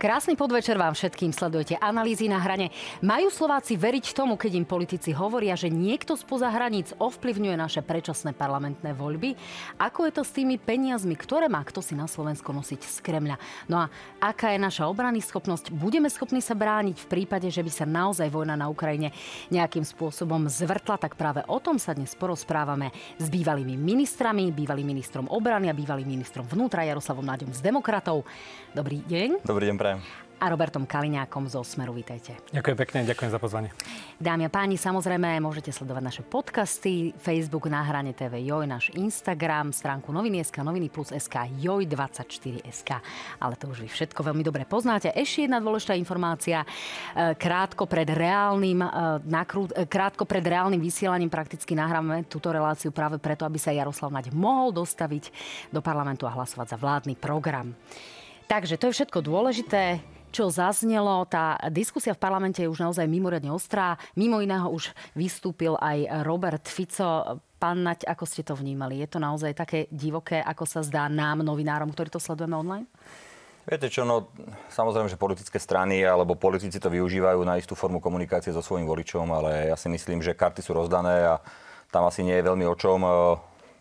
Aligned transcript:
Krásny 0.00 0.32
podvečer 0.32 0.80
vám 0.80 0.96
všetkým 0.96 1.28
sledujete 1.28 1.76
analýzy 1.76 2.24
na 2.24 2.40
hrane. 2.40 2.72
Majú 3.04 3.28
Slováci 3.28 3.76
veriť 3.76 4.16
tomu, 4.16 4.40
keď 4.40 4.56
im 4.56 4.64
politici 4.64 5.12
hovoria, 5.12 5.52
že 5.52 5.68
niekto 5.68 6.16
spoza 6.16 6.48
hraníc 6.48 6.96
ovplyvňuje 6.96 7.52
naše 7.52 7.84
predčasné 7.84 8.32
parlamentné 8.32 8.96
voľby? 8.96 9.36
Ako 9.76 10.08
je 10.08 10.12
to 10.16 10.24
s 10.24 10.32
tými 10.32 10.56
peniazmi, 10.56 11.12
ktoré 11.12 11.52
má 11.52 11.60
kto 11.68 11.84
si 11.84 11.92
na 11.92 12.08
Slovensko 12.08 12.48
nosiť 12.48 12.80
z 12.80 12.96
Kremľa? 13.04 13.36
No 13.68 13.84
a 13.84 13.92
aká 14.24 14.56
je 14.56 14.64
naša 14.64 14.88
obrany 14.88 15.20
schopnosť? 15.20 15.68
Budeme 15.68 16.08
schopní 16.08 16.40
sa 16.40 16.56
brániť 16.56 17.04
v 17.04 17.10
prípade, 17.20 17.52
že 17.52 17.60
by 17.60 17.68
sa 17.68 17.84
naozaj 17.84 18.32
vojna 18.32 18.56
na 18.56 18.72
Ukrajine 18.72 19.12
nejakým 19.52 19.84
spôsobom 19.84 20.48
zvrtla? 20.48 20.96
Tak 20.96 21.12
práve 21.20 21.44
o 21.44 21.60
tom 21.60 21.76
sa 21.76 21.92
dnes 21.92 22.16
porozprávame 22.16 22.88
s 23.20 23.28
bývalými 23.28 23.76
ministrami, 23.76 24.48
bývalým 24.48 24.96
ministrom 24.96 25.28
obrany 25.28 25.68
a 25.68 25.76
bývalým 25.76 26.08
ministrom 26.08 26.48
vnútra 26.48 26.88
Jaroslavom 26.88 27.28
Náďom 27.28 27.52
z 27.52 27.60
Demokratov. 27.60 28.24
Dobrý 28.72 29.04
deň. 29.04 29.44
Dobrý 29.44 29.68
deň, 29.68 29.89
prajem 29.98 30.30
a 30.40 30.48
Robertom 30.48 30.88
Kaliňákom 30.88 31.52
zo 31.52 31.60
Smeru. 31.60 31.92
Vítajte. 31.92 32.40
Ďakujem 32.48 32.76
pekne, 32.80 32.98
ďakujem 33.04 33.30
za 33.30 33.36
pozvanie. 33.36 33.70
Dámy 34.16 34.48
a 34.48 34.50
páni, 34.50 34.80
samozrejme 34.80 35.36
môžete 35.36 35.68
sledovať 35.68 36.00
naše 36.00 36.22
podcasty, 36.24 37.12
Facebook 37.20 37.68
na 37.68 37.84
hrane 37.84 38.16
TV 38.16 38.40
Joj, 38.48 38.64
náš 38.64 38.88
Instagram, 38.96 39.68
stránku 39.68 40.08
noviny.sk, 40.08 40.64
noviny 40.64 40.88
plus 40.88 41.12
SK, 41.12 41.60
Joj24SK. 41.60 42.90
Ale 43.36 43.54
to 43.60 43.68
už 43.68 43.84
vy 43.84 43.88
všetko 43.92 44.24
veľmi 44.32 44.40
dobre 44.40 44.64
poznáte. 44.64 45.12
Ešte 45.12 45.44
jedna 45.44 45.60
dôležitá 45.60 45.92
informácia. 45.92 46.64
E, 46.64 47.36
krátko 47.36 47.84
pred 47.84 48.08
reálnym, 48.08 48.80
e, 48.80 48.88
e, 49.28 49.84
krátko 49.84 50.24
pred 50.24 50.40
reálnym 50.40 50.80
vysielaním 50.80 51.28
prakticky 51.28 51.76
nahráme 51.76 52.24
túto 52.24 52.48
reláciu 52.48 52.96
práve 52.96 53.20
preto, 53.20 53.44
aby 53.44 53.60
sa 53.60 53.76
Jaroslav 53.76 54.08
Naď 54.08 54.32
mohol 54.32 54.72
dostaviť 54.72 55.28
do 55.68 55.84
parlamentu 55.84 56.24
a 56.24 56.32
hlasovať 56.32 56.72
za 56.72 56.78
vládny 56.80 57.12
program. 57.20 57.76
Takže 58.50 58.82
to 58.82 58.90
je 58.90 58.96
všetko 58.98 59.22
dôležité 59.22 60.02
čo 60.34 60.50
zaznelo. 60.50 61.26
Tá 61.26 61.58
diskusia 61.70 62.14
v 62.14 62.22
parlamente 62.22 62.62
je 62.62 62.70
už 62.70 62.82
naozaj 62.82 63.06
mimoriadne 63.06 63.50
ostrá. 63.50 63.98
Mimo 64.14 64.42
iného 64.42 64.70
už 64.70 64.90
vystúpil 65.14 65.74
aj 65.78 66.26
Robert 66.26 66.66
Fico. 66.66 67.42
Pán 67.60 67.82
Nať, 67.86 68.06
ako 68.10 68.24
ste 68.26 68.42
to 68.42 68.58
vnímali? 68.58 69.02
Je 69.02 69.10
to 69.10 69.22
naozaj 69.22 69.52
také 69.52 69.86
divoké, 69.90 70.42
ako 70.42 70.64
sa 70.66 70.80
zdá 70.82 71.06
nám, 71.06 71.46
novinárom, 71.46 71.92
ktorí 71.94 72.08
to 72.10 72.22
sledujeme 72.22 72.56
online? 72.56 72.86
Viete 73.68 73.92
čo, 73.92 74.08
no 74.08 74.32
samozrejme, 74.72 75.12
že 75.12 75.20
politické 75.20 75.60
strany 75.60 76.02
alebo 76.02 76.34
politici 76.34 76.80
to 76.80 76.88
využívajú 76.88 77.44
na 77.44 77.60
istú 77.60 77.76
formu 77.76 78.00
komunikácie 78.00 78.50
so 78.50 78.64
svojím 78.64 78.88
voličom, 78.88 79.28
ale 79.30 79.68
ja 79.68 79.76
si 79.76 79.92
myslím, 79.92 80.24
že 80.24 80.34
karty 80.34 80.64
sú 80.64 80.72
rozdané 80.72 81.28
a 81.28 81.38
tam 81.92 82.08
asi 82.08 82.24
nie 82.24 82.34
je 82.40 82.48
veľmi 82.48 82.64
o 82.64 82.74
čom. 82.74 82.98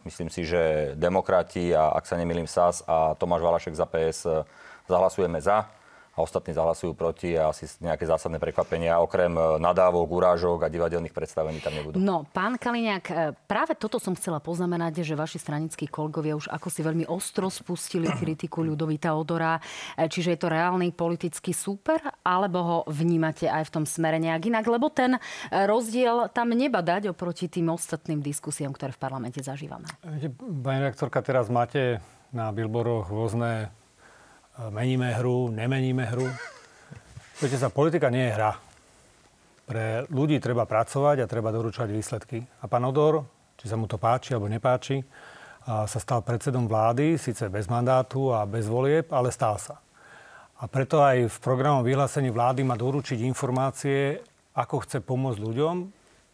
Myslím 0.05 0.30
si, 0.31 0.47
že 0.47 0.94
demokrati 0.95 1.75
a 1.75 1.92
ak 1.92 2.08
sa 2.08 2.16
nemýlim 2.16 2.47
SAS 2.47 2.83
a 2.88 3.14
Tomáš 3.19 3.44
Valašek 3.44 3.75
za 3.75 3.86
PS 3.86 4.28
zahlasujeme 4.88 5.41
za 5.44 5.67
a 6.20 6.28
ostatní 6.28 6.52
zahlasujú 6.52 6.92
proti 7.00 7.39
a 7.39 7.56
asi 7.56 7.64
nejaké 7.80 8.03
zásadné 8.03 8.44
prekvapenia, 8.44 9.00
okrem 9.00 9.31
e, 9.31 9.56
nadávok, 9.64 10.12
urážok 10.12 10.67
a 10.67 10.72
divadelných 10.72 11.16
predstavení 11.16 11.64
tam 11.64 11.72
nebudú. 11.80 11.95
No, 11.95 12.28
pán 12.28 12.59
Kaliňák, 12.59 13.06
e, 13.08 13.14
práve 13.48 13.80
toto 13.80 14.03
som 14.03 14.12
chcela 14.20 14.44
poznamenať, 14.44 15.08
že 15.08 15.16
vaši 15.16 15.40
stranickí 15.40 15.88
kolegovia 15.88 16.36
už 16.36 16.52
ako 16.52 16.67
si 16.67 16.84
veľmi 16.84 17.08
ostro 17.08 17.47
spustili 17.47 18.12
kritiku 18.22 18.59
Ľudovita 18.67 19.16
Odora. 19.16 19.64
E, 19.95 20.12
čiže 20.12 20.36
je 20.36 20.40
to 20.44 20.52
reálny 20.52 20.92
politický 20.92 21.56
súper, 21.56 22.03
alebo 22.28 22.59
ho 22.59 22.78
vnímate 22.92 23.47
aj 23.47 23.72
v 23.72 23.73
tom 23.80 23.86
smere 23.88 24.20
nejak 24.20 24.52
inak? 24.52 24.67
Lebo 24.67 24.92
ten 24.92 25.16
rozdiel 25.50 26.28
tam 26.36 26.51
nebadať 26.51 27.16
oproti 27.16 27.47
tým 27.47 27.72
ostatným 27.72 28.19
diskusiám, 28.19 28.75
ktoré 28.75 28.91
v 28.91 29.00
parlamente 29.00 29.40
zažívame. 29.40 29.88
Pani 30.59 30.81
rektorka, 30.84 31.24
teraz 31.24 31.47
máte 31.47 32.03
na 32.36 32.51
billboardoch 32.51 33.09
rôzne 33.09 33.72
meníme 34.68 35.16
hru, 35.16 35.47
nemeníme 35.47 36.03
hru. 36.12 36.28
Viete 37.40 37.56
sa, 37.56 37.72
politika 37.72 38.12
nie 38.12 38.28
je 38.28 38.36
hra. 38.36 38.52
Pre 39.64 40.03
ľudí 40.12 40.36
treba 40.44 40.68
pracovať 40.68 41.24
a 41.24 41.31
treba 41.31 41.56
doručovať 41.56 41.88
výsledky. 41.88 42.44
A 42.44 42.68
pán 42.68 42.84
Odor, 42.84 43.24
či 43.56 43.72
sa 43.72 43.80
mu 43.80 43.88
to 43.88 43.96
páči 43.96 44.36
alebo 44.36 44.52
nepáči, 44.52 45.00
sa 45.64 46.00
stal 46.02 46.19
predsedom 46.19 46.68
vlády, 46.68 47.16
síce 47.16 47.48
bez 47.48 47.72
mandátu 47.72 48.36
a 48.36 48.44
bez 48.44 48.68
volieb, 48.68 49.08
ale 49.16 49.31
stal 49.31 49.56
sa. 49.56 49.80
A 50.59 50.68
preto 50.68 51.00
aj 51.00 51.31
v 51.31 51.38
programom 51.40 51.88
vyhlásení 51.88 52.28
vlády 52.28 52.68
má 52.68 52.75
doručiť 52.75 53.24
informácie, 53.24 54.19
ako 54.59 54.84
chce 54.84 55.00
pomôcť 55.00 55.40
ľuďom 55.40 55.75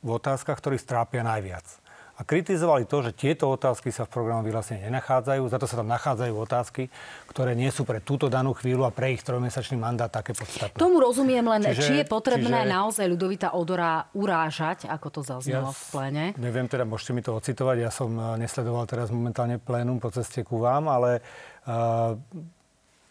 v 0.02 0.10
otázkach, 0.10 0.58
ktorí 0.58 0.82
strápia 0.82 1.22
najviac 1.22 1.85
a 2.16 2.22
kritizovali 2.24 2.88
to, 2.88 3.04
že 3.04 3.12
tieto 3.12 3.52
otázky 3.52 3.92
sa 3.92 4.08
v 4.08 4.16
programu 4.16 4.48
vyhlásenia 4.48 4.88
nenachádzajú, 4.88 5.44
za 5.52 5.60
to 5.60 5.68
sa 5.68 5.76
tam 5.84 5.92
nachádzajú 5.92 6.32
otázky, 6.32 6.88
ktoré 7.28 7.60
nie 7.60 7.68
sú 7.76 7.84
pre 7.84 8.00
túto 8.00 8.32
danú 8.32 8.56
chvíľu 8.56 8.88
a 8.88 8.92
pre 8.96 9.12
ich 9.12 9.22
trojmesačný 9.28 9.76
mandát 9.76 10.08
také 10.08 10.32
podstatné. 10.32 10.80
Tomu 10.80 11.04
rozumiem 11.04 11.44
len, 11.44 11.68
čiže, 11.68 11.84
či 11.84 11.94
je 12.00 12.06
potrebné 12.08 12.64
čiže, 12.64 12.72
naozaj 12.72 13.06
ľudovita 13.12 13.48
Odora 13.52 14.08
urážať, 14.16 14.88
ako 14.88 15.08
to 15.12 15.22
zaznelo 15.28 15.72
ja 15.72 15.76
v 15.76 15.84
pléne. 15.92 16.26
Neviem, 16.40 16.72
teda 16.72 16.88
môžete 16.88 17.12
mi 17.12 17.20
to 17.20 17.36
ocitovať, 17.36 17.78
ja 17.84 17.92
som 17.92 18.16
eh, 18.16 18.24
nesledoval 18.40 18.88
teraz 18.88 19.12
momentálne 19.12 19.60
plénum 19.60 20.00
po 20.00 20.08
ceste 20.08 20.48
ku 20.48 20.64
vám, 20.64 20.88
ale 20.88 21.20
uh, 21.68 22.16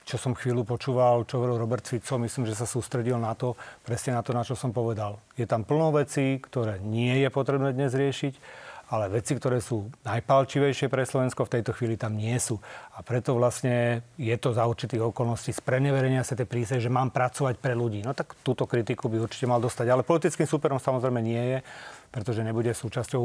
čo 0.05 0.17
som 0.21 0.37
chvíľu 0.37 0.65
počúval, 0.69 1.25
čo 1.29 1.41
hovoril 1.41 1.61
Robert 1.61 1.85
Fico, 1.85 2.21
myslím, 2.21 2.45
že 2.45 2.57
sa 2.57 2.69
sústredil 2.69 3.17
na 3.17 3.33
to, 3.33 3.57
presne 3.85 4.17
na 4.17 4.25
to, 4.25 4.37
na 4.37 4.45
čo 4.45 4.53
som 4.53 4.73
povedal. 4.73 5.17
Je 5.37 5.49
tam 5.49 5.65
plno 5.65 5.93
vecí, 5.93 6.41
ktoré 6.41 6.81
nie 6.81 7.25
je 7.25 7.29
potrebné 7.33 7.73
dnes 7.73 7.93
riešiť 7.93 8.64
ale 8.93 9.09
veci, 9.09 9.33
ktoré 9.37 9.61
sú 9.61 9.89
najpalčivejšie 10.05 10.93
pre 10.93 11.09
Slovensko, 11.09 11.49
v 11.49 11.61
tejto 11.61 11.73
chvíli 11.73 11.97
tam 11.97 12.17
nie 12.17 12.37
sú. 12.37 12.61
A 12.95 13.03
preto 13.05 13.33
vlastne 13.37 14.05
je 14.21 14.37
to 14.37 14.53
za 14.53 14.69
určitých 14.69 15.15
okolností 15.15 15.53
spreneverenia 15.57 16.23
sa 16.23 16.37
tej 16.37 16.49
prísej, 16.49 16.79
že 16.85 16.93
mám 16.93 17.09
pracovať 17.09 17.59
pre 17.59 17.73
ľudí. 17.73 18.05
No 18.05 18.13
tak 18.13 18.37
túto 18.45 18.69
kritiku 18.69 19.09
by 19.09 19.25
určite 19.25 19.49
mal 19.49 19.59
dostať. 19.63 19.87
Ale 19.89 20.07
politickým 20.07 20.45
superom 20.45 20.77
samozrejme 20.77 21.21
nie 21.25 21.45
je, 21.57 21.59
pretože 22.15 22.47
nebude 22.47 22.71
súčasťou 22.71 23.25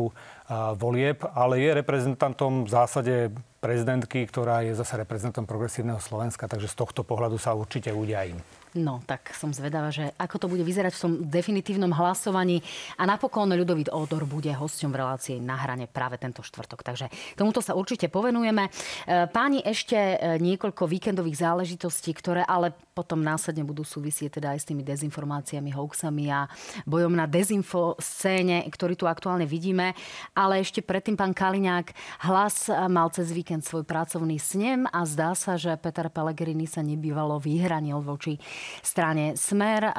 volieb, 0.79 1.21
ale 1.37 1.61
je 1.61 1.77
reprezentantom 1.77 2.65
v 2.65 2.69
zásade 2.69 3.13
prezidentky, 3.61 4.25
ktorá 4.25 4.65
je 4.65 4.73
zase 4.73 4.97
reprezentantom 4.97 5.45
progresívneho 5.45 6.01
Slovenska, 6.01 6.49
takže 6.49 6.71
z 6.71 6.75
tohto 6.79 7.05
pohľadu 7.05 7.37
sa 7.37 7.53
určite 7.53 7.93
udiají. 7.93 8.33
No, 8.77 9.01
tak 9.09 9.33
som 9.33 9.49
zvedavá, 9.49 9.89
že 9.89 10.13
ako 10.21 10.45
to 10.45 10.51
bude 10.53 10.61
vyzerať 10.61 10.93
v 10.93 11.01
tom 11.01 11.13
definitívnom 11.25 11.89
hlasovaní. 11.89 12.61
A 13.01 13.09
napokon 13.09 13.49
Ľudovít 13.49 13.89
Odor 13.89 14.29
bude 14.29 14.53
hosťom 14.53 14.93
v 14.93 14.99
relácii 15.01 15.37
na 15.41 15.57
hrane 15.57 15.89
práve 15.89 16.21
tento 16.21 16.45
štvrtok. 16.45 16.85
Takže 16.85 17.09
tomuto 17.33 17.65
sa 17.65 17.73
určite 17.73 18.13
povenujeme. 18.13 18.69
E, 18.69 19.25
páni, 19.33 19.65
ešte 19.65 19.97
e, 19.97 20.37
niekoľko 20.37 20.85
víkendových 20.85 21.41
záležitostí, 21.41 22.13
ktoré 22.13 22.45
ale 22.45 22.69
potom 22.93 23.25
následne 23.25 23.65
budú 23.65 23.81
súvisieť 23.81 24.37
teda 24.37 24.53
aj 24.53 24.59
s 24.61 24.67
tými 24.69 24.85
dezinformáciami, 24.85 25.73
hoaxami 25.73 26.29
a 26.29 26.45
bojom 26.85 27.17
na 27.17 27.25
dezinfo 27.25 27.97
scéne, 27.97 28.69
ktorý 28.69 28.93
tu 28.93 29.09
aktuálne 29.09 29.49
vidíme. 29.49 29.97
Ale 30.37 30.61
ešte 30.61 30.85
predtým 30.85 31.17
pán 31.17 31.33
Kaliňák 31.33 32.21
hlas 32.29 32.69
mal 32.85 33.09
cez 33.09 33.33
víkend 33.33 33.65
svoj 33.65 33.81
pracovný 33.81 34.37
snem 34.37 34.85
a 34.93 35.07
zdá 35.09 35.33
sa, 35.33 35.57
že 35.57 35.73
Peter 35.81 36.11
Pellegrini 36.11 36.69
sa 36.69 36.85
nebývalo 36.85 37.41
vyhranil 37.41 38.03
voči 38.03 38.37
strane 38.81 39.37
Smer, 39.39 39.91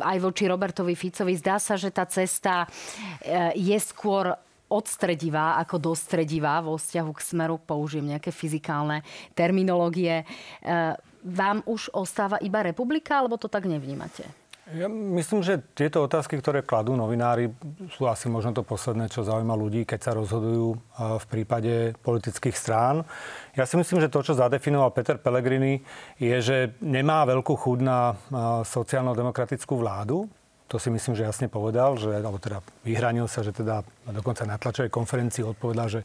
aj 0.00 0.18
voči 0.20 0.46
Robertovi 0.46 0.94
Ficovi. 0.94 1.36
Zdá 1.36 1.58
sa, 1.58 1.74
že 1.76 1.92
tá 1.92 2.04
cesta 2.06 2.64
e, 2.64 3.56
je 3.58 3.78
skôr 3.80 4.32
odstredivá 4.70 5.58
ako 5.58 5.92
dostredivá 5.92 6.62
vo 6.62 6.78
vzťahu 6.78 7.10
k 7.10 7.20
smeru, 7.26 7.58
použijem 7.58 8.14
nejaké 8.14 8.30
fyzikálne 8.30 9.02
terminológie. 9.34 10.22
E, 10.22 10.24
vám 11.20 11.60
už 11.68 11.92
ostáva 11.92 12.40
iba 12.40 12.64
republika, 12.64 13.20
alebo 13.20 13.36
to 13.36 13.50
tak 13.50 13.68
nevnímate? 13.68 14.39
Ja 14.70 14.86
myslím, 14.86 15.42
že 15.42 15.58
tieto 15.74 15.98
otázky, 16.06 16.38
ktoré 16.38 16.62
kladú 16.62 16.94
novinári, 16.94 17.50
sú 17.90 18.06
asi 18.06 18.30
možno 18.30 18.54
to 18.54 18.62
posledné, 18.62 19.10
čo 19.10 19.26
zaujíma 19.26 19.58
ľudí, 19.58 19.82
keď 19.82 19.98
sa 19.98 20.12
rozhodujú 20.14 20.78
v 21.18 21.26
prípade 21.26 21.98
politických 21.98 22.54
strán. 22.54 23.02
Ja 23.58 23.66
si 23.66 23.74
myslím, 23.74 23.98
že 23.98 24.12
to, 24.12 24.22
čo 24.22 24.38
zadefinoval 24.38 24.94
Peter 24.94 25.18
Pellegrini, 25.18 25.82
je, 26.22 26.36
že 26.38 26.56
nemá 26.78 27.26
veľkú 27.26 27.50
chuť 27.58 27.78
na 27.82 28.14
sociálno-demokratickú 28.62 29.74
vládu. 29.74 30.30
To 30.70 30.78
si 30.78 30.86
myslím, 30.86 31.18
že 31.18 31.26
jasne 31.26 31.50
povedal, 31.50 31.98
že, 31.98 32.14
alebo 32.14 32.38
teda 32.38 32.62
vyhranil 32.86 33.26
sa, 33.26 33.42
že 33.42 33.50
teda 33.50 33.82
dokonca 34.06 34.46
na 34.46 34.54
tlačovej 34.54 34.94
konferencii 34.94 35.42
odpovedal, 35.42 35.90
že 35.90 36.00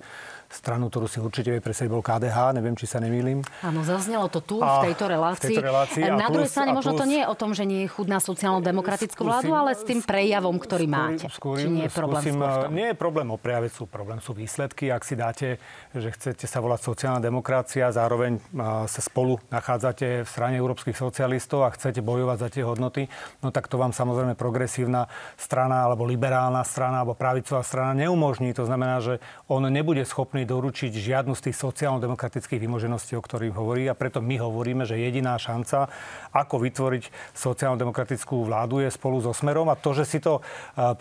stranu, 0.56 0.88
ktorú 0.88 1.12
si 1.12 1.20
určite 1.20 1.52
vie 1.52 1.60
presediť, 1.60 1.92
bol 1.92 2.00
KDH, 2.00 2.56
neviem, 2.56 2.80
či 2.80 2.88
sa 2.88 3.04
nemýlim. 3.04 3.44
Áno, 3.60 3.84
zaznelo 3.84 4.32
to 4.32 4.40
tu, 4.40 4.64
a, 4.64 4.80
v 4.80 4.92
tejto 4.92 5.06
relácii. 5.12 5.52
V 5.52 5.60
tejto 5.60 5.68
relácii 5.68 6.02
na 6.08 6.32
druhej 6.32 6.48
strane 6.48 6.72
možno 6.72 6.96
to 6.96 7.04
nie 7.04 7.20
je 7.22 7.28
o 7.28 7.36
tom, 7.36 7.52
že 7.52 7.68
nie 7.68 7.86
je 7.86 7.90
chudná 7.92 8.24
sociálno-demokratickú 8.24 9.22
vládu, 9.28 9.52
ale 9.52 9.76
s 9.76 9.84
tým 9.84 10.00
prejavom, 10.00 10.56
ktorý 10.56 10.88
skúrim, 10.88 10.96
máte. 10.96 11.26
Skúrim, 11.28 11.66
či 11.68 11.76
nie 11.76 11.86
je 11.86 11.92
problém 11.92 12.24
skúsim, 12.24 12.40
Nie 12.72 12.88
je 12.94 12.98
problém 12.98 13.28
o 13.28 13.38
prejave, 13.38 13.68
sú 13.68 13.84
problém 13.86 14.20
sú 14.24 14.32
výsledky. 14.32 14.88
Ak 14.94 15.04
si 15.04 15.20
dáte, 15.20 15.60
že 15.92 16.10
chcete 16.16 16.48
sa 16.48 16.64
volať 16.64 16.80
sociálna 16.88 17.20
demokracia, 17.20 17.92
zároveň 17.92 18.40
sa 18.88 19.02
spolu 19.04 19.42
nachádzate 19.52 20.24
v 20.24 20.30
strane 20.30 20.56
európskych 20.56 20.96
socialistov 20.96 21.68
a 21.68 21.74
chcete 21.76 22.00
bojovať 22.00 22.38
za 22.40 22.50
tie 22.54 22.64
hodnoty, 22.64 23.12
no 23.44 23.52
tak 23.52 23.68
to 23.68 23.76
vám 23.76 23.92
samozrejme 23.92 24.38
progresívna 24.40 25.12
strana 25.36 25.90
alebo 25.90 26.08
liberálna 26.08 26.64
strana 26.64 27.04
alebo 27.04 27.18
pravicová 27.18 27.66
strana 27.66 27.92
neumožní. 27.98 28.54
To 28.56 28.64
znamená, 28.64 29.02
že 29.02 29.20
on 29.50 29.66
nebude 29.68 30.06
schopný 30.06 30.45
strany 30.46 30.62
doručiť 30.62 30.94
žiadnu 30.94 31.34
z 31.34 31.50
tých 31.50 31.58
sociálno-demokratických 31.58 32.62
vymožeností, 32.62 33.18
o 33.18 33.26
ktorých 33.26 33.58
hovorí. 33.58 33.90
A 33.90 33.98
preto 33.98 34.22
my 34.22 34.38
hovoríme, 34.38 34.86
že 34.86 35.02
jediná 35.02 35.34
šanca, 35.42 35.90
ako 36.30 36.62
vytvoriť 36.62 37.34
sociálno-demokratickú 37.34 38.46
vládu, 38.46 38.86
je 38.86 38.94
spolu 38.94 39.26
so 39.26 39.34
Smerom. 39.34 39.74
A 39.74 39.76
to, 39.76 39.98
že 39.98 40.06
si 40.06 40.22
to 40.22 40.46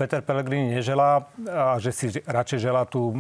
Peter 0.00 0.24
Pellegrini 0.24 0.80
neželá 0.80 1.28
a 1.44 1.76
že 1.76 1.92
si 1.92 2.06
radšej 2.24 2.58
želá 2.58 2.88
tú 2.88 3.12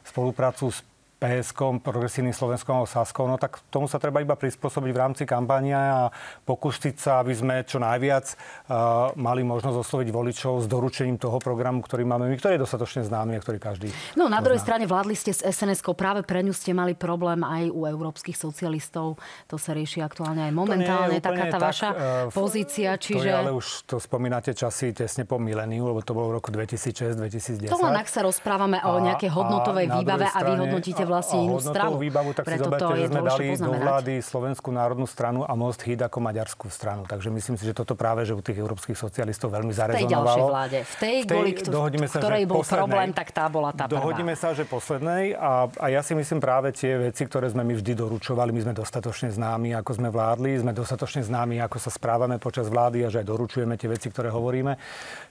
spoluprácu 0.00 0.72
s 0.72 0.80
PSK, 1.20 1.84
Progresívnym 1.84 2.32
Slovenskom 2.32 2.80
a 2.80 2.88
Saskou, 2.88 3.28
no 3.28 3.36
tak 3.36 3.60
tomu 3.68 3.84
sa 3.84 4.00
treba 4.00 4.24
iba 4.24 4.32
prispôsobiť 4.32 4.88
v 4.88 4.98
rámci 4.98 5.22
kampania 5.28 5.80
a 5.92 6.02
pokúsiť 6.48 6.96
sa, 6.96 7.20
aby 7.20 7.36
sme 7.36 7.60
čo 7.68 7.76
najviac 7.76 8.32
uh, 8.32 9.12
mali 9.20 9.44
možnosť 9.44 9.76
osloviť 9.84 10.08
voličov 10.08 10.64
s 10.64 10.66
doručením 10.66 11.20
toho 11.20 11.36
programu, 11.36 11.84
ktorý 11.84 12.08
máme 12.08 12.24
my, 12.24 12.40
ktorý 12.40 12.56
je 12.56 12.64
dostatočne 12.64 13.04
známy 13.04 13.36
a 13.36 13.40
ktorý 13.44 13.60
každý 13.60 13.92
No 14.16 14.32
na 14.32 14.40
druhej 14.40 14.64
strane 14.64 14.88
vládli 14.88 15.12
ste 15.12 15.36
s 15.36 15.44
sns 15.44 15.84
práve 15.92 16.24
pre 16.24 16.40
ňu 16.40 16.56
ste 16.56 16.72
mali 16.72 16.96
problém 16.96 17.44
aj 17.44 17.68
u 17.68 17.84
európskych 17.84 18.40
socialistov. 18.40 19.20
To 19.52 19.60
sa 19.60 19.76
rieši 19.76 20.00
aktuálne 20.00 20.48
aj 20.48 20.52
momentálne, 20.56 21.20
taká 21.20 21.52
tá 21.52 21.60
tak, 21.60 21.68
vaša 21.68 21.88
uh, 21.92 21.98
pozícia. 22.40 22.96
Čiže... 22.96 23.20
To 23.20 23.28
je, 23.28 23.36
ale 23.36 23.52
už 23.52 23.66
to 23.84 24.00
spomínate 24.00 24.56
časy 24.56 24.96
tesne 24.96 25.28
po 25.28 25.36
miléniu, 25.36 25.84
lebo 25.84 26.00
to 26.00 26.16
bolo 26.16 26.32
v 26.32 26.40
roku 26.40 26.48
2006-2010. 26.48 27.68
To 27.68 27.76
len 27.76 28.00
ak 28.00 28.08
sa 28.08 28.24
rozprávame 28.24 28.80
o 28.80 28.96
nejakej 29.04 29.28
hodnotovej 29.28 29.86
a 29.92 29.92
výbave 30.00 30.24
strane, 30.24 30.40
a 30.40 30.48
vyhodnotíte 30.48 31.09
vlastne 31.10 31.42
inú 31.42 31.58
stranu. 31.58 31.98
výbavu, 31.98 32.30
tak 32.32 32.46
Preto 32.46 32.62
si 32.62 32.66
zoberte, 32.70 32.94
že 32.94 33.06
sme 33.10 33.20
dali 33.26 33.46
do 33.58 33.72
vlády 33.74 34.12
Slovenskú 34.22 34.70
národnú 34.70 35.06
stranu 35.10 35.42
a 35.42 35.52
Most 35.58 35.82
Hit 35.82 36.00
ako 36.06 36.22
maďarskú 36.22 36.70
stranu. 36.70 37.02
Takže 37.10 37.28
myslím 37.34 37.58
si, 37.58 37.66
že 37.66 37.74
toto 37.74 37.98
práve, 37.98 38.22
že 38.22 38.32
u 38.32 38.40
tých 38.40 38.62
európskych 38.62 38.94
socialistov 38.94 39.50
veľmi 39.50 39.74
zarezonovalo. 39.74 39.98
V 39.98 40.06
tej 40.06 40.14
ďalšej 40.14 40.42
vláde. 40.46 40.78
V 40.80 40.94
tej, 40.94 41.16
v 41.18 41.26
tej 41.26 41.34
boli, 41.34 41.50
dohodíme 41.58 42.06
sa, 42.06 42.18
ktorej 42.22 42.42
bol 42.46 42.62
poslednej, 42.62 42.78
problém, 42.78 43.10
tak 43.10 43.28
tá 43.34 43.44
bola 43.50 43.70
tá 43.74 43.84
Dohodíme 43.90 44.34
prvá. 44.38 44.42
sa, 44.42 44.48
že 44.54 44.62
poslednej 44.62 45.34
a, 45.34 45.66
a 45.66 45.86
ja 45.90 46.00
si 46.06 46.14
myslím 46.14 46.38
práve 46.38 46.70
tie 46.70 47.10
veci, 47.10 47.26
ktoré 47.26 47.50
sme 47.50 47.66
my 47.66 47.74
vždy 47.74 47.92
doručovali, 47.98 48.54
my 48.54 48.60
sme 48.70 48.74
dostatočne 48.76 49.34
známi, 49.34 49.74
ako 49.74 49.90
sme 49.98 50.08
vládli, 50.12 50.60
sme 50.62 50.72
dostatočne 50.76 51.26
známi, 51.26 51.58
ako 51.64 51.76
sa 51.82 51.90
správame 51.90 52.38
počas 52.38 52.70
vlády 52.70 53.02
a 53.02 53.08
že 53.10 53.24
aj 53.24 53.26
doručujeme 53.26 53.74
tie 53.74 53.90
veci, 53.90 54.06
ktoré 54.12 54.30
hovoríme. 54.30 54.78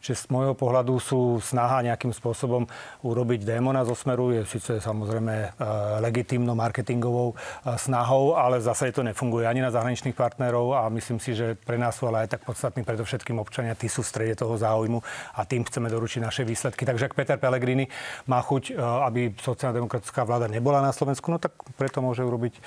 Čiže 0.04 0.26
z 0.26 0.26
môjho 0.34 0.54
pohľadu 0.58 0.98
sú 1.00 1.40
snaha 1.40 1.86
nejakým 1.86 2.12
spôsobom 2.12 2.68
urobiť 3.06 3.46
démona 3.48 3.86
zo 3.88 3.96
smeru, 3.96 4.36
je 4.36 4.44
síce 4.50 4.81
samozrejme 4.81 5.56
legitimnou 6.00 6.56
marketingovou 6.56 7.33
eh, 7.33 7.77
snahou, 7.77 8.36
ale 8.36 8.62
zase 8.62 8.92
to 8.92 9.04
nefunguje 9.04 9.48
ani 9.48 9.62
na 9.62 9.71
zahraničných 9.71 10.16
partnerov 10.16 10.75
a 10.75 10.89
myslím 10.89 11.19
si, 11.19 11.36
že 11.36 11.56
pre 11.56 11.77
nás 11.77 11.98
sú 11.98 12.07
ale 12.07 12.25
aj 12.25 12.38
tak 12.38 12.42
podstatní 12.45 12.83
predovšetkým 12.83 13.38
občania, 13.39 13.77
tí 13.77 13.88
sú 13.92 14.01
v 14.01 14.10
strede 14.10 14.33
toho 14.36 14.57
záujmu 14.57 15.00
a 15.36 15.45
tým 15.45 15.63
chceme 15.66 15.88
doručiť 15.89 16.21
naše 16.24 16.44
výsledky. 16.44 16.86
Takže 16.86 17.12
ak 17.12 17.13
Peter 17.18 17.38
Pellegrini 17.38 17.86
má 18.27 18.42
chuť, 18.42 18.63
eh, 18.74 18.77
aby 18.80 19.33
sociálna 19.38 19.77
demokratická 19.80 20.24
vláda 20.24 20.48
nebola 20.50 20.81
na 20.81 20.92
Slovensku, 20.92 21.30
no 21.31 21.38
tak 21.38 21.56
preto 21.77 22.01
môže 22.01 22.24
urobiť 22.25 22.54
eh, 22.56 22.62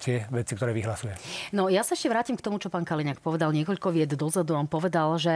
tie 0.00 0.16
veci, 0.28 0.52
ktoré 0.56 0.74
vyhlasuje. 0.74 1.14
No 1.54 1.68
ja 1.68 1.86
sa 1.86 1.94
ešte 1.94 2.10
vrátim 2.10 2.36
k 2.38 2.44
tomu, 2.44 2.58
čo 2.58 2.72
pán 2.72 2.86
Kaliňák 2.86 3.20
povedal 3.20 3.52
niekoľko 3.52 3.88
vied 3.92 4.12
dozadu. 4.16 4.54
On 4.56 4.68
povedal, 4.68 5.16
že 5.16 5.32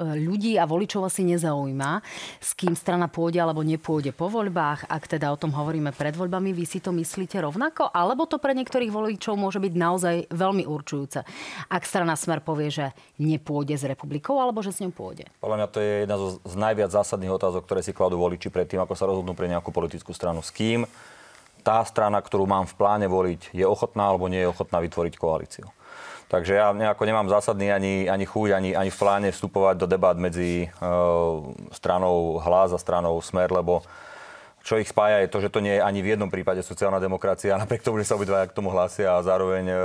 ľudí 0.00 0.56
a 0.56 0.64
voličov 0.64 1.06
asi 1.06 1.24
nezaujíma, 1.24 2.00
s 2.40 2.50
kým 2.56 2.76
strana 2.76 3.06
pôjde 3.08 3.40
alebo 3.40 3.64
nepôjde 3.64 4.12
po 4.16 4.28
voľbách. 4.28 4.88
Ak 4.88 5.06
teda 5.06 5.30
o 5.30 5.40
tom 5.40 5.52
hovoríme 5.54 5.94
pred 5.94 6.16
voľbami, 6.16 6.43
vy 6.50 6.66
si 6.66 6.82
to 6.82 6.90
myslíte 6.90 7.38
rovnako? 7.40 7.88
Alebo 7.88 8.26
to 8.26 8.42
pre 8.42 8.52
niektorých 8.52 8.90
voličov 8.90 9.38
môže 9.38 9.62
byť 9.62 9.74
naozaj 9.78 10.16
veľmi 10.28 10.66
určujúce? 10.66 11.22
Ak 11.70 11.86
strana 11.88 12.18
Smer 12.18 12.42
povie, 12.42 12.68
že 12.68 12.90
nepôjde 13.22 13.78
s 13.78 13.84
republikou, 13.86 14.36
alebo 14.42 14.60
že 14.60 14.74
s 14.74 14.82
ňou 14.82 14.92
pôjde? 14.92 15.30
Podľa 15.40 15.56
mňa 15.62 15.68
to 15.70 15.78
je 15.78 15.92
jedna 16.04 16.16
z 16.42 16.54
najviac 16.58 16.90
zásadných 16.90 17.32
otázok, 17.32 17.62
ktoré 17.64 17.80
si 17.80 17.96
kladú 17.96 18.18
voliči 18.18 18.50
pred 18.52 18.68
tým, 18.68 18.82
ako 18.82 18.94
sa 18.98 19.08
rozhodnú 19.08 19.32
pre 19.32 19.46
nejakú 19.46 19.70
politickú 19.70 20.10
stranu. 20.10 20.42
S 20.42 20.50
kým 20.50 20.84
tá 21.64 21.80
strana, 21.88 22.20
ktorú 22.20 22.44
mám 22.44 22.68
v 22.68 22.76
pláne 22.76 23.06
voliť, 23.08 23.56
je 23.56 23.64
ochotná 23.64 24.12
alebo 24.12 24.28
nie 24.28 24.44
je 24.44 24.52
ochotná 24.52 24.84
vytvoriť 24.84 25.14
koalíciu. 25.16 25.66
Takže 26.28 26.52
ja 26.56 26.72
nejako 26.72 27.04
nemám 27.04 27.28
zásadný 27.30 27.72
ani, 27.72 28.08
ani 28.08 28.24
chuť, 28.26 28.48
ani, 28.52 28.70
ani 28.74 28.90
v 28.90 28.98
pláne 28.98 29.28
vstupovať 29.32 29.76
do 29.80 29.86
debát 29.86 30.16
medzi 30.16 30.66
e, 30.66 30.68
stranou 31.72 32.40
hlas 32.40 32.72
a 32.72 32.78
stranou 32.80 33.20
smer, 33.20 33.52
lebo 33.52 33.84
čo 34.64 34.80
ich 34.80 34.88
spája 34.88 35.20
je 35.20 35.28
to, 35.28 35.44
že 35.44 35.52
to 35.52 35.60
nie 35.60 35.76
je 35.76 35.84
ani 35.84 36.00
v 36.00 36.16
jednom 36.16 36.32
prípade 36.32 36.64
sociálna 36.64 36.96
demokracia, 36.96 37.54
napriek 37.60 37.84
tomu, 37.84 38.00
že 38.00 38.08
sa 38.08 38.16
obidvaja 38.16 38.48
k 38.48 38.56
tomu 38.56 38.72
hlásia 38.72 39.14
a 39.14 39.22
zároveň 39.22 39.64
uh, 39.68 39.78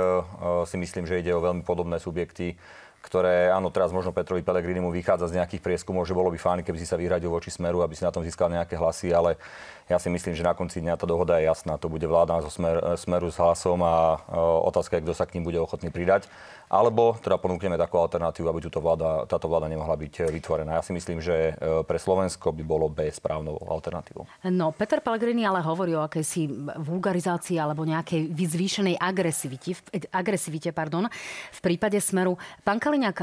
si 0.64 0.80
myslím, 0.80 1.04
že 1.04 1.20
ide 1.20 1.36
o 1.36 1.44
veľmi 1.44 1.60
podobné 1.60 2.00
subjekty, 2.00 2.56
ktoré, 3.00 3.48
áno, 3.48 3.72
teraz 3.72 3.96
možno 3.96 4.12
Petrovi 4.12 4.44
Pellegrinimu 4.44 4.92
vychádza 4.92 5.32
z 5.32 5.40
nejakých 5.40 5.64
prieskumov, 5.64 6.04
že 6.04 6.12
bolo 6.12 6.28
by 6.28 6.36
fajn, 6.36 6.60
keby 6.64 6.76
si 6.80 6.84
sa 6.84 7.00
vyhradil 7.00 7.32
voči 7.32 7.48
Smeru, 7.48 7.80
aby 7.80 7.96
si 7.96 8.04
na 8.04 8.12
tom 8.12 8.20
získal 8.20 8.52
nejaké 8.52 8.76
hlasy, 8.76 9.08
ale 9.08 9.40
ja 9.88 9.96
si 9.96 10.12
myslím, 10.12 10.36
že 10.36 10.44
na 10.44 10.52
konci 10.52 10.84
dňa 10.84 11.00
tá 11.00 11.08
dohoda 11.08 11.40
je 11.40 11.48
jasná. 11.48 11.80
To 11.80 11.88
bude 11.88 12.04
vláda 12.04 12.44
zo 12.44 12.52
smer, 12.52 12.76
smeru 13.00 13.32
s 13.32 13.40
hlasom 13.40 13.80
a 13.82 14.20
e, 14.22 14.38
otázka 14.68 15.00
je, 15.00 15.04
kto 15.08 15.14
sa 15.16 15.24
k 15.24 15.40
ním 15.40 15.48
bude 15.48 15.58
ochotný 15.58 15.88
pridať. 15.88 16.28
Alebo 16.70 17.18
teda 17.18 17.34
ponúkneme 17.34 17.74
takú 17.74 17.98
alternatívu, 17.98 18.46
aby 18.46 18.62
túto 18.62 18.78
vláda, 18.78 19.26
táto 19.26 19.50
vláda 19.50 19.66
nemohla 19.66 19.98
byť 19.98 20.30
vytvorená. 20.30 20.78
Ja 20.78 20.86
si 20.86 20.94
myslím, 20.94 21.18
že 21.18 21.58
e, 21.58 21.82
pre 21.82 21.98
Slovensko 21.98 22.54
by 22.54 22.62
bolo 22.62 22.86
B 22.86 23.10
správnou 23.10 23.58
alternatívou. 23.66 24.30
No, 24.46 24.70
Peter 24.70 25.02
Pellegrini 25.02 25.42
ale 25.42 25.66
hovorí 25.66 25.98
o 25.98 26.06
akejsi 26.06 26.46
vulgarizácii 26.78 27.58
alebo 27.58 27.82
nejakej 27.82 28.30
zvýšenej 28.30 29.02
agresivite, 29.02 29.74
agresivite 30.14 30.70
pardon, 30.70 31.10
v 31.50 31.60
prípade 31.60 31.98
smeru. 31.98 32.38
Pán 32.62 32.78
Kaliňák, 32.78 33.18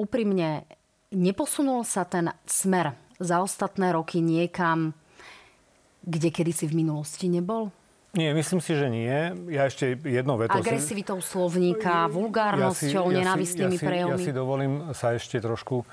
úprimne, 0.00 0.64
neposunul 1.12 1.84
sa 1.84 2.08
ten 2.08 2.32
smer 2.48 2.96
za 3.20 3.44
ostatné 3.44 3.92
roky 3.92 4.24
niekam 4.24 4.96
kde 6.08 6.28
kedysi 6.32 6.64
v 6.64 6.84
minulosti 6.84 7.28
nebol? 7.28 7.68
Nie, 8.16 8.32
myslím 8.32 8.64
si, 8.64 8.72
že 8.72 8.88
nie. 8.88 9.36
Ja 9.52 9.68
ešte 9.68 9.92
jedno 10.00 10.40
veto... 10.40 10.56
Agresivitou 10.56 11.20
slovníka, 11.20 12.08
vulgárnosťou, 12.08 13.12
ja 13.12 13.12
si, 13.12 13.18
nenávistnými 13.20 13.76
ja 13.76 13.80
si, 13.80 13.84
prejavmi. 13.84 14.16
Ja 14.16 14.18
si 14.24 14.32
dovolím 14.32 14.72
sa 14.96 15.12
ešte 15.12 15.44
trošku 15.44 15.84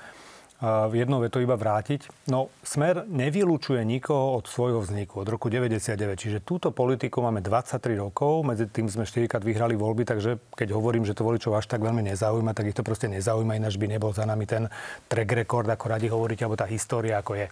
v 0.56 0.94
jednou 0.96 1.20
vetou 1.20 1.44
iba 1.44 1.52
vrátiť. 1.52 2.08
No, 2.32 2.48
Smer 2.64 3.04
nevylúčuje 3.04 3.84
nikoho 3.84 4.40
od 4.40 4.48
svojho 4.48 4.80
vzniku, 4.80 5.20
od 5.20 5.28
roku 5.28 5.52
99. 5.52 6.16
Čiže 6.16 6.38
túto 6.40 6.72
politiku 6.72 7.20
máme 7.20 7.44
23 7.44 7.92
rokov, 8.00 8.40
medzi 8.40 8.64
tým 8.64 8.88
sme 8.88 9.04
4 9.04 9.28
vyhrali 9.44 9.76
voľby, 9.76 10.08
takže 10.08 10.40
keď 10.56 10.72
hovorím, 10.72 11.04
že 11.04 11.12
to 11.12 11.28
voličov 11.28 11.60
až 11.60 11.68
tak 11.68 11.84
veľmi 11.84 12.00
nezaujíma, 12.08 12.56
tak 12.56 12.72
ich 12.72 12.76
to 12.76 12.80
proste 12.80 13.12
nezaujíma, 13.12 13.60
ináč 13.60 13.76
by 13.76 13.84
nebol 13.84 14.16
za 14.16 14.24
nami 14.24 14.48
ten 14.48 14.72
track 15.12 15.44
record, 15.44 15.68
ako 15.68 15.84
radi 15.92 16.08
hovoríte, 16.08 16.48
alebo 16.48 16.56
tá 16.56 16.64
história, 16.64 17.20
ako 17.20 17.36
je. 17.36 17.46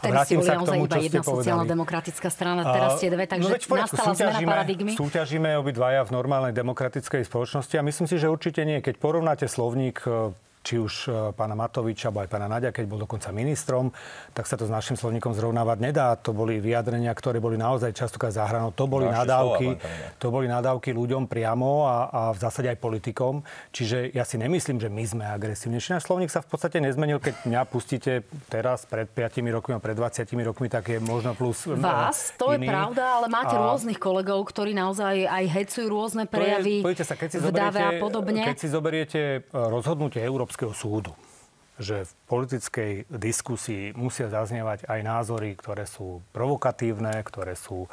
Vtedy 0.00 0.12
Vrátim 0.16 0.40
sa 0.40 0.56
k 0.56 0.64
tomu, 0.64 0.88
iba 0.88 0.96
jedna 1.04 1.20
sociálno-demokratická 1.20 2.28
strana, 2.32 2.64
teraz 2.64 2.96
ste 2.96 3.12
dve, 3.12 3.28
takže 3.28 3.44
no, 3.44 3.52
veď, 3.52 3.62
nastala 3.68 4.12
zmena 4.16 4.40
paradigmy. 4.40 4.92
Súťažíme 4.96 5.52
obidvaja 5.60 6.00
v 6.08 6.10
normálnej 6.16 6.56
demokratickej 6.56 7.28
spoločnosti 7.28 7.76
a 7.76 7.82
myslím 7.84 8.08
si, 8.08 8.16
že 8.16 8.32
určite 8.32 8.64
nie. 8.64 8.80
Keď 8.80 8.96
porovnáte 8.96 9.44
slovník 9.44 10.00
či 10.68 10.76
už 10.76 10.94
e, 11.08 11.32
pána 11.32 11.56
Matoviča, 11.56 12.12
alebo 12.12 12.20
aj 12.20 12.28
pána 12.28 12.44
Nadia, 12.44 12.68
keď 12.68 12.84
bol 12.84 13.00
dokonca 13.00 13.32
ministrom, 13.32 13.88
tak 14.36 14.44
sa 14.44 14.60
to 14.60 14.68
s 14.68 14.72
našim 14.72 15.00
slovníkom 15.00 15.32
zrovnávať 15.32 15.78
nedá. 15.80 16.12
To 16.20 16.36
boli 16.36 16.60
vyjadrenia, 16.60 17.08
ktoré 17.16 17.40
boli 17.40 17.56
naozaj 17.56 17.96
častokrát 17.96 18.36
zahranou. 18.36 18.76
To 18.76 18.84
boli 18.84 19.08
nadávky, 19.08 19.80
to 20.20 20.28
boli 20.28 20.44
nadávky 20.44 20.92
ľuďom 20.92 21.24
priamo 21.24 21.88
a, 21.88 21.96
a 22.12 22.20
v 22.36 22.38
zásade 22.44 22.68
aj 22.68 22.76
politikom. 22.76 23.40
Čiže 23.72 24.12
ja 24.12 24.28
si 24.28 24.36
nemyslím, 24.36 24.76
že 24.76 24.92
my 24.92 25.04
sme 25.08 25.24
agresívnejší. 25.24 25.96
Náš 25.96 26.04
slovník 26.04 26.28
sa 26.28 26.44
v 26.44 26.52
podstate 26.52 26.84
nezmenil, 26.84 27.16
keď 27.16 27.48
mňa 27.48 27.62
pustíte 27.64 28.28
teraz 28.52 28.84
pred 28.84 29.08
5 29.08 29.40
rokmi 29.56 29.72
a 29.72 29.80
pred 29.80 29.96
20 29.96 30.28
rokmi, 30.44 30.68
tak 30.68 30.92
je 30.92 31.00
možno 31.00 31.32
plus 31.32 31.64
e, 31.64 31.72
Vás, 31.80 32.36
to 32.36 32.52
iný. 32.52 32.68
je 32.68 32.76
pravda, 32.76 33.04
ale 33.22 33.26
máte 33.32 33.56
a... 33.56 33.72
rôznych 33.72 33.96
kolegov, 33.96 34.44
ktorí 34.44 34.76
naozaj 34.76 35.24
aj 35.24 35.44
hecujú 35.48 35.86
rôzne 35.88 36.28
prejavy 36.28 36.82
to 36.82 36.90
je, 36.90 37.06
sa, 37.06 37.14
keď 37.14 37.28
si 37.30 37.38
zoberiete, 37.38 37.78
a 37.78 37.90
podobne. 38.02 38.42
Keď 38.44 38.58
si 38.58 38.68
zoberiete 38.68 39.20
e, 39.20 39.54
rozhodnutie 39.54 40.20
Európskej 40.20 40.57
Európskeho 40.58 40.74
súdu 40.74 41.14
že 41.78 42.10
v 42.10 42.12
politickej 42.26 42.92
diskusii 43.06 43.94
musia 43.94 44.26
zaznievať 44.26 44.90
aj 44.90 45.00
názory, 45.06 45.54
ktoré 45.54 45.86
sú 45.86 46.26
provokatívne, 46.34 47.14
ktoré 47.22 47.54
sú 47.54 47.86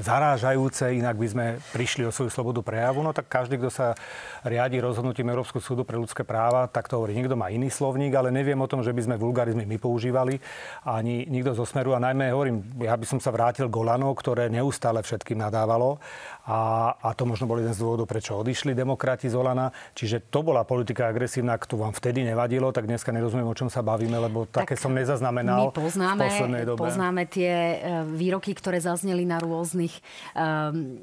zarážajúce, 0.00 0.96
inak 0.96 1.16
by 1.20 1.28
sme 1.28 1.46
prišli 1.72 2.04
o 2.08 2.12
svoju 2.12 2.32
slobodu 2.32 2.60
prejavu. 2.64 3.00
No 3.00 3.12
tak 3.12 3.28
každý, 3.28 3.60
kto 3.60 3.72
sa 3.72 3.96
riadi 4.44 4.80
rozhodnutím 4.80 5.32
Európskeho 5.32 5.64
súdu 5.64 5.82
pre 5.84 6.00
ľudské 6.00 6.24
práva, 6.24 6.68
tak 6.68 6.88
to 6.88 7.00
hovorí. 7.00 7.16
Niekto 7.16 7.36
má 7.36 7.52
iný 7.52 7.68
slovník, 7.68 8.12
ale 8.16 8.32
neviem 8.32 8.56
o 8.60 8.68
tom, 8.68 8.80
že 8.80 8.92
by 8.92 9.00
sme 9.04 9.20
vulgarizmy 9.20 9.64
my 9.64 9.76
používali, 9.80 10.40
ani 10.84 11.28
nikto 11.28 11.56
zo 11.56 11.64
Smeru. 11.64 11.92
A 11.96 12.00
najmä 12.00 12.32
hovorím, 12.32 12.64
ja 12.80 12.96
by 12.96 13.04
som 13.08 13.20
sa 13.20 13.32
vrátil 13.32 13.68
Golano, 13.68 14.12
ktoré 14.16 14.48
neustále 14.48 15.04
všetkým 15.04 15.40
nadávalo. 15.40 16.00
A, 16.44 16.92
a 17.00 17.16
to 17.16 17.24
možno 17.24 17.48
bol 17.48 17.56
jeden 17.56 17.72
z 17.72 17.80
dôvodov, 17.80 18.04
prečo 18.04 18.36
odišli 18.36 18.76
demokrati 18.76 19.32
z 19.32 19.34
Olana. 19.38 19.72
Čiže 19.96 20.28
to 20.28 20.44
bola 20.44 20.60
politika 20.68 21.08
agresívna, 21.08 21.56
ktorú 21.56 21.88
vám 21.88 21.96
vtedy 21.96 22.20
nevadilo, 22.20 22.68
tak 22.68 22.84
dneska 22.84 23.16
nerozumiem, 23.16 23.48
o 23.48 23.56
čom 23.56 23.72
sa 23.72 23.80
bavíme, 23.80 24.20
lebo 24.20 24.44
tak 24.44 24.68
také 24.68 24.76
som 24.76 24.92
nezaznamenal 24.92 25.72
my 25.72 25.72
poznáme, 25.72 26.20
v 26.20 26.28
poslednej 26.28 26.64
dobe. 26.68 26.84
Poznáme 26.84 27.22
tie 27.24 27.52
e, 27.52 27.76
výroky, 28.12 28.52
ktoré 28.52 28.76
zazneli 28.76 29.24
na 29.24 29.40
rôznych, 29.40 29.96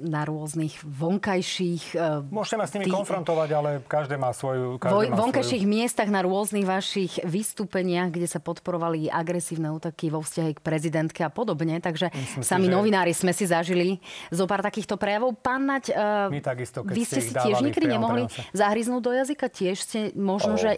na 0.05 0.21
rôznych 0.29 0.77
vonkajších... 0.86 1.98
Um, 1.98 2.29
Môžete 2.29 2.55
ma 2.62 2.65
s 2.69 2.74
nimi 2.77 2.86
tý... 2.86 2.93
konfrontovať, 2.93 3.50
ale 3.57 3.69
každé 3.89 4.21
má 4.21 4.38
svoju... 4.38 4.77
Každé 4.77 4.93
vo, 4.93 5.01
má 5.10 5.17
vonkajších 5.25 5.65
svoju... 5.65 5.74
miestach 5.74 6.10
na 6.13 6.21
rôznych 6.21 6.69
vašich 6.69 7.17
vystúpeniach, 7.25 8.13
kde 8.13 8.29
sa 8.29 8.38
podporovali 8.38 9.10
agresívne 9.10 9.74
útoky 9.74 10.13
vo 10.13 10.21
vzťahu 10.21 10.53
k 10.53 10.62
prezidentke 10.62 11.25
a 11.25 11.33
podobne. 11.33 11.81
Takže 11.81 12.13
Myslím 12.13 12.45
sami 12.45 12.67
si, 12.67 12.69
že... 12.69 12.75
novinári 12.77 13.13
sme 13.17 13.33
si 13.33 13.50
zažili 13.50 13.98
zo 14.29 14.45
pár 14.45 14.62
takýchto 14.62 15.01
prejavov. 15.01 15.30
Pán 15.39 15.63
Nať, 15.63 15.95
uh, 15.95 16.27
My 16.27 16.43
takisto, 16.43 16.83
vy 16.83 17.03
ste 17.07 17.23
si 17.23 17.31
tiež 17.31 17.63
nikdy 17.63 17.85
nemohli 17.88 18.27
zahryznúť 18.51 19.01
do 19.01 19.11
jazyka? 19.15 19.47
Tiež 19.47 19.77
ste 19.79 20.00
možno, 20.17 20.55
oh. 20.55 20.61
že 20.61 20.75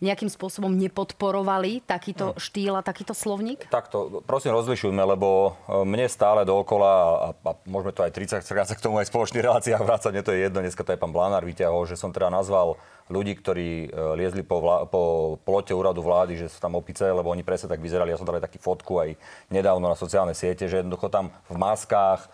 nejakým 0.00 0.28
spôsobom 0.28 0.72
nepodporovali 0.72 1.84
takýto 1.84 2.34
hmm. 2.34 2.38
štýl 2.40 2.74
a 2.76 2.82
takýto 2.84 3.16
slovník? 3.16 3.68
Takto, 3.70 4.20
prosím, 4.24 4.52
rozlišujme, 4.56 5.02
lebo 5.16 5.56
e, 5.68 5.82
mne 5.86 6.06
stále 6.10 6.44
dookola, 6.44 6.92
a, 6.92 7.28
a 7.32 7.50
môžeme 7.64 7.92
to 7.96 8.04
aj 8.04 8.12
30 8.12 8.44
krát 8.44 8.68
k 8.68 8.82
tomu 8.82 9.00
aj 9.00 9.08
spoločných 9.08 9.46
reláciách 9.46 9.82
vrácať, 9.86 10.10
mne 10.12 10.24
to 10.24 10.34
je 10.34 10.40
jedno, 10.44 10.58
dneska 10.60 10.82
to 10.84 10.92
aj 10.92 11.00
pán 11.00 11.12
Blanár 11.14 11.44
vyťahol, 11.46 11.88
že 11.88 11.96
som 11.96 12.12
teda 12.12 12.28
nazval 12.28 12.76
ľudí, 13.06 13.38
ktorí 13.38 13.86
e, 13.86 13.88
liezli 14.18 14.42
po, 14.42 14.58
vlá, 14.58 14.90
po 14.90 15.34
plote 15.46 15.70
úradu 15.70 16.02
vlády, 16.02 16.36
že 16.36 16.50
sú 16.50 16.58
tam 16.58 16.74
opice, 16.74 17.06
lebo 17.06 17.30
oni 17.30 17.46
presne 17.46 17.70
tak 17.70 17.78
vyzerali. 17.78 18.10
Ja 18.10 18.18
som 18.18 18.26
dal 18.26 18.42
aj 18.42 18.50
taký 18.50 18.58
fotku 18.58 18.98
aj 18.98 19.14
nedávno 19.48 19.86
na 19.86 19.94
sociálne 19.94 20.34
siete, 20.34 20.66
že 20.66 20.82
jednoducho 20.82 21.06
tam 21.06 21.30
v 21.46 21.56
maskách 21.56 22.26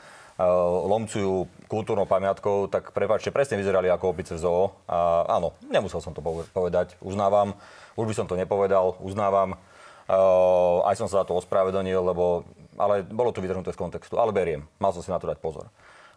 lomcujú 0.89 1.49
kultúrnou 1.69 2.05
pamiatkou, 2.05 2.69
tak 2.69 2.93
prepáčte, 2.93 3.33
presne 3.33 3.61
vyzerali 3.61 3.89
ako 3.89 4.13
opice 4.13 4.37
v 4.37 4.43
zoo. 4.43 4.73
A 4.89 5.29
áno, 5.29 5.57
nemusel 5.69 6.01
som 6.01 6.13
to 6.13 6.21
povedať, 6.53 6.97
uznávam. 7.01 7.57
Už 7.97 8.09
by 8.09 8.15
som 8.17 8.27
to 8.29 8.37
nepovedal, 8.37 8.97
uznávam. 9.01 9.57
Uh, 10.11 10.85
aj 10.89 10.99
som 10.99 11.09
sa 11.09 11.23
za 11.23 11.29
to 11.29 11.39
ospravedlnil, 11.39 12.03
lebo, 12.05 12.45
ale 12.77 13.07
bolo 13.07 13.33
to 13.33 13.41
vytrhnuté 13.41 13.73
z 13.73 13.81
kontextu. 13.81 14.21
Ale 14.21 14.35
beriem, 14.35 14.69
mal 14.77 14.93
som 14.93 15.01
si 15.01 15.09
na 15.09 15.21
to 15.21 15.31
dať 15.31 15.41
pozor. 15.41 15.73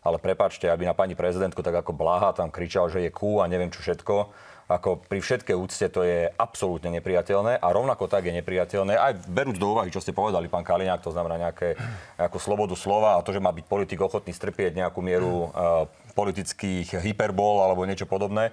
Ale 0.06 0.22
prepačte, 0.22 0.70
aby 0.70 0.86
na 0.86 0.94
pani 0.94 1.18
prezidentku 1.18 1.66
tak 1.66 1.82
ako 1.82 1.96
Blaha 1.96 2.36
tam 2.36 2.54
kričal, 2.54 2.92
že 2.94 3.02
je 3.02 3.10
kú 3.10 3.42
a 3.42 3.50
neviem 3.50 3.74
čo 3.74 3.82
všetko 3.82 4.30
ako 4.66 5.06
pri 5.06 5.22
všetkej 5.22 5.54
úcte 5.54 5.86
to 5.94 6.02
je 6.02 6.26
absolútne 6.42 6.90
nepriateľné 6.98 7.62
a 7.62 7.68
rovnako 7.70 8.10
tak 8.10 8.26
je 8.26 8.34
nepriateľné, 8.34 8.98
aj 8.98 9.30
berúc 9.30 9.62
do 9.62 9.78
úvahy, 9.78 9.94
čo 9.94 10.02
ste 10.02 10.10
povedali, 10.10 10.50
pán 10.50 10.66
Kaliňák, 10.66 11.06
to 11.06 11.14
znamená 11.14 11.38
nejaké, 11.38 11.78
nejakú 12.18 12.42
slobodu 12.42 12.74
slova 12.74 13.22
a 13.22 13.22
to, 13.22 13.30
že 13.30 13.44
má 13.44 13.54
byť 13.54 13.66
politik 13.70 14.02
ochotný 14.02 14.34
strpieť 14.34 14.74
nejakú 14.74 15.06
mieru 15.06 15.54
uh, 15.54 15.86
politických 16.18 16.98
hyperbol 16.98 17.62
alebo 17.62 17.86
niečo 17.86 18.10
podobné. 18.10 18.50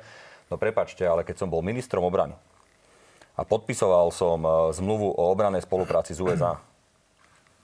No 0.52 0.60
prepačte, 0.60 1.00
ale 1.08 1.24
keď 1.24 1.40
som 1.40 1.48
bol 1.48 1.64
ministrom 1.64 2.04
obrany 2.04 2.36
a 3.32 3.48
podpisoval 3.48 4.12
som 4.12 4.44
uh, 4.44 4.68
zmluvu 4.68 5.16
o 5.16 5.22
obranej 5.32 5.64
spolupráci 5.64 6.12
z 6.12 6.20
USA, 6.20 6.60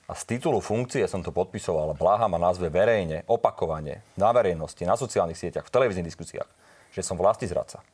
a 0.08 0.16
z 0.16 0.24
titulu 0.24 0.64
funkcie 0.64 1.04
som 1.04 1.20
to 1.20 1.28
podpisoval. 1.28 1.92
Bláha 1.92 2.32
ma 2.32 2.40
nazve 2.40 2.72
verejne, 2.72 3.28
opakovane, 3.28 4.00
na 4.16 4.32
verejnosti, 4.32 4.80
na 4.88 4.96
sociálnych 4.96 5.36
sieťach, 5.36 5.68
v 5.68 5.74
televíznych 5.76 6.08
diskusiách, 6.08 6.48
že 6.96 7.04
som 7.04 7.20
vlasti 7.20 7.44
zradca 7.44 7.84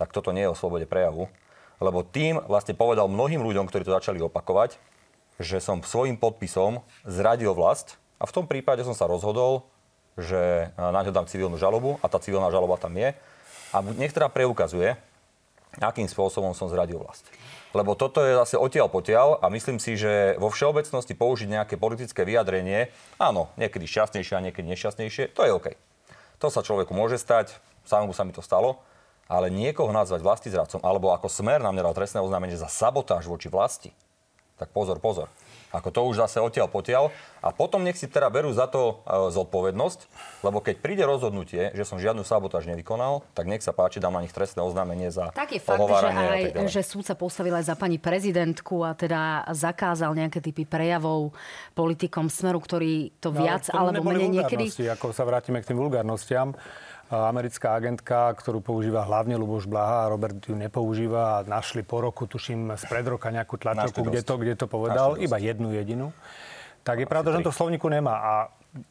tak 0.00 0.16
toto 0.16 0.32
nie 0.32 0.48
je 0.48 0.52
o 0.52 0.56
slobode 0.56 0.88
prejavu. 0.88 1.28
Lebo 1.76 2.00
tým 2.00 2.40
vlastne 2.48 2.72
povedal 2.72 3.12
mnohým 3.12 3.44
ľuďom, 3.44 3.68
ktorí 3.68 3.84
to 3.84 3.92
začali 3.92 4.16
opakovať, 4.24 4.80
že 5.36 5.60
som 5.60 5.84
svojim 5.84 6.16
podpisom 6.16 6.80
zradil 7.04 7.52
vlast 7.52 8.00
a 8.16 8.24
v 8.24 8.32
tom 8.32 8.48
prípade 8.48 8.80
som 8.84 8.96
sa 8.96 9.04
rozhodol, 9.04 9.68
že 10.16 10.72
na 10.76 11.00
ňo 11.04 11.12
dám 11.12 11.28
civilnú 11.28 11.60
žalobu 11.60 12.00
a 12.00 12.08
tá 12.08 12.16
civilná 12.20 12.48
žaloba 12.48 12.80
tam 12.80 12.96
je. 12.96 13.12
A 13.72 13.76
nech 13.96 14.12
teda 14.12 14.28
preukazuje, 14.28 14.96
akým 15.80 16.08
spôsobom 16.08 16.52
som 16.52 16.68
zradil 16.68 17.00
vlast. 17.00 17.24
Lebo 17.70 17.94
toto 17.94 18.20
je 18.26 18.34
zase 18.34 18.58
odtiaľ 18.58 18.90
potiaľ 18.90 19.38
a 19.38 19.46
myslím 19.48 19.78
si, 19.78 19.94
že 19.94 20.34
vo 20.42 20.50
všeobecnosti 20.50 21.14
použiť 21.14 21.48
nejaké 21.48 21.74
politické 21.78 22.26
vyjadrenie, 22.26 22.90
áno, 23.14 23.46
niekedy 23.54 23.86
šťastnejšie 23.86 24.34
a 24.34 24.44
niekedy 24.50 24.66
nešťastnejšie, 24.74 25.30
to 25.30 25.46
je 25.46 25.54
OK. 25.54 25.66
To 26.42 26.50
sa 26.50 26.66
človeku 26.66 26.90
môže 26.90 27.14
stať, 27.14 27.54
samému 27.86 28.10
sa 28.10 28.26
mi 28.26 28.34
to 28.34 28.42
stalo, 28.42 28.82
ale 29.30 29.46
niekoho 29.46 29.94
nazvať 29.94 30.26
vlastizradcom, 30.26 30.82
alebo 30.82 31.14
ako 31.14 31.30
smer 31.30 31.62
nám 31.62 31.78
nedal 31.78 31.94
trestné 31.94 32.18
oznámenie 32.18 32.58
za 32.58 32.66
sabotáž 32.66 33.30
voči 33.30 33.46
vlasti, 33.46 33.94
tak 34.58 34.74
pozor, 34.74 34.98
pozor. 34.98 35.30
Ako 35.70 35.94
to 35.94 36.02
už 36.02 36.26
zase 36.26 36.42
odtiaľ 36.42 36.66
potiaľ. 36.66 37.14
A 37.40 37.54
potom 37.54 37.80
nech 37.80 37.96
si 37.96 38.10
teda 38.10 38.26
berú 38.28 38.50
za 38.50 38.66
to 38.66 39.00
e, 39.06 39.32
zodpovednosť, 39.32 40.00
lebo 40.42 40.58
keď 40.60 40.76
príde 40.82 41.06
rozhodnutie, 41.06 41.70
že 41.72 41.86
som 41.86 41.96
žiadnu 41.96 42.26
sabotáž 42.26 42.66
nevykonal, 42.68 43.24
tak 43.32 43.46
nech 43.46 43.62
sa 43.62 43.70
páči, 43.70 44.02
dám 44.02 44.18
na 44.18 44.20
nich 44.20 44.34
trestné 44.34 44.60
oznámenie 44.60 45.08
za 45.14 45.30
Tak 45.32 45.56
je 45.56 45.62
fakt, 45.62 45.78
že 45.78 46.10
aj, 46.10 46.42
že 46.68 46.82
súd 46.82 47.06
sa 47.06 47.14
postavil 47.14 47.54
aj 47.54 47.70
za 47.70 47.76
pani 47.78 47.96
prezidentku 48.02 48.82
a 48.82 48.92
teda 48.98 49.46
zakázal 49.54 50.12
nejaké 50.12 50.42
typy 50.42 50.66
prejavov 50.66 51.32
politikom 51.72 52.28
smeru, 52.28 52.60
ktorí 52.60 53.16
to 53.22 53.32
no, 53.32 53.40
viac 53.40 53.70
alebo 53.72 54.04
menej 54.04 54.42
niekedy... 54.42 54.68
Ako 54.90 55.14
sa 55.14 55.22
vrátime 55.24 55.62
k 55.62 55.70
tým 55.70 55.78
vulgárnostiam, 55.78 56.52
americká 57.10 57.74
agentka, 57.74 58.30
ktorú 58.38 58.62
používa 58.62 59.02
hlavne 59.02 59.34
Luboš 59.34 59.66
Blaha 59.66 60.06
a 60.06 60.10
Robert 60.14 60.38
ju 60.46 60.54
nepoužíva 60.54 61.42
a 61.42 61.44
našli 61.44 61.82
po 61.82 61.98
roku, 61.98 62.30
tuším, 62.30 62.78
spred 62.78 63.02
roka 63.10 63.34
nejakú 63.34 63.58
tlačovku, 63.58 64.06
kde 64.06 64.22
to, 64.22 64.34
kde 64.38 64.54
to 64.54 64.66
povedal, 64.70 65.18
iba 65.18 65.34
jednu 65.42 65.74
jedinú. 65.74 66.14
Tak 66.86 67.02
je 67.02 67.06
pravda, 67.10 67.34
že 67.34 67.42
on 67.42 67.46
to 67.50 67.52
v 67.52 67.58
slovníku 67.60 67.86
nemá. 67.90 68.16
A 68.16 68.32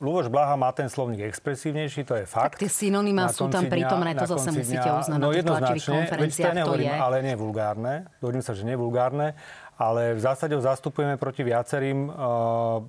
Luboš 0.04 0.28
Blaha 0.28 0.60
má 0.60 0.76
ten 0.76 0.92
slovník 0.92 1.24
expresívnejší, 1.24 2.04
to 2.04 2.20
je 2.20 2.28
fakt. 2.28 2.60
Tak 2.60 2.68
tie 2.68 2.68
synonymá 2.68 3.32
sú 3.32 3.48
tam 3.48 3.72
prítomné, 3.72 4.12
to 4.12 4.28
zase 4.28 4.52
musíte 4.52 4.84
uznať 4.92 5.18
no, 5.18 5.32
na 5.32 5.34
tých 5.34 5.48
tlačových 5.48 5.86
konferenciách, 5.88 6.56
to 6.68 6.74
je. 6.76 6.92
ale 6.92 7.16
nie 7.24 7.36
vulgárne. 7.40 7.94
Dovolím 8.20 8.44
sa, 8.44 8.52
že 8.52 8.68
nie 8.68 8.76
vulgárne 8.76 9.40
ale 9.80 10.12
v 10.12 10.20
zásade 10.20 10.52
ho 10.52 10.60
zastupujeme 10.60 11.16
proti 11.16 11.40
viacerým, 11.40 12.12
uh, 12.12 12.84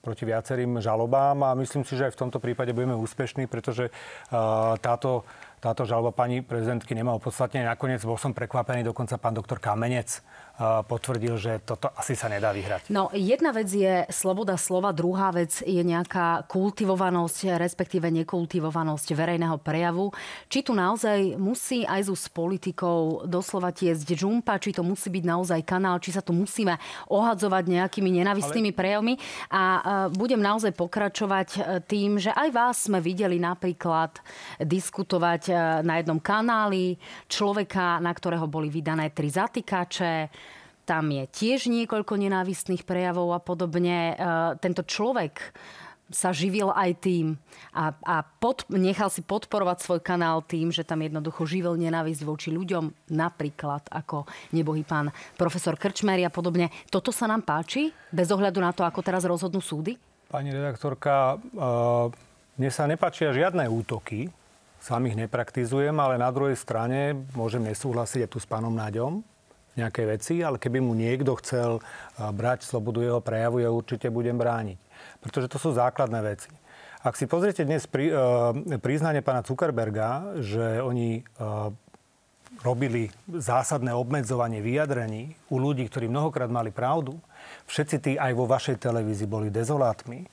proti 0.00 0.24
viacerým 0.24 0.80
žalobám 0.80 1.36
a 1.44 1.52
myslím 1.60 1.84
si, 1.84 2.00
že 2.00 2.08
aj 2.08 2.16
v 2.16 2.20
tomto 2.24 2.40
prípade 2.40 2.72
budeme 2.72 2.96
úspešní, 2.96 3.44
pretože 3.44 3.92
uh, 3.92 4.72
táto, 4.80 5.28
táto 5.60 5.84
žaloba 5.84 6.16
pani 6.16 6.40
prezidentky 6.40 6.96
nemá 6.96 7.12
opodstatnenie. 7.12 7.68
Nakoniec 7.68 8.00
bol 8.08 8.16
som 8.16 8.32
prekvapený, 8.32 8.88
dokonca 8.88 9.20
pán 9.20 9.36
doktor 9.36 9.60
Kamenec 9.60 10.24
potvrdil, 10.60 11.40
že 11.40 11.52
toto 11.64 11.88
asi 11.96 12.12
sa 12.12 12.28
nedá 12.28 12.52
vyhrať. 12.52 12.92
No, 12.92 13.08
jedna 13.16 13.48
vec 13.56 13.72
je 13.72 14.04
sloboda 14.12 14.60
slova, 14.60 14.92
druhá 14.92 15.32
vec 15.32 15.64
je 15.64 15.80
nejaká 15.80 16.44
kultivovanosť, 16.44 17.56
respektíve 17.56 18.12
nekultivovanosť 18.12 19.08
verejného 19.16 19.56
prejavu. 19.56 20.12
Či 20.52 20.68
tu 20.68 20.76
naozaj 20.76 21.40
musí 21.40 21.88
aj 21.88 22.12
s 22.12 22.28
politikou 22.28 23.24
doslova 23.24 23.72
tiesť 23.72 24.04
žumpa, 24.12 24.60
či 24.60 24.76
to 24.76 24.84
musí 24.84 25.08
byť 25.08 25.24
naozaj 25.24 25.60
kanál, 25.64 25.96
či 25.96 26.12
sa 26.12 26.20
tu 26.20 26.36
musíme 26.36 26.76
ohadzovať 27.08 27.64
nejakými 27.64 28.20
nenavistnými 28.20 28.72
Ale... 28.74 28.78
prejavmi. 28.78 29.14
A 29.48 29.62
budem 30.12 30.42
naozaj 30.42 30.76
pokračovať 30.76 31.48
e, 31.56 31.60
tým, 31.86 32.20
že 32.20 32.34
aj 32.34 32.48
vás 32.50 32.76
sme 32.90 32.98
videli 33.00 33.40
napríklad 33.40 34.20
diskutovať 34.60 35.42
e, 35.48 35.52
na 35.86 36.02
jednom 36.02 36.20
kanáli 36.20 37.00
človeka, 37.30 38.02
na 38.02 38.12
ktorého 38.12 38.44
boli 38.50 38.68
vydané 38.68 39.14
tri 39.14 39.30
zatýkače, 39.30 40.12
tam 40.90 41.06
je 41.14 41.22
tiež 41.30 41.70
niekoľko 41.70 42.18
nenávistných 42.18 42.82
prejavov 42.82 43.30
a 43.30 43.38
podobne. 43.38 44.10
E, 44.10 44.14
tento 44.58 44.82
človek 44.82 45.54
sa 46.10 46.34
živil 46.34 46.74
aj 46.74 47.06
tým 47.06 47.38
a, 47.70 47.94
a 48.02 48.26
pod, 48.26 48.66
nechal 48.66 49.06
si 49.06 49.22
podporovať 49.22 49.78
svoj 49.78 50.00
kanál 50.02 50.42
tým, 50.42 50.74
že 50.74 50.82
tam 50.82 51.06
jednoducho 51.06 51.46
živil 51.46 51.78
nenávisť 51.78 52.26
voči 52.26 52.50
ľuďom, 52.50 53.14
napríklad 53.14 53.86
ako 53.86 54.26
nebohý 54.50 54.82
pán 54.82 55.14
profesor 55.38 55.78
Krčmery 55.78 56.26
a 56.26 56.34
podobne. 56.34 56.74
Toto 56.90 57.14
sa 57.14 57.30
nám 57.30 57.46
páči, 57.46 57.94
bez 58.10 58.26
ohľadu 58.34 58.58
na 58.58 58.74
to, 58.74 58.82
ako 58.82 59.06
teraz 59.06 59.22
rozhodnú 59.22 59.62
súdy? 59.62 59.94
Pani 60.26 60.50
redaktorka, 60.50 61.38
uh, 61.38 62.10
mne 62.58 62.70
sa 62.74 62.90
nepáčia 62.90 63.30
žiadne 63.30 63.70
útoky, 63.70 64.34
sám 64.82 65.06
ich 65.06 65.14
nepraktizujem, 65.14 65.94
ale 65.94 66.18
na 66.18 66.34
druhej 66.34 66.58
strane 66.58 67.14
môžem 67.38 67.62
nesúhlasiť 67.62 68.26
aj 68.26 68.30
tu 68.34 68.42
s 68.42 68.50
pánom 68.50 68.74
Náďom, 68.74 69.22
nejaké 69.78 70.06
veci, 70.06 70.42
ale 70.42 70.58
keby 70.58 70.82
mu 70.82 70.96
niekto 70.96 71.38
chcel 71.38 71.78
brať 72.18 72.66
slobodu 72.66 73.00
jeho 73.02 73.20
prejavu, 73.22 73.62
ja 73.62 73.70
určite 73.70 74.10
budem 74.10 74.34
brániť. 74.34 74.78
Pretože 75.22 75.50
to 75.50 75.58
sú 75.60 75.70
základné 75.76 76.20
veci. 76.24 76.50
Ak 77.00 77.16
si 77.16 77.24
pozriete 77.24 77.64
dnes 77.64 77.88
pri, 77.88 78.12
uh, 78.12 78.52
priznanie 78.76 79.24
pána 79.24 79.40
Zuckerberga, 79.40 80.36
že 80.44 80.84
oni 80.84 81.24
uh, 81.40 81.72
robili 82.60 83.08
zásadné 83.24 83.96
obmedzovanie 83.96 84.60
vyjadrení 84.60 85.32
u 85.48 85.56
ľudí, 85.56 85.88
ktorí 85.88 86.12
mnohokrát 86.12 86.52
mali 86.52 86.68
pravdu, 86.68 87.16
všetci 87.64 87.96
tí 88.04 88.12
aj 88.20 88.32
vo 88.36 88.44
vašej 88.44 88.76
televízii 88.84 89.24
boli 89.24 89.48
dezolátmi, 89.48 90.28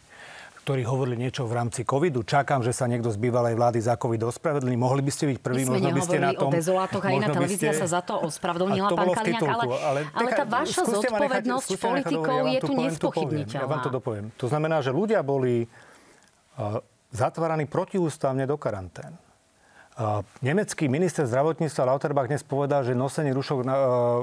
ktorí 0.67 0.83
hovorili 0.83 1.15
niečo 1.15 1.47
v 1.47 1.63
rámci 1.63 1.87
covidu. 1.87 2.27
Čakám, 2.27 2.59
že 2.59 2.75
sa 2.75 2.91
niekto 2.91 3.07
z 3.07 3.15
bývalej 3.15 3.55
vlády 3.55 3.79
za 3.79 3.95
covid 3.95 4.19
ospravedlní. 4.27 4.75
Mohli 4.75 4.99
by 4.99 5.11
ste 5.15 5.31
byť 5.31 5.37
prvý, 5.39 5.63
My 5.63 5.79
možno 5.79 5.89
by 5.95 6.01
ste 6.03 6.17
na 6.19 6.35
tom... 6.35 6.51
o 6.51 6.59
dezolátoch 6.59 7.03
a 7.07 7.09
iná 7.15 7.31
televízia 7.31 7.71
ste... 7.71 7.79
sa 7.79 7.87
za 7.87 8.01
to 8.03 8.19
ospravedlnila, 8.27 8.91
pán 8.91 9.15
Kaliňák, 9.15 9.47
ale, 9.47 9.63
ale, 9.79 9.99
ale 10.11 10.29
tá 10.35 10.43
vaša 10.43 10.83
zodpovednosť 10.83 11.69
nechať, 11.71 11.79
politikov 11.87 12.39
je 12.51 12.59
tu 12.59 12.73
nespochybniteľná. 12.83 13.63
Ja 13.63 13.71
vám 13.71 13.79
to 13.79 13.91
dopoviem. 13.95 14.27
To 14.35 14.51
znamená, 14.51 14.83
že 14.83 14.91
ľudia 14.91 15.23
boli 15.23 15.63
uh, 15.63 16.83
zatváraní 17.15 17.63
protiústavne 17.63 18.43
do 18.43 18.59
karantén. 18.59 19.15
Nemecký 20.45 20.85
minister 20.85 21.25
zdravotníctva 21.25 21.89
Lauterbach 21.89 22.29
dnes 22.29 22.45
povedal, 22.45 22.85
že 22.85 22.93
nosenie 22.93 23.33
rušok 23.33 23.65
na, 23.65 23.75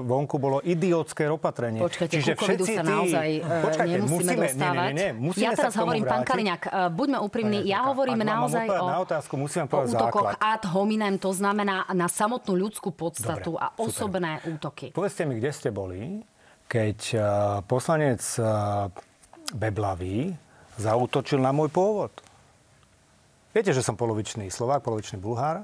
vonku 0.07 0.39
bolo 0.39 0.63
idiotské 0.63 1.27
opatrenie. 1.27 1.83
Počkajte, 1.83 2.15
Čiže 2.15 2.33
všetci 2.39 2.71
sa 2.79 2.83
naozaj 2.87 3.29
počkajte, 3.43 3.95
nemusíme 3.99 4.15
musíme, 4.15 4.47
dostávať. 4.47 4.91
Nie, 4.95 4.95
nie, 4.95 5.11
nie, 5.11 5.11
musíme 5.19 5.43
ja 5.43 5.51
teraz 5.59 5.75
hovorím, 5.75 6.07
pán 6.07 6.23
Kaliňák, 6.23 6.63
buďme 6.95 7.19
úprimní, 7.27 7.59
ja 7.67 7.91
hovorím 7.91 8.23
naozaj 8.23 8.71
o, 8.71 8.87
na 8.87 8.99
otázku, 9.03 9.35
musím 9.35 9.67
o 9.67 9.83
útokoch 9.83 10.31
základ. 10.31 10.39
ad 10.39 10.63
hominem, 10.71 11.19
to 11.19 11.35
znamená 11.35 11.91
na 11.91 12.07
samotnú 12.07 12.55
ľudskú 12.55 12.95
podstatu 12.95 13.59
Dobre, 13.59 13.67
a 13.67 13.67
osobné 13.75 14.33
super. 14.39 14.55
útoky. 14.55 14.87
Povedzte 14.95 15.27
mi, 15.27 15.43
kde 15.43 15.51
ste 15.51 15.75
boli, 15.75 16.23
keď 16.71 17.19
poslanec 17.67 18.23
Beblavý 19.51 20.39
zautočil 20.79 21.43
na 21.43 21.51
môj 21.51 21.69
pôvod. 21.75 22.15
Viete, 23.55 23.71
že 23.71 23.87
som 23.87 23.95
polovičný 23.95 24.51
Slovák, 24.51 24.83
polovičný 24.83 25.23
Bulhár 25.23 25.63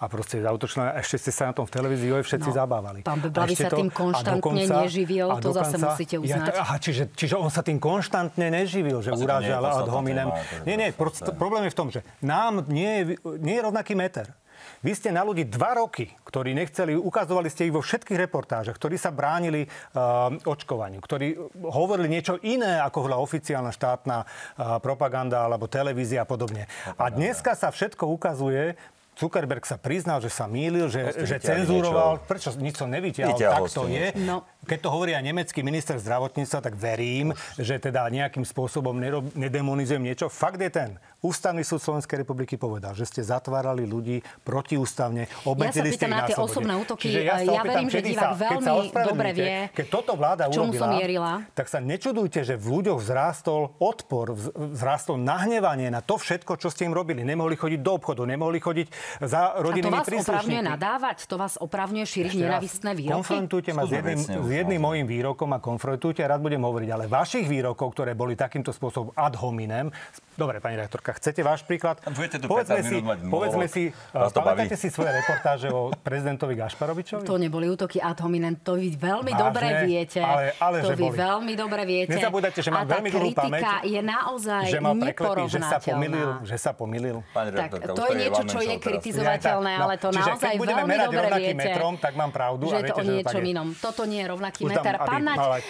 a 0.00 0.04
proste 0.08 0.42
zautočil, 0.42 0.82
ešte 0.98 1.16
ste 1.20 1.30
sa 1.30 1.42
na 1.46 1.54
tom 1.54 1.68
v 1.68 1.76
televízii 1.76 2.10
všetci 2.26 2.50
no, 2.50 2.56
zabávali. 2.56 2.98
Pán 3.06 3.22
Bebavi 3.22 3.54
sa 3.54 3.70
tým 3.70 3.92
konštantne 3.92 4.42
dokonca, 4.42 4.74
neživil, 4.88 5.28
to 5.38 5.52
dokonca, 5.52 5.68
zase 5.70 5.76
musíte 5.76 6.16
uznať. 6.18 6.50
Ja, 6.50 6.64
aha, 6.64 6.76
čiže, 6.80 7.02
čiže 7.12 7.34
on 7.36 7.52
sa 7.52 7.60
tým 7.62 7.78
konštantne 7.78 8.48
neživil, 8.50 8.98
že 9.04 9.14
urážal 9.14 9.62
ad 9.62 9.92
hominem. 9.92 10.32
Nie, 10.66 10.74
nie, 10.74 10.88
problém 11.36 11.68
je 11.68 11.72
v 11.72 11.78
tom, 11.78 11.88
že 11.92 12.00
nám 12.18 12.66
nie 12.66 12.90
je, 12.90 13.02
nie 13.38 13.60
je 13.60 13.62
rovnaký 13.62 13.92
meter. 13.92 14.32
Vy 14.80 14.92
ste 14.96 15.10
na 15.12 15.26
ľudí 15.26 15.46
dva 15.46 15.76
roky, 15.76 16.08
ktorí 16.24 16.56
nechceli, 16.56 16.96
ukazovali 16.96 17.48
ste 17.52 17.68
ich 17.68 17.74
vo 17.74 17.84
všetkých 17.84 18.18
reportážach, 18.28 18.76
ktorí 18.76 18.96
sa 18.96 19.12
bránili 19.12 19.66
uh, 19.66 20.32
očkovaniu, 20.46 21.02
ktorí 21.02 21.36
hovorili 21.68 22.08
niečo 22.08 22.40
iné, 22.40 22.80
ako 22.80 23.10
bola 23.10 23.20
oficiálna 23.20 23.74
štátna 23.74 24.24
uh, 24.24 24.78
propaganda 24.80 25.44
alebo 25.44 25.68
televízia 25.68 26.24
a 26.24 26.28
podobne. 26.28 26.70
A 26.96 27.12
dneska 27.12 27.52
sa 27.52 27.68
všetko 27.68 28.08
ukazuje 28.08 28.78
Zuckerberg 29.20 29.68
sa 29.68 29.76
priznal, 29.76 30.24
že 30.24 30.32
sa 30.32 30.48
mýlil, 30.48 30.88
že, 30.88 31.12
že 31.28 31.36
cenzuroval. 31.36 32.16
Niečo. 32.16 32.24
Prečo 32.24 32.48
nič 32.56 32.80
som 32.80 32.88
nevytiahol? 32.88 33.36
Tak 33.36 33.68
to 33.68 33.84
je. 33.92 34.16
No. 34.24 34.48
Keď 34.64 34.78
to 34.80 34.88
hovorí 34.88 35.12
aj 35.12 35.20
nemecký 35.20 35.60
minister 35.60 36.00
zdravotníctva, 36.00 36.64
tak 36.64 36.74
verím, 36.80 37.36
Už. 37.36 37.60
že 37.60 37.76
teda 37.76 38.08
nejakým 38.08 38.48
spôsobom 38.48 38.96
nedemonizujem 39.36 40.00
niečo. 40.00 40.32
Fakt 40.32 40.56
je 40.56 40.72
ten, 40.72 40.96
Ústavný 41.20 41.60
súd 41.60 41.84
Slovenskej 41.84 42.24
republiky 42.24 42.56
povedal, 42.56 42.96
že 42.96 43.04
ste 43.04 43.20
zatvárali 43.20 43.84
ľudí 43.84 44.24
protiústavne, 44.40 45.28
obmedzili 45.44 45.92
ja 45.92 46.00
ste 46.00 46.06
ich 46.08 46.16
na 46.16 46.24
tie 46.24 46.36
osobné 46.40 46.72
útoky. 46.80 47.12
Ja, 47.12 47.44
ja 47.44 47.60
verím, 47.60 47.92
že 47.92 48.00
divák 48.00 48.40
veľmi 48.40 48.88
dobre 48.88 49.28
vie, 49.36 49.56
keď 49.76 49.86
toto 49.92 50.16
vláda 50.16 50.48
čomu 50.48 50.72
urobila, 50.72 50.80
som 50.80 50.96
mierila. 50.96 51.32
tak 51.52 51.68
sa 51.68 51.76
nečudujte, 51.76 52.40
že 52.40 52.56
v 52.56 52.80
ľuďoch 52.80 53.04
vzrástol 53.04 53.76
odpor, 53.76 54.32
vzrástol 54.56 55.20
nahnevanie 55.20 55.92
na 55.92 56.00
to 56.00 56.16
všetko, 56.16 56.56
čo 56.56 56.72
ste 56.72 56.88
im 56.88 56.96
robili. 56.96 57.20
Nemohli 57.20 57.52
chodiť 57.52 57.80
do 57.84 58.00
obchodu, 58.00 58.24
nemohli 58.24 58.56
chodiť 58.56 58.88
za 59.20 59.60
rodinnými 59.60 60.00
príslušníkmi. 60.00 60.24
A 60.24 60.24
to 60.24 60.24
vás 60.24 60.24
opravňuje 60.24 60.62
nadávať? 60.64 61.18
To 61.28 61.36
vás 61.36 61.54
opravňuje 61.60 62.06
šíriť 62.08 62.32
nenavistné 62.32 62.90
výroky? 62.96 63.20
Konfrontujte 63.20 63.70
ma 63.76 63.84
s 63.84 63.92
jedným, 63.92 64.20
s 64.24 64.50
jedným 64.56 64.80
mojim 64.80 65.04
výrokom 65.04 65.52
a 65.52 65.60
konfrontujte 65.60 66.24
a 66.24 66.32
rád 66.32 66.40
budem 66.40 66.64
hovoriť. 66.64 66.88
Ale 66.88 67.04
vašich 67.12 67.44
výrokov, 67.44 67.92
ktoré 67.92 68.16
boli 68.16 68.40
takýmto 68.40 68.72
spôsobom 68.72 69.12
ad 69.12 69.36
hominem, 69.36 69.92
Dobre, 70.40 70.56
pani 70.56 70.80
redaktorka, 71.10 71.18
chcete 71.18 71.40
váš 71.42 71.60
príklad? 71.66 71.96
Budete 72.14 72.36
tu 72.38 72.46
povedzme 72.46 72.80
si, 72.82 72.96
povedzme 73.26 73.66
si, 73.66 73.82
pamätáte 74.14 74.76
si 74.78 74.88
svoje 74.90 75.10
reportáže 75.10 75.68
o 75.70 75.90
prezidentovi 75.90 76.54
Gašparovičovi? 76.54 77.26
To 77.26 77.36
neboli 77.36 77.66
útoky 77.66 77.98
ad 77.98 78.18
hominem, 78.22 78.54
to 78.62 78.78
vy 78.78 78.94
veľmi 78.94 79.32
Vážne? 79.34 79.42
dobre 79.42 79.68
viete. 79.86 80.20
Ale, 80.22 80.54
ale 80.58 80.76
to 80.82 80.94
vy 80.94 81.08
boli. 81.10 81.16
veľmi 81.18 81.52
dobre 81.58 81.82
viete. 81.86 82.14
Nezabúdajte, 82.14 82.60
že 82.62 82.70
mám 82.70 82.86
veľmi 82.86 83.08
dlhú 83.10 83.30
pamäť. 83.34 83.62
je 83.84 84.00
naozaj 84.00 84.64
že 84.70 84.80
ma 84.80 84.92
preklepí, 84.94 85.42
že 85.50 85.60
sa 85.60 85.78
pomýlil, 85.82 86.30
že 86.46 86.56
sa 86.56 86.70
pomýlil. 86.72 87.16
tak, 87.34 87.70
to 87.96 88.04
je 88.10 88.14
niečo, 88.14 88.42
čo 88.46 88.60
je 88.62 88.74
kritizovateľné, 88.78 89.72
ale 89.76 89.94
to 89.98 90.08
no, 90.14 90.20
naozaj 90.22 90.54
veľmi 90.56 90.96
dobre 91.10 91.26
viete. 91.40 91.58
metrom, 91.58 91.94
tak 91.98 92.14
mám 92.14 92.30
pravdu. 92.30 92.70
Že 92.70 92.76
je 92.78 92.84
to 92.86 92.94
o 92.94 93.04
niečom 93.04 93.42
inom. 93.42 93.68
Toto 93.74 94.02
nie 94.06 94.22
je 94.22 94.28
rovnaký 94.30 94.62
meter. 94.68 94.94
Pán 95.00 95.22
Naď, 95.26 95.64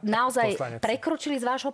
naozaj 0.00 0.80
prekročili 0.80 1.36
z 1.36 1.44
vášho 1.44 1.72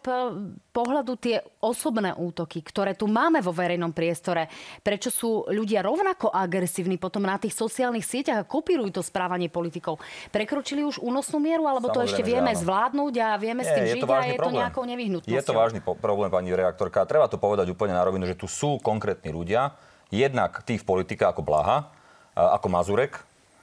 pohľadu 0.72 1.12
tie 1.20 1.36
osobné 1.60 2.16
útoky, 2.16 2.64
ktoré 2.72 2.96
tu 2.96 3.04
máme 3.04 3.44
vo 3.44 3.52
verejnom 3.52 3.92
priestore, 3.92 4.48
prečo 4.80 5.12
sú 5.12 5.44
ľudia 5.52 5.84
rovnako 5.84 6.32
agresívni 6.32 6.96
potom 6.96 7.28
na 7.28 7.36
tých 7.36 7.52
sociálnych 7.52 8.00
sieťach 8.00 8.42
a 8.42 8.48
kopírujú 8.48 8.96
to 8.96 9.02
správanie 9.04 9.52
politikov. 9.52 10.00
Prekročili 10.32 10.80
už 10.80 11.04
únosnú 11.04 11.36
mieru, 11.36 11.68
alebo 11.68 11.92
Samozrejme, 11.92 12.00
to 12.00 12.08
ešte 12.08 12.22
vieme 12.24 12.52
zvládnuť 12.56 13.14
a 13.20 13.28
vieme 13.36 13.60
Nie, 13.60 13.68
s 13.68 13.76
tým 13.76 13.84
žiť 13.92 14.02
a 14.08 14.24
je 14.24 14.40
to 14.40 14.50
nejakou 14.56 14.84
nevyhnutnosťou? 14.88 15.36
Je 15.36 15.44
to 15.44 15.52
vážny 15.52 15.84
po- 15.84 16.00
problém, 16.00 16.32
pani 16.32 16.56
reaktorka. 16.56 17.04
Treba 17.04 17.28
to 17.28 17.36
povedať 17.36 17.68
úplne 17.68 17.92
na 17.92 18.00
rovinu, 18.00 18.24
že 18.24 18.32
tu 18.32 18.48
sú 18.48 18.80
konkrétni 18.80 19.28
ľudia, 19.28 19.76
jednak 20.08 20.64
tí 20.64 20.80
v 20.80 20.84
politika 20.88 21.28
ako 21.28 21.44
Blaha, 21.44 21.92
ako 22.32 22.66
Mazurek, 22.72 23.20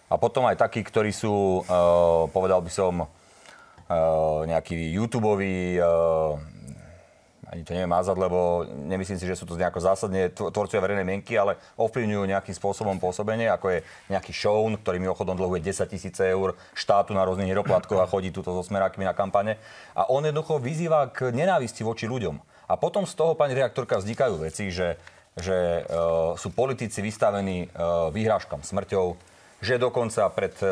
a 0.10 0.17
potom 0.17 0.45
aj 0.49 0.57
takí, 0.57 0.81
ktorí 0.81 1.13
sú, 1.13 1.62
povedal 2.33 2.62
by 2.65 2.71
som, 2.73 3.05
nejaký 4.45 4.93
YouTube 4.93 5.38
ani 7.49 7.65
to 7.65 7.73
neviem 7.73 7.89
mázať, 7.89 8.13
lebo 8.13 8.62
nemyslím 8.69 9.17
si, 9.17 9.25
že 9.25 9.33
sú 9.33 9.49
to 9.49 9.57
nejako 9.57 9.81
zásadne 9.81 10.29
tvorcovia 10.29 10.85
verejnej 10.85 11.07
mienky, 11.07 11.33
ale 11.33 11.57
ovplyvňujú 11.81 12.29
nejakým 12.29 12.53
spôsobom 12.53 13.01
pôsobenie, 13.01 13.49
ako 13.49 13.73
je 13.73 13.79
nejaký 14.13 14.29
show, 14.29 14.69
ktorý 14.69 15.01
ochodom 15.09 15.33
dlhuje 15.33 15.65
10 15.65 15.89
tisíce 15.89 16.21
eur 16.21 16.53
štátu 16.77 17.17
na 17.17 17.25
rôznych 17.25 17.49
hieroplatkoch 17.49 17.97
a 17.97 18.05
chodí 18.05 18.29
túto 18.29 18.53
so 18.53 18.62
smerákmi 18.62 19.01
na 19.01 19.17
kampane. 19.17 19.57
A 19.97 20.05
on 20.13 20.21
jednoducho 20.21 20.62
vyzýva 20.62 21.09
k 21.09 21.33
nenávisti 21.33 21.81
voči 21.81 22.05
ľuďom. 22.05 22.38
A 22.69 22.77
potom 22.77 23.09
z 23.09 23.17
toho, 23.17 23.33
pani 23.33 23.57
reaktorka, 23.57 23.97
vznikajú 23.97 24.45
veci, 24.45 24.69
že, 24.69 25.01
že 25.33 25.89
uh, 25.89 26.38
sú 26.38 26.53
politici 26.53 27.01
vystavení 27.01 27.65
uh, 27.73 28.13
výhrážkam 28.13 28.62
smrťou, 28.62 29.17
že 29.59 29.75
dokonca 29.75 30.31
pred 30.31 30.55
e, 30.63 30.67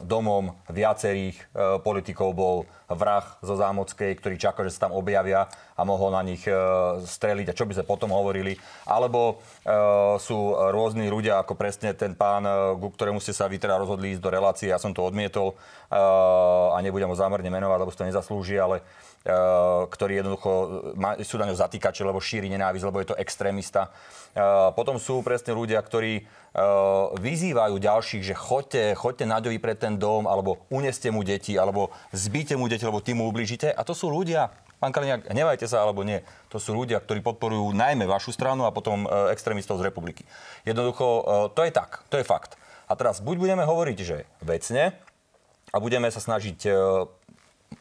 domom 0.00 0.56
viacerých 0.72 1.36
e, 1.36 1.44
politikov 1.84 2.32
bol 2.32 2.56
vrah 2.88 3.36
zo 3.44 3.54
Zámockej, 3.54 4.16
ktorý 4.16 4.36
čaká, 4.40 4.64
že 4.64 4.72
sa 4.72 4.88
tam 4.88 4.96
objavia 4.96 5.46
a 5.76 5.82
mohol 5.84 6.10
na 6.16 6.24
nich 6.24 6.42
e, 6.48 6.52
streliť 7.04 7.52
a 7.52 7.56
čo 7.56 7.68
by 7.68 7.76
sme 7.76 7.84
potom 7.84 8.10
hovorili. 8.10 8.56
Alebo 8.88 9.44
sú 10.18 10.56
rôzni 10.72 11.06
ľudia, 11.06 11.38
ako 11.44 11.54
presne 11.54 11.92
ten 11.94 12.16
pán, 12.16 12.42
ku 12.80 12.90
ktorému 12.90 13.20
ste 13.22 13.36
sa 13.36 13.46
vy 13.46 13.60
teda 13.60 13.76
rozhodli 13.78 14.16
ísť 14.16 14.22
do 14.24 14.30
relácie, 14.32 14.72
ja 14.72 14.80
som 14.80 14.90
to 14.90 15.04
odmietol 15.04 15.54
a 15.92 16.78
nebudem 16.82 17.06
ho 17.06 17.14
zámerne 17.14 17.46
menovať, 17.52 17.78
lebo 17.78 17.92
si 17.92 18.00
to 18.00 18.08
nezaslúži, 18.08 18.56
ale 18.58 18.82
ktorí 19.90 20.16
jednoducho 20.16 20.50
sú 21.20 21.36
na 21.36 21.44
ňo 21.44 21.52
zatýkači, 21.52 22.00
lebo 22.08 22.24
šíri 22.24 22.48
nenávisť, 22.48 22.84
lebo 22.88 23.04
je 23.04 23.12
to 23.12 23.20
extrémista. 23.20 23.92
Potom 24.72 24.96
sú 24.96 25.20
presne 25.20 25.52
ľudia, 25.52 25.76
ktorí 25.76 26.24
vyzývajú 27.20 27.74
ďalších, 27.76 28.22
že 28.24 28.34
choďte, 28.34 28.96
choďte 28.96 29.28
Naďovi 29.28 29.58
pre 29.60 29.76
ten 29.76 30.00
dom, 30.00 30.24
alebo 30.24 30.64
uneste 30.72 31.12
mu 31.12 31.20
deti, 31.20 31.60
alebo 31.60 31.92
zbíte 32.16 32.56
mu 32.56 32.64
deti, 32.64 32.88
lebo 32.88 33.04
tým 33.04 33.20
mu 33.20 33.28
ublížite. 33.28 33.68
A 33.68 33.84
to 33.84 33.92
sú 33.92 34.08
ľudia, 34.08 34.56
pán 34.80 34.88
Kaliňák, 34.88 35.28
hnevajte 35.28 35.68
sa 35.68 35.84
alebo 35.84 36.00
nie, 36.00 36.24
to 36.48 36.56
sú 36.56 36.72
ľudia, 36.72 36.96
ktorí 37.04 37.20
podporujú 37.20 37.76
najmä 37.76 38.08
vašu 38.08 38.32
stranu 38.32 38.64
a 38.64 38.72
potom 38.72 39.04
extrémistov 39.28 39.76
z 39.84 39.92
republiky. 39.92 40.24
Jednoducho, 40.64 41.06
to 41.52 41.60
je 41.60 41.70
tak, 41.70 42.00
to 42.08 42.16
je 42.16 42.24
fakt. 42.24 42.56
A 42.88 42.96
teraz 42.96 43.20
buď 43.20 43.36
budeme 43.36 43.68
hovoriť, 43.68 43.98
že 44.00 44.24
vecne 44.40 44.96
a 45.70 45.76
budeme 45.78 46.10
sa 46.10 46.18
snažiť 46.18 46.66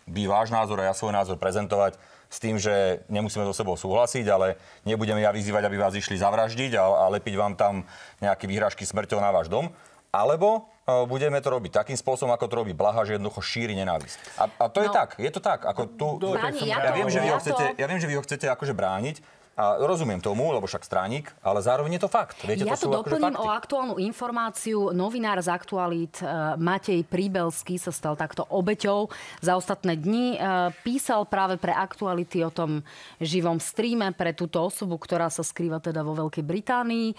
by 0.09 0.25
váš 0.25 0.49
názor 0.49 0.81
a 0.81 0.89
ja 0.89 0.93
svoj 0.97 1.13
názor 1.13 1.37
prezentovať 1.37 1.97
s 2.29 2.37
tým, 2.37 2.61
že 2.61 3.01
nemusíme 3.09 3.41
so 3.49 3.53
sebou 3.57 3.73
súhlasiť, 3.73 4.25
ale 4.29 4.57
nebudeme 4.85 5.21
ja 5.21 5.33
vyzývať, 5.33 5.65
aby 5.65 5.77
vás 5.81 5.97
išli 5.97 6.17
zavraždiť 6.17 6.77
a, 6.77 6.85
a 6.85 7.05
lepiť 7.17 7.33
vám 7.33 7.57
tam 7.57 7.81
nejaké 8.21 8.45
výhražky 8.45 8.85
smrťou 8.85 9.17
na 9.17 9.33
váš 9.33 9.49
dom. 9.49 9.73
Alebo 10.09 10.69
e, 10.85 11.05
budeme 11.05 11.37
to 11.41 11.53
robiť 11.53 11.85
takým 11.85 11.97
spôsobom, 11.97 12.33
ako 12.33 12.45
to 12.49 12.55
robí 12.65 12.73
Blaha, 12.73 13.05
že 13.05 13.17
jednoducho 13.17 13.41
šíri 13.41 13.77
nenávisť. 13.77 14.17
A, 14.41 14.43
a 14.45 14.65
to 14.69 14.81
no, 14.81 14.85
je 14.85 14.89
tak, 14.89 15.09
je 15.21 15.31
to 15.33 15.41
tak. 15.41 15.65
Ako 15.65 15.85
tu, 15.89 16.17
Páni, 16.17 16.65
ja, 16.65 16.81
ja, 16.89 16.91
viem, 16.93 17.09
že 17.09 17.21
vy 17.21 17.29
ho 17.29 17.37
chcete, 17.37 17.65
ja 17.77 17.85
viem, 17.85 18.01
že 18.01 18.09
vy 18.09 18.15
ho 18.17 18.23
chcete 18.25 18.45
akože 18.49 18.73
brániť, 18.73 19.21
a 19.59 19.75
rozumiem 19.83 20.23
tomu, 20.23 20.55
lebo 20.55 20.63
však 20.63 20.87
stránik, 20.87 21.35
ale 21.43 21.59
zároveň 21.59 21.99
je 21.99 22.07
to 22.07 22.09
fakt. 22.09 22.39
Viete, 22.47 22.63
ja 22.63 22.79
to, 22.79 22.87
to 22.87 23.03
akože 23.03 23.19
doplním 23.19 23.35
o 23.35 23.51
aktuálnu 23.51 23.95
informáciu. 23.99 24.95
Novinár 24.95 25.35
z 25.43 25.51
Aktualít 25.51 26.23
uh, 26.23 26.55
Matej 26.55 27.03
Príbelský 27.03 27.75
sa 27.75 27.91
stal 27.91 28.15
takto 28.15 28.47
obeťou 28.47 29.11
za 29.43 29.59
ostatné 29.59 29.99
dni. 29.99 30.39
Uh, 30.39 30.71
písal 30.87 31.27
práve 31.27 31.59
pre 31.59 31.75
Aktuality 31.75 32.39
o 32.47 32.55
tom 32.55 32.79
živom 33.19 33.59
streame 33.59 34.15
pre 34.15 34.31
túto 34.31 34.63
osobu, 34.63 34.95
ktorá 34.95 35.27
sa 35.27 35.43
skrýva 35.43 35.83
teda 35.83 36.07
vo 36.07 36.15
Veľkej 36.15 36.45
Británii 36.47 37.11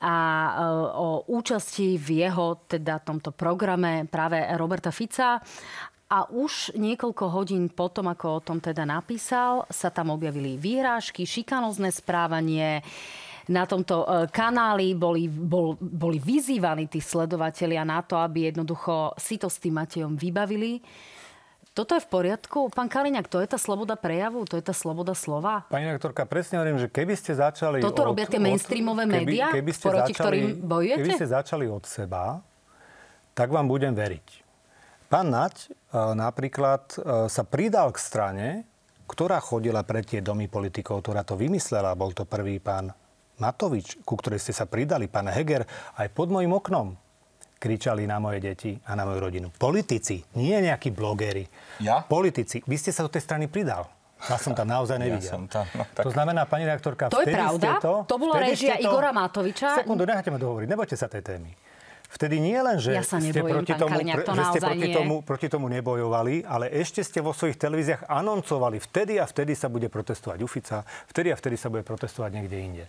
a 0.00 0.16
uh, 0.16 0.88
o 0.96 1.08
účasti 1.36 2.00
v 2.00 2.24
jeho 2.24 2.64
teda 2.64 3.04
tomto 3.04 3.28
programe 3.28 4.08
práve 4.08 4.40
Roberta 4.56 4.88
Fica. 4.88 5.44
A 6.14 6.30
už 6.30 6.78
niekoľko 6.78 7.24
hodín 7.26 7.66
potom, 7.66 8.06
ako 8.06 8.38
o 8.38 8.44
tom 8.44 8.62
teda 8.62 8.86
napísal, 8.86 9.66
sa 9.66 9.90
tam 9.90 10.14
objavili 10.14 10.54
výhrážky, 10.54 11.26
šikanozné 11.26 11.90
správanie, 11.90 12.86
na 13.50 13.68
tomto 13.68 14.06
e, 14.06 14.30
kanáli 14.32 14.96
boli, 14.96 15.28
bol, 15.28 15.76
boli 15.76 16.16
vyzývaní 16.16 16.88
tí 16.88 17.02
sledovatelia 17.02 17.84
na 17.84 18.00
to, 18.00 18.16
aby 18.16 18.48
jednoducho 18.48 19.12
si 19.20 19.36
to 19.36 19.52
s 19.52 19.60
tým 19.60 19.76
Matejom 19.76 20.16
vybavili. 20.16 20.80
Toto 21.74 21.98
je 21.98 22.00
v 22.00 22.08
poriadku? 22.08 22.70
Pán 22.70 22.86
Kaliňák, 22.86 23.26
to 23.26 23.42
je 23.42 23.50
tá 23.50 23.58
sloboda 23.58 23.98
prejavu? 23.98 24.46
To 24.46 24.54
je 24.54 24.62
tá 24.62 24.70
sloboda 24.70 25.12
slova? 25.12 25.66
Pani 25.66 25.90
doktorka, 25.90 26.22
presne 26.22 26.62
hovorím, 26.62 26.78
že 26.78 26.88
keby 26.88 27.18
ste 27.18 27.34
začali... 27.34 27.82
Toto 27.82 28.06
od, 28.06 28.14
robia 28.14 28.30
tie 28.30 28.38
mainstreamové 28.38 29.04
médiá, 29.10 29.50
keby, 29.50 29.60
keby 29.60 29.72
ste 29.74 29.86
proti 29.90 30.14
začali, 30.14 30.22
ktorým 30.22 30.46
bojujete? 30.62 31.00
Keby 31.02 31.12
ste 31.18 31.28
začali 31.28 31.64
od 31.66 31.84
seba, 31.84 32.40
tak 33.34 33.50
vám 33.50 33.66
budem 33.66 33.90
veriť. 33.90 34.46
Pán 35.10 35.28
Nať 35.28 35.74
napríklad 35.94 36.82
e, 36.94 36.96
sa 37.30 37.42
pridal 37.46 37.94
k 37.94 37.98
strane, 38.02 38.48
ktorá 39.06 39.38
chodila 39.38 39.86
pre 39.86 40.02
tie 40.02 40.18
domy 40.18 40.50
politikov, 40.50 41.04
ktorá 41.06 41.22
to 41.22 41.38
vymyslela. 41.38 41.94
Bol 41.94 42.10
to 42.16 42.26
prvý 42.26 42.58
pán 42.58 42.90
Matovič, 43.38 44.02
ku 44.02 44.18
ktorej 44.18 44.42
ste 44.42 44.54
sa 44.54 44.66
pridali, 44.66 45.06
pán 45.06 45.30
Heger, 45.30 45.66
aj 45.98 46.08
pod 46.14 46.30
mojim 46.30 46.50
oknom 46.54 46.94
kričali 47.58 48.04
na 48.04 48.20
moje 48.20 48.44
deti 48.44 48.76
a 48.84 48.92
na 48.92 49.08
moju 49.08 49.24
rodinu. 49.24 49.48
Politici, 49.48 50.20
nie 50.36 50.52
nejakí 50.52 50.92
blogeri. 50.92 51.48
Ja? 51.80 52.04
Politici. 52.04 52.60
Vy 52.68 52.76
ste 52.76 52.92
sa 52.92 53.06
do 53.06 53.10
tej 53.10 53.24
strany 53.24 53.48
pridal. 53.48 53.88
Ja 54.24 54.36
som 54.40 54.52
tam 54.56 54.68
naozaj 54.68 55.00
nevidel. 55.00 55.24
Ja 55.24 55.32
som 55.36 55.44
tam, 55.48 55.64
no, 55.72 55.84
tak... 55.92 56.04
To 56.04 56.12
znamená, 56.12 56.48
pani 56.48 56.64
reaktorka, 56.64 57.12
To 57.12 57.24
je 57.24 57.32
pravda? 57.32 57.80
Ste 57.80 57.84
to, 57.84 57.92
To 58.08 58.16
bola 58.16 58.40
režia 58.40 58.76
to... 58.80 58.88
Igora 58.88 59.12
Matoviča. 59.12 59.84
Sekundu, 59.84 60.04
nechajte 60.08 60.32
ma 60.32 60.40
dohovoriť, 60.40 60.68
nebojte 60.68 60.96
sa 60.96 61.08
tej 61.08 61.24
témy. 61.24 61.52
Vtedy 62.14 62.38
nie 62.38 62.54
len, 62.54 62.78
že 62.78 62.94
Ja 62.94 63.02
sa 63.02 63.18
ste 63.18 63.34
nebojím, 63.34 63.54
proti 63.58 63.72
pán 63.74 63.80
tomu, 63.82 63.94
Kaliňák, 63.98 64.22
to 64.22 64.32
že 64.38 64.44
ste 64.54 64.60
proti 64.62 64.86
nie. 64.86 64.94
tomu, 64.94 65.14
proti 65.26 65.46
tomu 65.50 65.66
nebojovali, 65.66 66.46
ale 66.46 66.70
ešte 66.70 67.02
ste 67.02 67.18
vo 67.18 67.34
svojich 67.34 67.58
televíziách 67.58 68.06
anoncovali, 68.06 68.78
vtedy 68.78 69.18
a 69.18 69.26
vtedy 69.26 69.58
sa 69.58 69.66
bude 69.66 69.90
protestovať 69.90 70.38
Ufica, 70.46 70.86
vtedy 71.10 71.34
a 71.34 71.36
vtedy 71.36 71.58
sa 71.58 71.74
bude 71.74 71.82
protestovať 71.82 72.30
niekde 72.38 72.56
inde. 72.62 72.84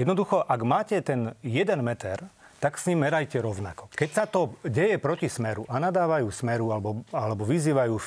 Jednoducho, 0.00 0.40
ak 0.40 0.60
máte 0.64 0.96
ten 1.04 1.36
jeden 1.44 1.84
meter, 1.84 2.24
tak 2.62 2.78
s 2.78 2.86
ním 2.86 3.02
merajte 3.02 3.42
rovnako. 3.42 3.90
Keď 3.90 4.10
sa 4.14 4.24
to 4.30 4.54
deje 4.62 4.94
proti 5.02 5.26
smeru 5.26 5.66
a 5.66 5.82
nadávajú 5.82 6.30
smeru 6.30 6.70
alebo, 6.70 7.02
alebo 7.10 7.42
vyzývajú 7.42 7.94
uh, 7.98 8.02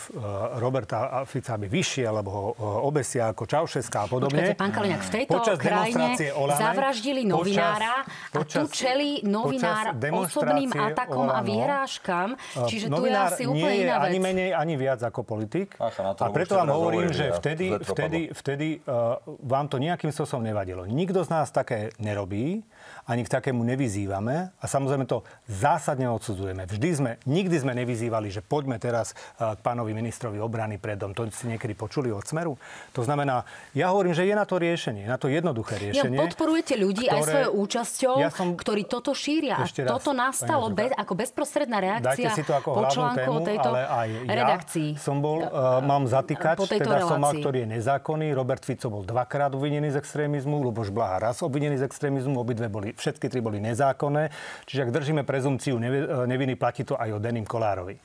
Roberta 0.64 1.28
Fica, 1.28 1.60
aby 1.60 1.68
vyššie, 1.68 2.08
alebo 2.08 2.30
ho 2.32 2.44
uh, 2.56 2.88
obesia 2.88 3.36
ako 3.36 3.44
Čaušeská 3.44 4.00
a 4.04 4.08
podobne. 4.08 4.56
Počkajte, 4.56 4.56
pán 4.56 4.72
Kaliňák, 4.72 5.02
v 5.04 5.12
tejto 5.12 5.32
počas 5.36 5.58
krajine 5.60 6.16
Olane, 6.40 6.62
zavraždili 6.64 7.22
novinára 7.28 8.08
a 8.08 8.40
tu 8.48 8.64
čeli 8.72 9.20
novinár 9.28 9.92
počas 10.00 10.40
osobným 10.40 10.72
atakom 10.72 11.28
a 11.28 11.44
Olano, 11.44 11.50
vyhrážkam. 11.52 12.30
Uh, 12.56 12.64
Čiže 12.72 12.88
tu 12.88 13.04
je 13.04 13.12
asi 13.12 13.44
nie 13.44 13.60
úplne 13.60 13.76
je 13.76 13.84
iná 13.84 13.96
vec. 14.00 14.08
ani 14.08 14.20
menej, 14.24 14.50
ani 14.56 14.74
viac 14.80 15.04
ako 15.04 15.28
politik. 15.28 15.76
To 15.76 16.24
a 16.24 16.32
preto 16.32 16.56
vám 16.56 16.72
hovorím, 16.72 17.12
že 17.12 17.28
a 17.28 17.36
vtedy, 17.36 17.76
to 17.76 17.92
vtedy, 17.92 18.20
vtedy 18.32 18.68
uh, 18.88 19.20
vám 19.44 19.68
to 19.68 19.84
nejakým 19.84 20.16
spôsobom 20.16 20.48
nevadilo. 20.48 20.88
Nikto 20.88 21.28
z 21.28 21.30
nás 21.36 21.52
také 21.52 21.92
nerobí, 22.00 22.64
ani 23.06 23.22
k 23.22 23.30
takému 23.32 23.62
nevyzývame 23.62 24.50
a 24.52 24.66
samozrejme 24.66 25.06
to 25.06 25.22
zásadne 25.46 26.10
odsudzujeme. 26.10 26.66
Vždy 26.66 26.90
sme, 26.92 27.12
nikdy 27.24 27.56
sme 27.62 27.78
nevyzývali, 27.78 28.34
že 28.34 28.42
poďme 28.42 28.82
teraz 28.82 29.14
uh, 29.38 29.54
k 29.54 29.60
pánovi 29.62 29.94
ministrovi 29.94 30.42
obrany 30.42 30.82
predom. 30.82 31.14
To 31.14 31.30
si 31.30 31.46
niekedy 31.46 31.78
počuli 31.78 32.10
od 32.10 32.26
Smeru. 32.26 32.58
To 32.98 33.06
znamená, 33.06 33.46
ja 33.78 33.94
hovorím, 33.94 34.18
že 34.18 34.26
je 34.26 34.34
na 34.34 34.42
to 34.42 34.58
riešenie, 34.58 35.06
na 35.06 35.22
to 35.22 35.30
jednoduché 35.30 35.78
Ja, 35.78 35.82
riešenie. 35.94 36.18
podporujete 36.18 36.74
ľudí 36.76 37.06
aj 37.06 37.14
ktoré- 37.22 37.30
svojou 37.30 37.52
účasťou, 37.62 38.16
Ja 38.18 38.30
som- 38.34 38.58
ktorí 38.58 38.90
toto 38.90 39.14
šíria. 39.14 39.62
Ešte 39.62 39.86
raz, 39.86 39.94
toto 39.94 40.10
nastalo 40.10 40.74
bez, 40.74 40.90
ako 40.98 41.14
bezprostredná 41.14 41.78
Dajte 41.78 42.26
reakcia 42.26 42.30
si 42.34 42.42
to 42.42 42.58
ako 42.58 42.70
po 42.74 42.84
článku 42.90 43.22
tému, 43.22 43.40
tejto 43.46 43.70
ale 43.70 43.82
aj 43.86 44.10
ja 44.26 44.34
redakcii. 44.34 44.90
som 44.98 45.22
bol, 45.22 45.46
uh, 45.46 45.78
mám 45.86 46.10
zatýkač, 46.10 46.58
teda 46.66 47.06
som 47.06 47.22
mal, 47.22 47.38
relácii. 47.38 47.42
ktorý 47.46 47.58
je 47.62 47.68
nezákonný. 47.78 48.28
Robert 48.34 48.66
Fico 48.66 48.90
bol 48.90 49.06
dvakrát 49.06 49.54
obvinený 49.54 49.94
z 49.94 50.02
extrémizmu, 50.02 50.58
Luboš 50.66 50.90
Blaha 50.90 51.22
raz 51.22 51.46
obvinený 51.46 51.78
z 51.78 51.86
extrémizmu, 51.86 52.42
obidve 52.42 52.66
boli, 52.66 52.95
všetky 52.96 53.28
tri 53.28 53.44
boli 53.44 53.60
nezákonné. 53.60 54.32
Čiže 54.66 54.90
ak 54.90 54.96
držíme 54.96 55.22
prezumciu 55.28 55.78
e, 55.78 55.84
neviny, 56.26 56.56
platí 56.56 56.88
to 56.88 56.96
aj 56.96 57.16
o 57.16 57.20
Denim 57.20 57.44
Kolárovi. 57.44 58.00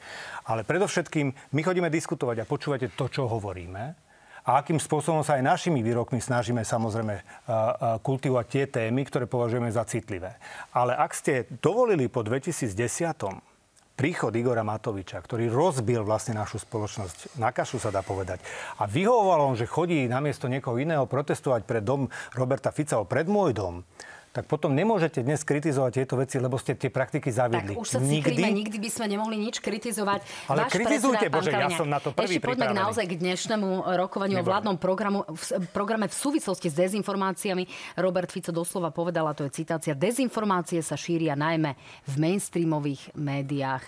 Ale 0.50 0.66
predovšetkým 0.66 1.54
my 1.54 1.60
chodíme 1.62 1.88
diskutovať 1.88 2.42
a 2.42 2.48
počúvate 2.50 2.90
to, 2.92 3.06
čo 3.06 3.30
hovoríme 3.30 4.10
a 4.40 4.60
akým 4.64 4.80
spôsobom 4.80 5.20
sa 5.20 5.36
aj 5.36 5.44
našimi 5.44 5.84
výrokmi 5.84 6.16
snažíme 6.16 6.64
samozrejme 6.64 7.14
uh, 7.14 7.22
uh, 7.22 7.64
kultivovať 8.00 8.46
tie 8.48 8.64
témy, 8.66 9.04
ktoré 9.04 9.28
považujeme 9.28 9.68
za 9.68 9.84
citlivé. 9.84 10.40
Ale 10.72 10.96
ak 10.96 11.12
ste 11.12 11.44
dovolili 11.60 12.08
po 12.08 12.24
2010 12.24 12.72
príchod 14.00 14.32
Igora 14.32 14.64
Matoviča, 14.64 15.20
ktorý 15.20 15.52
rozbil 15.52 16.00
vlastne 16.00 16.32
našu 16.32 16.56
spoločnosť, 16.56 17.36
na 17.36 17.52
kašu 17.52 17.76
sa 17.76 17.92
dá 17.92 18.00
povedať, 18.00 18.40
a 18.80 18.88
vyhovoval 18.88 19.52
on, 19.52 19.60
že 19.60 19.68
chodí 19.68 20.08
namiesto 20.08 20.48
niekoho 20.48 20.80
iného 20.80 21.04
protestovať 21.04 21.68
pred 21.68 21.84
dom 21.84 22.08
Roberta 22.32 22.72
Fica, 22.72 22.96
pred 23.04 23.28
môj 23.28 23.52
dom, 23.52 23.74
tak 24.30 24.46
potom 24.46 24.70
nemôžete 24.70 25.26
dnes 25.26 25.42
kritizovať 25.42 25.90
tieto 26.02 26.14
veci, 26.14 26.38
lebo 26.38 26.54
ste 26.54 26.78
tie 26.78 26.86
praktiky 26.86 27.34
zaviedli. 27.34 27.74
Tak 27.74 27.82
už 27.82 27.88
sa 27.90 27.98
cyklíme, 27.98 28.54
nikdy 28.62 28.78
by 28.78 28.90
sme 28.90 29.06
nemohli 29.10 29.34
nič 29.34 29.58
kritizovať. 29.58 30.22
Ale 30.46 30.70
Váš 30.70 30.72
kritizujte, 30.78 31.26
predseda, 31.26 31.34
Bože, 31.34 31.50
ja 31.50 31.58
Kaliňák, 31.58 31.80
som 31.82 31.88
na 31.90 31.98
to 31.98 32.08
prvý 32.14 32.38
Ešte 32.38 32.46
poďme 32.46 32.70
naozaj 32.70 33.04
k 33.10 33.14
dnešnému 33.18 33.90
rokovaniu 33.98 34.38
o 34.38 34.46
vládnom 34.46 34.78
programu, 34.78 35.26
v, 35.26 35.66
programe 35.74 36.06
v 36.06 36.14
súvislosti 36.14 36.70
s 36.70 36.78
dezinformáciami. 36.78 37.66
Robert 37.98 38.30
Fico 38.30 38.54
doslova 38.54 38.94
povedal, 38.94 39.26
a 39.26 39.34
to 39.34 39.42
je 39.42 39.50
citácia, 39.50 39.98
dezinformácie 39.98 40.78
sa 40.78 40.94
šíria 40.94 41.34
najmä 41.34 41.74
v 42.06 42.14
mainstreamových 42.14 43.10
médiách. 43.18 43.82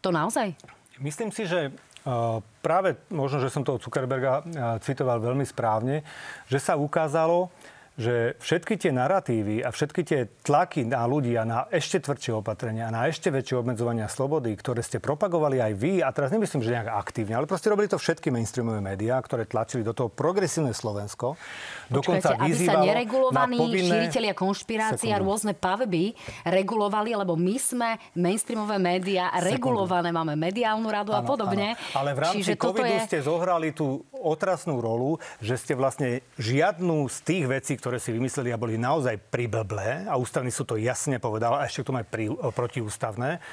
To 0.00 0.08
naozaj? 0.08 0.56
Myslím 0.96 1.28
si, 1.28 1.44
že 1.44 1.68
uh, 1.68 2.40
práve 2.64 2.96
možno, 3.12 3.36
že 3.36 3.52
som 3.52 3.60
toho 3.60 3.76
Zuckerberga 3.76 4.40
uh, 4.40 4.44
citoval 4.80 5.20
veľmi 5.20 5.44
správne, 5.44 6.00
že 6.48 6.56
sa 6.56 6.72
ukázalo, 6.80 7.52
že 7.94 8.34
všetky 8.42 8.74
tie 8.74 8.90
narratívy 8.90 9.62
a 9.62 9.70
všetky 9.70 10.02
tie 10.02 10.26
tlaky 10.42 10.82
na 10.82 11.06
ľudí 11.06 11.38
a 11.38 11.46
na 11.46 11.70
ešte 11.70 12.02
tvrdšie 12.02 12.34
opatrenia 12.34 12.90
a 12.90 12.94
na 12.94 13.06
ešte 13.06 13.30
väčšie 13.30 13.62
obmedzovania 13.62 14.10
slobody, 14.10 14.50
ktoré 14.58 14.82
ste 14.82 14.98
propagovali 14.98 15.62
aj 15.62 15.72
vy, 15.78 15.92
a 16.02 16.10
teraz 16.10 16.34
nemyslím, 16.34 16.66
že 16.66 16.74
nejak 16.74 16.90
aktívne, 16.90 17.38
ale 17.38 17.46
proste 17.46 17.70
robili 17.70 17.86
to 17.86 17.94
všetky 17.94 18.34
mainstreamové 18.34 18.82
médiá, 18.82 19.22
ktoré 19.22 19.46
tlačili 19.46 19.86
do 19.86 19.94
toho 19.94 20.10
progresívne 20.10 20.74
Slovensko. 20.74 21.38
Počkajte, 21.86 22.34
aby 22.34 22.58
sa 22.58 22.82
neregulovaní 22.82 23.58
povinné- 23.62 23.86
šíriteľia 23.86 24.34
konšpirácií 24.34 25.14
a 25.14 25.22
rôzne 25.22 25.54
pavby 25.54 26.18
regulovali, 26.42 27.14
lebo 27.14 27.38
my 27.38 27.56
sme 27.62 27.94
mainstreamové 28.18 28.82
médiá 28.82 29.30
regulované, 29.38 30.10
máme 30.10 30.34
mediálnu 30.34 30.90
radu 30.90 31.14
a 31.14 31.22
Áno, 31.22 31.30
podobne. 31.30 31.78
áno. 31.78 31.94
Ale 31.94 32.10
v 32.10 32.18
rámci 32.26 32.36
Čiže 32.42 32.58
covidu 32.58 32.90
je... 32.90 33.06
ste 33.06 33.18
zohrali 33.22 33.70
tú 33.70 34.02
otrasnú 34.10 34.82
rolu, 34.82 35.22
že 35.38 35.54
ste 35.54 35.78
vlastne 35.78 36.26
žiadnu 36.42 37.06
z 37.06 37.18
tých 37.22 37.44
vecí, 37.46 37.72
ktoré 37.84 38.00
si 38.00 38.16
vymysleli 38.16 38.48
a 38.48 38.56
boli 38.56 38.80
naozaj 38.80 39.28
priblblé, 39.28 40.08
a 40.08 40.16
ústavný 40.16 40.48
súd 40.48 40.72
to 40.72 40.76
jasne 40.80 41.20
povedal, 41.20 41.60
a 41.60 41.68
ešte 41.68 41.84
k 41.84 41.88
tomu 41.92 42.00
aj 42.00 42.08
pri, 42.08 42.32
protiústavné, 42.32 43.44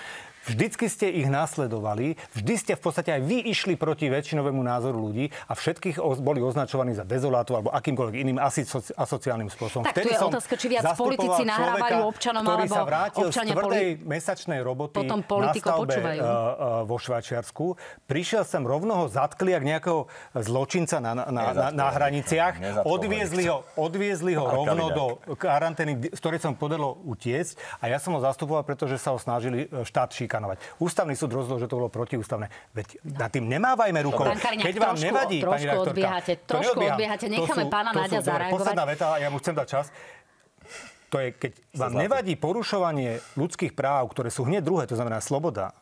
Vždycky 0.50 0.90
ste 0.90 1.08
ich 1.12 1.30
následovali, 1.30 2.18
vždy 2.34 2.54
ste 2.58 2.74
v 2.74 2.82
podstate 2.82 3.14
aj 3.14 3.22
vy 3.22 3.46
išli 3.46 3.78
proti 3.78 4.10
väčšinovému 4.10 4.62
názoru 4.62 4.98
ľudí 4.98 5.30
a 5.46 5.54
všetkých 5.54 6.02
boli 6.22 6.42
označovaní 6.42 6.98
za 6.98 7.06
dezolátov 7.06 7.62
alebo 7.62 7.70
akýmkoľvek 7.70 8.16
iným 8.18 8.38
asi 8.42 8.66
soci- 8.66 8.94
asociálnym 8.98 9.54
spôsobom. 9.54 9.86
Tak 9.86 10.02
tu 10.02 10.10
je 10.10 10.18
otázka, 10.18 10.54
či 10.58 10.68
viac 10.72 10.84
politici 10.98 11.46
nahrávajú 11.46 11.78
človeka, 11.78 11.96
občanom, 12.10 12.42
ktorý 12.42 12.64
alebo 12.66 12.74
sa 12.74 12.84
vrátil 12.84 13.26
občania 13.30 13.54
z 13.54 13.58
tvrdej 13.58 13.86
poli- 13.86 14.00
mesačnej 14.02 14.60
roboty 14.66 14.98
Potom 14.98 15.20
na 15.22 15.52
stavbe 15.54 15.94
počúvajú. 15.94 16.20
uh, 16.22 16.26
uh, 16.26 16.82
vo 16.90 16.98
Švajčiarsku. 16.98 17.66
Prišiel 18.10 18.44
sem 18.46 18.64
rovno 18.66 18.94
ho 18.98 19.06
zatkli 19.06 19.54
jak 19.54 19.62
nejakého 19.62 20.10
zločinca 20.34 20.98
na, 20.98 21.12
na, 21.14 21.26
na, 21.30 21.44
na, 21.54 21.68
na 21.70 21.88
hraniciach. 21.94 22.84
Odviezli 22.86 23.46
ho, 23.46 23.62
odviezli 23.78 24.34
ho 24.34 24.46
rovno 24.46 24.86
do 24.90 25.06
karantény, 25.38 26.10
z 26.10 26.20
ktorej 26.20 26.42
som 26.42 26.58
podalo 26.58 26.98
utiecť. 27.06 27.82
A 27.82 27.94
ja 27.94 27.98
som 28.02 28.18
ho 28.18 28.22
zastupoval, 28.22 28.66
pretože 28.66 28.98
sa 28.98 29.14
ho 29.14 29.20
snažili 29.22 29.68
e, 29.70 29.86
štát 29.86 30.10
šikanovať. 30.32 30.58
Ústavný 30.80 31.14
súd 31.20 31.36
rozhodol, 31.36 31.60
že 31.60 31.68
to 31.68 31.76
bolo 31.76 31.92
protiústavné. 31.92 32.48
Veď 32.72 33.04
nad 33.04 33.28
tým 33.28 33.52
nemávajme 33.52 34.00
rukou. 34.08 34.24
Keď 34.32 34.76
vám 34.80 34.96
trošku- 34.96 35.04
nevadí, 35.04 35.38
trošku 35.44 35.52
pani 35.52 35.66
redaktorka, 35.68 35.92
odbiehate, 35.92 36.32
to 36.40 36.52
trošku 36.56 36.80
odbiehate. 36.80 37.26
Necháme 37.28 37.64
sú- 37.68 37.68
pána 37.68 37.90
dobre, 37.92 38.24
zareagovať. 38.24 38.56
Posledná 38.56 38.86
veta, 38.88 39.08
ja 39.20 39.28
mu 39.28 39.38
chcem 39.44 39.52
dať 39.60 39.68
čas. 39.68 39.86
To 41.12 41.20
je, 41.20 41.36
keď 41.36 41.52
vám 41.76 41.94
nevadí 42.00 42.40
porušovanie 42.40 43.20
ľudských 43.36 43.76
práv, 43.76 44.08
ktoré 44.16 44.32
sú 44.32 44.48
hneď 44.48 44.64
druhé, 44.64 44.88
to 44.88 44.96
znamená 44.96 45.20
sloboda, 45.20 45.76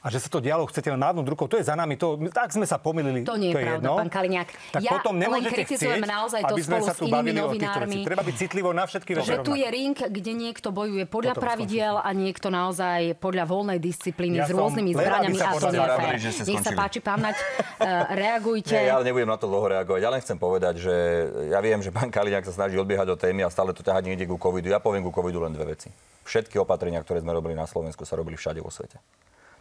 a 0.00 0.08
že 0.08 0.16
sa 0.16 0.32
to 0.32 0.40
dialo, 0.40 0.64
chcete 0.64 0.88
len 0.88 0.96
mávnuť 0.96 1.28
rukou, 1.28 1.44
to 1.44 1.60
je 1.60 1.64
za 1.68 1.76
nami, 1.76 2.00
to, 2.00 2.16
tak 2.32 2.48
sme 2.56 2.64
sa 2.64 2.80
pomýlili. 2.80 3.20
To 3.28 3.36
nie 3.36 3.52
je 3.52 3.60
pravda, 3.60 3.84
jedno. 3.84 4.00
pán 4.00 4.08
Kaliňák. 4.08 4.48
Tak 4.72 4.80
Ja 4.80 4.96
potom 4.96 5.20
nemôžete 5.20 5.60
kritizujem 5.60 6.00
chcieť, 6.00 6.08
naozaj 6.08 6.40
to 6.40 6.56
aby 6.56 6.62
sme 6.64 6.78
sa 6.80 6.92
tu 6.96 7.04
bavili 7.12 7.36
o 7.36 7.52
týchto 7.52 7.68
novinármi. 7.68 8.00
veciach. 8.00 8.08
Treba 8.08 8.22
byť 8.24 8.34
citlivo 8.40 8.68
na 8.72 8.84
všetky 8.88 9.10
veci 9.12 9.28
Že 9.28 9.36
tu 9.44 9.52
je 9.60 9.68
ring, 9.68 9.92
kde 9.92 10.32
niekto 10.32 10.68
bojuje 10.72 11.04
podľa 11.04 11.36
Potom 11.36 11.44
pravidiel 11.44 11.94
a 12.00 12.08
niekto 12.16 12.48
naozaj 12.48 13.20
podľa 13.20 13.44
voľnej 13.44 13.76
disciplíny 13.76 14.40
Ja 14.40 14.48
s 14.48 14.56
rôznymi 14.56 14.90
zbraniami 14.96 15.36
a 15.36 15.52
to 15.52 15.68
nie 15.68 15.84
je 15.84 16.48
Nech 16.48 16.64
sa 16.64 16.72
páči, 16.72 16.98
pán 17.04 17.20
Nať, 17.20 17.36
eh, 17.84 18.04
reagujte. 18.16 18.72
Nie, 18.72 18.96
ja 18.96 19.04
nebudem 19.04 19.28
na 19.28 19.36
to 19.36 19.52
dlho 19.52 19.68
reagovať. 19.68 20.00
Ja 20.00 20.08
len 20.08 20.20
chcem 20.24 20.40
povedať, 20.40 20.80
že 20.80 20.94
ja 21.52 21.60
viem, 21.60 21.84
že 21.84 21.92
pán 21.92 22.08
Kaliňák 22.08 22.48
sa 22.48 22.56
snaží 22.56 22.80
odbiehať 22.80 23.12
od 23.12 23.20
témy 23.20 23.44
a 23.44 23.52
stále 23.52 23.76
to 23.76 23.84
ťahať 23.84 24.08
niekde 24.08 24.24
ku 24.24 24.40
covidu. 24.40 24.72
Ja 24.72 24.80
poviem 24.80 25.04
ku 25.04 25.12
covidu 25.12 25.44
len 25.44 25.52
dve 25.52 25.76
veci. 25.76 25.92
Všetky 26.24 26.56
opatrenia, 26.56 27.04
ktoré 27.04 27.20
sme 27.20 27.36
robili 27.36 27.52
na 27.52 27.68
Slovensku, 27.68 28.08
sa 28.08 28.16
robili 28.16 28.40
všade 28.40 28.64
vo 28.64 28.72
svete. 28.72 28.96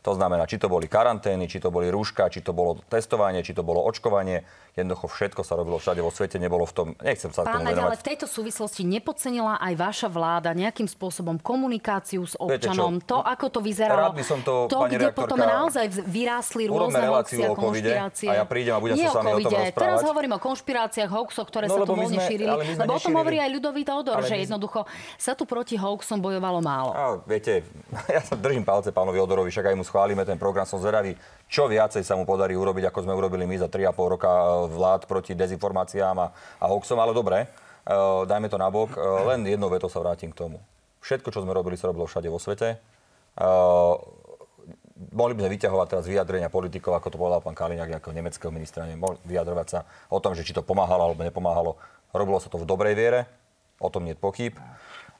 To 0.02 0.16
znamená, 0.16 0.48
či 0.48 0.58
to 0.58 0.72
boli 0.72 0.88
karantény, 0.88 1.48
či 1.52 1.60
to 1.60 1.72
boli 1.72 1.92
rúška, 1.92 2.32
či 2.32 2.40
to 2.40 2.56
bolo 2.56 2.80
testovanie, 2.88 3.44
či 3.44 3.52
to 3.52 3.64
bolo 3.64 3.84
očkovanie. 3.84 4.48
Jednoducho 4.80 5.08
všetko 5.08 5.42
sa 5.44 5.54
robilo 5.54 5.76
všade 5.76 6.00
vo 6.00 6.08
svete, 6.08 6.40
nebolo 6.40 6.64
v 6.64 6.74
tom, 6.74 6.88
nechcem 7.00 7.30
sa 7.30 7.44
Pán 7.44 7.62
tomu 7.62 7.76
ale 7.76 8.00
v 8.00 8.06
tejto 8.06 8.26
súvislosti 8.26 8.88
nepodcenila 8.88 9.60
aj 9.60 9.74
vaša 9.76 10.08
vláda 10.08 10.56
nejakým 10.56 10.88
spôsobom 10.88 11.36
komunikáciu 11.38 12.24
s 12.24 12.34
občanom, 12.36 13.04
to, 13.04 13.20
ako 13.20 13.46
to 13.50 13.60
vyzeralo, 13.60 14.10
Rád 14.10 14.16
by 14.16 14.26
som 14.26 14.40
to, 14.40 14.72
to 14.72 14.80
kde 14.88 15.12
potom 15.12 15.36
naozaj 15.36 15.86
vyrástli 16.08 16.66
rôzne 16.72 17.04
hoaxy 17.04 17.44
a 17.44 17.52
o 17.52 17.56
konšpirácie. 17.60 18.30
a 18.32 18.34
ja 18.40 18.46
prídem 18.48 18.74
a 18.74 18.80
budem 18.80 18.96
Nie 18.96 19.12
sa 19.12 19.12
s 19.12 19.16
vami 19.20 19.28
o 19.28 19.36
tom 19.36 19.44
covide. 19.44 19.58
rozprávať. 19.60 19.84
Teraz 19.84 20.00
hovorím 20.08 20.32
o 20.32 20.40
konšpiráciách, 20.40 21.10
hoaxoch, 21.10 21.48
ktoré 21.50 21.66
No, 21.68 21.76
sa 21.76 21.80
tu 21.84 21.94
voľne 21.94 22.20
šírili. 22.24 22.50
Lebo 22.80 22.92
o 22.96 23.02
tom 23.02 23.14
hovorí 23.20 23.38
aj 23.38 23.50
ľudový 23.52 23.82
Todor, 23.84 24.22
Ale 24.22 24.28
že 24.28 24.36
jednoducho 24.40 24.86
sa 25.20 25.34
tu 25.34 25.44
proti 25.44 25.76
hoaxom 25.76 26.22
bojovalo 26.22 26.60
málo. 26.62 26.92
A 26.94 27.04
viete, 27.26 27.66
ja 28.16 28.22
sa 28.22 28.38
držím 28.38 28.64
palce 28.64 28.94
pánovi 28.94 29.18
Odorovi, 29.20 29.50
však 29.50 29.74
aj 29.74 29.76
mu 29.76 29.84
schválime 29.84 30.24
ten 30.24 30.38
program, 30.38 30.64
som 30.64 30.80
zvedavý, 30.80 31.18
čo 31.50 31.66
viacej 31.66 32.06
sa 32.06 32.14
mu 32.14 32.30
podarí 32.30 32.54
urobiť, 32.54 32.88
ako 32.88 33.00
sme 33.04 33.14
urobili 33.14 33.44
my 33.44 33.58
za 33.58 33.68
3,5 33.68 34.14
roka 34.14 34.30
e, 34.30 34.69
vlád 34.70 35.10
proti 35.10 35.34
dezinformáciám 35.34 36.16
a, 36.22 36.28
a 36.62 36.66
hoaxom, 36.70 36.98
ale 37.02 37.12
dobre, 37.12 37.44
e, 37.44 37.48
dajme 38.30 38.48
to 38.48 38.62
nabok. 38.62 38.94
E, 38.94 39.00
len 39.34 39.44
jednou 39.44 39.68
vetou 39.74 39.90
sa 39.90 40.00
vrátim 40.00 40.30
k 40.30 40.38
tomu. 40.38 40.62
Všetko, 41.02 41.34
čo 41.34 41.42
sme 41.42 41.56
robili, 41.56 41.76
sa 41.76 41.90
robilo 41.90 42.06
všade 42.06 42.30
vo 42.30 42.38
svete. 42.38 42.76
E, 42.76 42.78
mohli 45.16 45.34
by 45.34 45.48
sme 45.48 45.54
vyťahovať 45.56 45.88
teraz 45.88 46.06
vyjadrenia 46.06 46.52
politikov, 46.52 47.00
ako 47.00 47.08
to 47.10 47.18
povedal 47.18 47.40
pán 47.40 47.56
Kaliňák, 47.56 48.00
nejakého 48.00 48.14
nemeckého 48.14 48.52
ministra, 48.52 48.86
mohli 49.00 49.18
vyjadrovať 49.24 49.68
sa 49.68 49.80
o 50.12 50.20
tom, 50.20 50.36
že 50.36 50.44
či 50.44 50.52
to 50.52 50.62
pomáhalo 50.62 51.12
alebo 51.12 51.24
nepomáhalo. 51.24 51.80
Robilo 52.12 52.42
sa 52.42 52.52
to 52.52 52.60
v 52.60 52.68
dobrej 52.68 52.98
viere, 52.98 53.30
o 53.80 53.88
tom 53.88 54.04
nie 54.04 54.14
je 54.14 54.20
pochyb. 54.20 54.54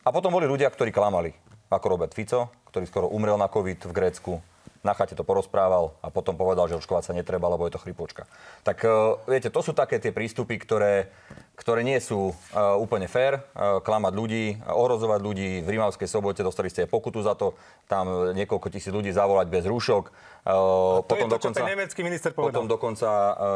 A 0.04 0.10
potom 0.12 0.34
boli 0.34 0.50
ľudia, 0.50 0.68
ktorí 0.68 0.92
klamali, 0.92 1.32
ako 1.70 1.86
Robert 1.86 2.14
Fico, 2.18 2.50
ktorý 2.74 2.86
skoro 2.90 3.08
umrel 3.10 3.38
na 3.38 3.48
COVID 3.48 3.88
v 3.88 3.94
Grécku. 3.94 4.34
Na 4.80 4.96
chate 4.96 5.12
to 5.12 5.28
porozprával 5.28 6.00
a 6.00 6.08
potom 6.08 6.40
povedal, 6.40 6.72
že 6.72 6.80
očkovať 6.80 7.12
sa 7.12 7.14
netreba, 7.14 7.52
lebo 7.52 7.68
je 7.68 7.76
to 7.76 7.84
chrypočka. 7.84 8.24
Tak 8.64 8.80
uh, 8.88 9.20
viete, 9.28 9.52
to 9.52 9.60
sú 9.60 9.76
také 9.76 10.00
tie 10.00 10.16
prístupy, 10.16 10.56
ktoré, 10.56 11.12
ktoré 11.60 11.84
nie 11.84 12.00
sú 12.00 12.32
uh, 12.32 12.80
úplne 12.80 13.12
fér. 13.12 13.44
Uh, 13.52 13.84
klamať 13.84 14.14
ľudí, 14.16 14.46
ohrozovať 14.64 15.20
ľudí. 15.20 15.50
V 15.68 15.70
Rímavskej 15.76 16.08
sobote 16.08 16.48
dostali 16.48 16.72
ste 16.72 16.88
pokutu 16.88 17.20
za 17.20 17.36
to. 17.36 17.60
Tam 17.92 18.32
niekoľko 18.32 18.72
tisíc 18.72 18.96
ľudí 18.96 19.12
zavolať 19.12 19.52
bez 19.52 19.68
rúšok. 19.68 20.16
Uh, 20.48 21.04
To 21.04 21.12
je 21.12 21.28
to, 21.28 21.52
ten 21.52 21.68
nemecký 21.76 22.00
minister 22.00 22.32
povedal. 22.32 22.64
Potom 22.64 22.72
dokonca 22.72 23.10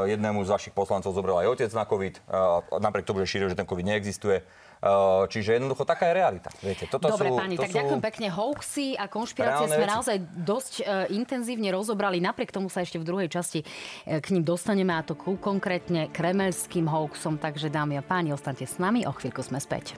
jednému 0.09 0.43
z 0.43 0.49
vašich 0.51 0.75
poslancov 0.75 1.15
zobral 1.15 1.39
aj 1.39 1.55
otec 1.55 1.71
na 1.71 1.87
COVID, 1.87 2.15
napriek 2.83 3.07
tomu, 3.07 3.23
že 3.23 3.31
šíril, 3.31 3.47
že 3.47 3.55
ten 3.55 3.63
COVID 3.63 3.87
neexistuje. 3.87 4.43
Uh, 4.83 5.23
čiže 5.31 5.55
jednoducho 5.55 5.87
taká 5.87 6.11
je 6.11 6.13
realita. 6.19 6.51
Viete, 6.59 6.91
toto 6.91 7.07
Dobre, 7.07 7.31
sú, 7.31 7.39
pani, 7.39 7.55
to 7.55 7.63
tak 7.63 7.71
sú... 7.71 7.79
ďakujem 7.79 8.01
pekne. 8.03 8.27
Hoaxy 8.35 8.87
a 8.99 9.07
konšpirácie 9.07 9.71
sme 9.71 9.87
veci. 9.87 9.93
naozaj 9.95 10.17
dosť 10.43 10.73
uh, 10.83 11.07
intenzívne 11.07 11.71
rozobrali. 11.71 12.19
Napriek 12.19 12.51
tomu 12.51 12.67
sa 12.67 12.83
ešte 12.83 12.99
v 12.99 13.07
druhej 13.07 13.31
časti 13.31 13.63
uh, 13.63 14.19
k 14.19 14.27
ním 14.35 14.43
dostaneme 14.43 14.91
a 14.91 14.99
to 14.99 15.15
konkrétne 15.15 16.11
kremelským 16.11 16.91
hoaxom. 16.91 17.39
Takže 17.39 17.71
dámy 17.71 17.95
a 17.95 18.03
páni, 18.03 18.35
ostaňte 18.35 18.67
s 18.67 18.75
nami. 18.75 19.07
O 19.07 19.15
chvíľku 19.15 19.39
sme 19.39 19.63
späť. 19.63 19.95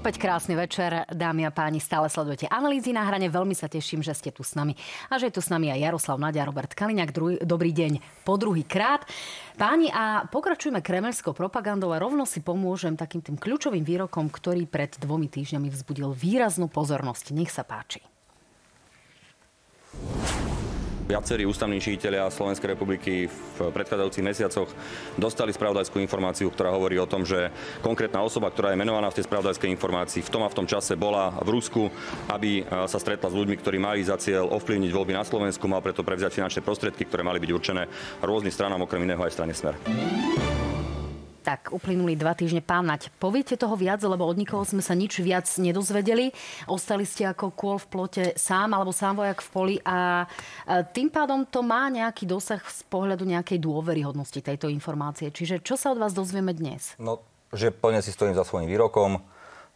Opäť 0.00 0.16
krásny 0.16 0.56
večer, 0.56 1.04
dámy 1.12 1.44
a 1.44 1.52
páni, 1.52 1.76
stále 1.76 2.08
sledujete 2.08 2.48
analýzy 2.48 2.88
na 2.88 3.04
hrane. 3.04 3.28
Veľmi 3.28 3.52
sa 3.52 3.68
teším, 3.68 4.00
že 4.00 4.16
ste 4.16 4.32
tu 4.32 4.40
s 4.40 4.56
nami 4.56 4.72
a 5.12 5.20
že 5.20 5.28
je 5.28 5.36
tu 5.36 5.44
s 5.44 5.52
nami 5.52 5.68
aj 5.68 5.76
Jaroslav 5.76 6.16
Nadia, 6.16 6.48
Robert 6.48 6.72
Kaliňák. 6.72 7.12
Druhý, 7.12 7.36
dobrý 7.44 7.68
deň 7.68 8.24
po 8.24 8.40
druhý 8.40 8.64
krát. 8.64 9.04
Páni, 9.60 9.92
a 9.92 10.24
pokračujeme 10.24 10.80
kremelskou 10.80 11.36
propagandou 11.36 11.92
a 11.92 12.00
rovno 12.00 12.24
si 12.24 12.40
pomôžem 12.40 12.96
takým 12.96 13.20
tým 13.20 13.36
kľúčovým 13.36 13.84
výrokom, 13.84 14.32
ktorý 14.32 14.64
pred 14.64 14.96
dvomi 14.96 15.28
týždňami 15.28 15.68
vzbudil 15.68 16.16
výraznú 16.16 16.72
pozornosť. 16.72 17.36
Nech 17.36 17.52
sa 17.52 17.60
páči. 17.60 18.00
Viacerí 21.10 21.42
ústavní 21.42 21.82
činiteľia 21.82 22.30
Slovenskej 22.30 22.78
republiky 22.78 23.26
v 23.26 23.58
predchádzajúcich 23.74 24.22
mesiacoch 24.22 24.70
dostali 25.18 25.50
spravodajskú 25.50 25.98
informáciu, 25.98 26.54
ktorá 26.54 26.70
hovorí 26.70 27.02
o 27.02 27.10
tom, 27.10 27.26
že 27.26 27.50
konkrétna 27.82 28.22
osoba, 28.22 28.46
ktorá 28.46 28.70
je 28.70 28.78
menovaná 28.78 29.10
v 29.10 29.18
tej 29.18 29.26
spravodajskej 29.26 29.74
informácii, 29.74 30.22
v 30.22 30.30
tom 30.30 30.46
a 30.46 30.52
v 30.54 30.62
tom 30.62 30.70
čase 30.70 30.94
bola 30.94 31.34
v 31.42 31.50
Rusku, 31.50 31.90
aby 32.30 32.62
e, 32.62 32.86
sa 32.86 33.02
stretla 33.02 33.26
s 33.26 33.34
ľuďmi, 33.34 33.58
ktorí 33.58 33.82
mali 33.82 34.06
za 34.06 34.22
cieľ 34.22 34.54
ovplyvniť 34.54 34.90
voľby 34.94 35.18
na 35.18 35.26
Slovensku, 35.26 35.66
mal 35.66 35.82
preto 35.82 36.06
prevziať 36.06 36.30
finančné 36.30 36.62
prostriedky, 36.62 37.02
ktoré 37.02 37.26
mali 37.26 37.42
byť 37.42 37.50
určené 37.50 37.90
rôznym 38.22 38.54
stranám, 38.54 38.86
okrem 38.86 39.02
iného 39.02 39.18
aj 39.18 39.34
strane 39.34 39.50
Smer. 39.50 39.74
Tak, 41.40 41.72
uplynuli 41.72 42.20
dva 42.20 42.36
týždne. 42.36 42.60
Pán 42.60 42.84
Nať, 42.84 43.08
poviete 43.16 43.56
toho 43.56 43.72
viac, 43.72 44.04
lebo 44.04 44.28
od 44.28 44.36
nikoho 44.36 44.60
sme 44.68 44.84
sa 44.84 44.92
nič 44.92 45.24
viac 45.24 45.48
nedozvedeli. 45.56 46.36
Ostali 46.68 47.08
ste 47.08 47.24
ako 47.32 47.56
kôl 47.56 47.80
v 47.80 47.86
plote 47.88 48.24
sám, 48.36 48.76
alebo 48.76 48.92
sám 48.92 49.24
vojak 49.24 49.40
v 49.40 49.48
poli 49.48 49.76
a 49.80 50.28
tým 50.92 51.08
pádom 51.08 51.48
to 51.48 51.64
má 51.64 51.88
nejaký 51.88 52.28
dosah 52.28 52.60
z 52.60 52.84
pohľadu 52.92 53.24
nejakej 53.24 53.56
dôveryhodnosti 53.56 54.40
tejto 54.44 54.68
informácie. 54.68 55.32
Čiže 55.32 55.64
čo 55.64 55.80
sa 55.80 55.96
od 55.96 55.98
vás 55.98 56.12
dozvieme 56.12 56.52
dnes? 56.52 56.92
No, 57.00 57.24
že 57.56 57.72
plne 57.72 58.04
si 58.04 58.12
stojím 58.12 58.36
za 58.36 58.44
svojím 58.44 58.68
výrokom, 58.68 59.24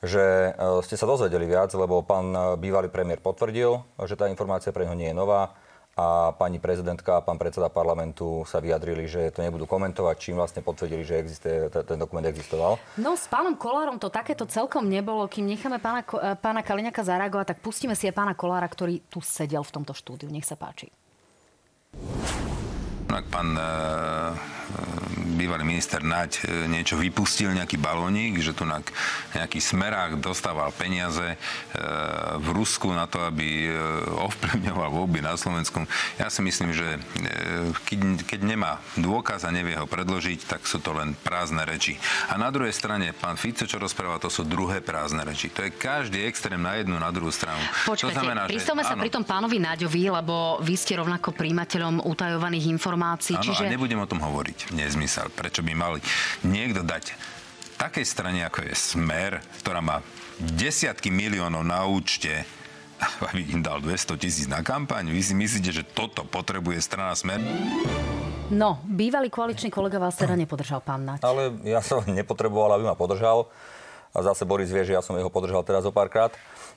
že 0.04 0.52
e, 0.52 0.84
ste 0.84 1.00
sa 1.00 1.08
dozvedeli 1.08 1.48
viac, 1.48 1.72
lebo 1.72 2.04
pán 2.04 2.28
e, 2.30 2.38
bývalý 2.60 2.92
premiér 2.92 3.24
potvrdil, 3.24 3.80
že 4.04 4.20
tá 4.20 4.28
informácia 4.28 4.68
pre 4.68 4.84
neho 4.84 4.92
nie 4.92 5.08
je 5.10 5.16
nová 5.16 5.56
a 5.94 6.34
pani 6.34 6.58
prezidentka 6.58 7.18
a 7.18 7.24
pán 7.24 7.38
predseda 7.38 7.70
parlamentu 7.70 8.42
sa 8.50 8.58
vyjadrili, 8.58 9.06
že 9.06 9.30
to 9.30 9.46
nebudú 9.46 9.66
komentovať, 9.66 10.16
čím 10.18 10.36
vlastne 10.38 10.58
potvrdili, 10.58 11.06
že 11.06 11.22
existuje, 11.22 11.70
ten 11.70 11.98
dokument 11.98 12.26
existoval. 12.26 12.82
No 12.98 13.14
s 13.14 13.30
pánom 13.30 13.54
Kolárom 13.54 14.02
to 14.02 14.10
takéto 14.10 14.42
celkom 14.50 14.90
nebolo. 14.90 15.30
Kým 15.30 15.46
necháme 15.46 15.78
pána, 15.78 16.02
e, 16.02 16.34
pána 16.34 16.66
Kaliňaka 16.66 17.06
zareagovať, 17.06 17.54
tak 17.54 17.58
pustíme 17.62 17.94
si 17.94 18.10
aj 18.10 18.14
pána 18.18 18.34
Kolára, 18.34 18.66
ktorý 18.66 19.06
tu 19.06 19.22
sedel 19.22 19.62
v 19.62 19.74
tomto 19.74 19.94
štúdiu. 19.94 20.26
Nech 20.34 20.46
sa 20.46 20.58
páči. 20.58 20.90
Ak 23.10 23.26
pán 23.30 23.54
e, 23.54 23.62
bývalý 25.36 25.62
minister 25.62 26.00
Naď 26.00 26.40
e, 26.40 26.66
niečo 26.66 26.96
vypustil, 26.96 27.52
nejaký 27.52 27.76
balónik, 27.76 28.40
že 28.40 28.56
tu 28.56 28.64
na 28.64 28.80
nejaký 29.34 29.58
smerák 29.60 30.22
dostával 30.22 30.70
peniaze 30.72 31.34
e, 31.34 31.36
v 32.38 32.48
Rusku 32.54 32.90
na 32.94 33.04
to, 33.10 33.22
aby 33.22 33.68
e, 33.68 33.72
ovplyvňoval 34.30 34.88
voľby 34.94 35.20
na 35.20 35.34
Slovensku. 35.34 35.84
Ja 36.16 36.30
si 36.30 36.40
myslím, 36.42 36.70
že 36.72 36.96
e, 36.96 37.00
keď, 38.24 38.40
nemá 38.40 38.80
dôkaz 38.98 39.44
a 39.46 39.50
nevie 39.50 39.74
ho 39.74 39.86
predložiť, 39.86 40.46
tak 40.48 40.66
sú 40.66 40.78
to 40.80 40.94
len 40.96 41.18
prázdne 41.22 41.62
reči. 41.66 41.98
A 42.30 42.38
na 42.38 42.48
druhej 42.50 42.72
strane, 42.72 43.10
pán 43.14 43.36
Fico, 43.38 43.66
čo 43.66 43.78
rozpráva, 43.78 44.22
to 44.22 44.30
sú 44.30 44.46
druhé 44.46 44.80
prázdne 44.80 45.22
reči. 45.26 45.50
To 45.54 45.66
je 45.66 45.70
každý 45.74 46.24
extrém 46.24 46.58
na 46.58 46.78
jednu, 46.78 46.96
na 46.96 47.10
druhú 47.10 47.30
stranu. 47.34 47.60
Počkajte, 47.84 48.06
to 48.06 48.08
znamená, 48.10 48.40
že, 48.46 48.50
pristavme 48.54 48.82
sa 48.86 48.94
áno, 48.94 49.02
pri 49.02 49.10
tom 49.12 49.24
pánovi 49.26 49.58
Náďovi, 49.58 50.02
lebo 50.08 50.58
vy 50.62 50.74
ste 50.78 50.98
rovnako 50.98 51.34
príjimateľom 51.34 52.06
utajovaných 52.06 52.70
informácií. 52.94 53.34
Áno, 53.34 53.44
čiže... 53.50 53.66
a 53.66 53.72
nebudem 53.74 53.98
o 53.98 54.06
tom 54.06 54.22
hovoriť. 54.22 54.70
Nezmysel. 54.70 55.28
Prečo 55.34 55.66
by 55.66 55.72
mali 55.74 55.98
niekto 56.46 56.86
dať 56.86 57.18
takej 57.74 58.06
strane, 58.06 58.46
ako 58.46 58.70
je 58.70 58.74
Smer, 58.78 59.42
ktorá 59.60 59.82
má 59.82 59.98
desiatky 60.38 61.10
miliónov 61.10 61.66
na 61.66 61.82
účte, 61.90 62.46
aby 63.26 63.50
im 63.50 63.60
dal 63.60 63.82
200 63.82 64.14
tisíc 64.22 64.46
na 64.46 64.62
kampaň? 64.62 65.10
Vy 65.10 65.20
si 65.26 65.34
myslíte, 65.34 65.70
že 65.74 65.82
toto 65.82 66.22
potrebuje 66.22 66.78
strana 66.78 67.18
Smer? 67.18 67.42
No, 68.54 68.78
bývalý 68.86 69.32
koaličný 69.32 69.72
kolega 69.74 69.98
vás 69.98 70.14
teda 70.14 70.38
nepodržal, 70.46 70.78
pán 70.78 71.02
Naď. 71.02 71.26
Ale 71.26 71.58
ja 71.66 71.82
som 71.82 72.06
nepotreboval, 72.18 72.78
aby 72.78 72.86
ma 72.86 72.94
podržal. 72.94 73.50
A 74.14 74.22
zase 74.22 74.46
Boris 74.46 74.70
vie, 74.70 74.86
že 74.86 74.94
ja 74.94 75.02
som 75.02 75.18
jeho 75.18 75.28
podržal 75.28 75.66
teraz 75.66 75.82
o 75.82 75.90
párkrát. 75.90 76.30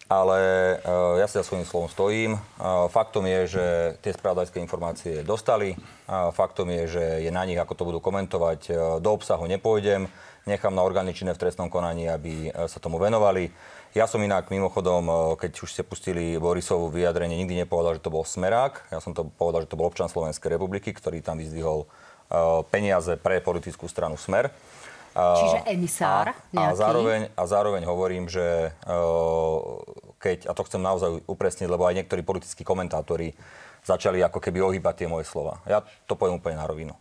Ale 0.10 0.40
uh, 0.82 1.20
ja 1.22 1.28
si 1.30 1.38
za 1.38 1.46
svojím 1.46 1.68
slovom 1.68 1.92
stojím. 1.92 2.32
Uh, 2.34 2.88
faktom 2.90 3.28
je, 3.30 3.60
že 3.60 3.66
tie 4.02 4.16
spravodajské 4.16 4.58
informácie 4.58 5.22
dostali. 5.22 5.78
Uh, 6.08 6.34
faktom 6.34 6.74
je, 6.74 6.98
že 6.98 7.04
je 7.22 7.32
na 7.32 7.44
nich, 7.46 7.60
ako 7.60 7.74
to 7.76 7.88
budú 7.88 8.00
komentovať. 8.02 8.74
Do 9.04 9.10
obsahu 9.14 9.46
nepôjdem. 9.46 10.10
Nechám 10.48 10.72
na 10.72 10.80
orgány 10.80 11.12
činné 11.12 11.36
v 11.36 11.44
trestnom 11.44 11.68
konaní, 11.68 12.08
aby 12.08 12.48
sa 12.72 12.80
tomu 12.80 12.96
venovali. 13.04 13.52
Ja 13.92 14.08
som 14.08 14.24
inak 14.24 14.48
mimochodom, 14.48 15.36
keď 15.36 15.52
už 15.60 15.76
ste 15.76 15.84
pustili 15.84 16.40
Borisovú 16.40 16.88
vyjadrenie, 16.88 17.36
nikdy 17.44 17.68
nepovedal, 17.68 18.00
že 18.00 18.06
to 18.08 18.16
bol 18.16 18.24
Smerák. 18.24 18.88
Ja 18.88 19.04
som 19.04 19.12
to 19.12 19.28
povedal, 19.28 19.68
že 19.68 19.72
to 19.72 19.76
bol 19.76 19.92
občan 19.92 20.08
Slovenskej 20.08 20.56
republiky, 20.56 20.96
ktorý 20.96 21.20
tam 21.20 21.44
vyzdvihol 21.44 21.84
peniaze 22.72 23.20
pre 23.20 23.44
politickú 23.44 23.92
stranu 23.92 24.16
Smer. 24.16 24.48
Čiže 25.18 25.58
emisár 25.74 26.30
a, 26.30 26.34
a, 26.34 26.54
nejaký. 26.54 26.78
zároveň, 26.78 27.22
a 27.34 27.44
zároveň 27.50 27.84
hovorím, 27.90 28.30
že 28.30 28.70
uh, 28.86 29.82
keď, 30.22 30.50
a 30.50 30.54
to 30.54 30.62
chcem 30.70 30.82
naozaj 30.82 31.26
upresniť, 31.26 31.66
lebo 31.66 31.90
aj 31.90 31.98
niektorí 32.04 32.22
politickí 32.22 32.62
komentátori 32.62 33.34
začali 33.82 34.22
ako 34.22 34.38
keby 34.38 34.62
ohýbať 34.62 35.04
tie 35.04 35.08
moje 35.10 35.26
slova. 35.26 35.64
Ja 35.66 35.82
to 36.06 36.14
poviem 36.14 36.38
úplne 36.38 36.62
na 36.62 36.70
rovinu. 36.70 36.94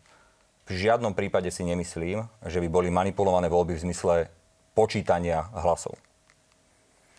V 0.66 0.74
žiadnom 0.74 1.14
prípade 1.14 1.46
si 1.52 1.62
nemyslím, 1.62 2.26
že 2.42 2.58
by 2.58 2.68
boli 2.72 2.88
manipulované 2.90 3.46
voľby 3.46 3.78
v 3.78 3.84
zmysle 3.90 4.14
počítania 4.74 5.46
hlasov. 5.54 5.94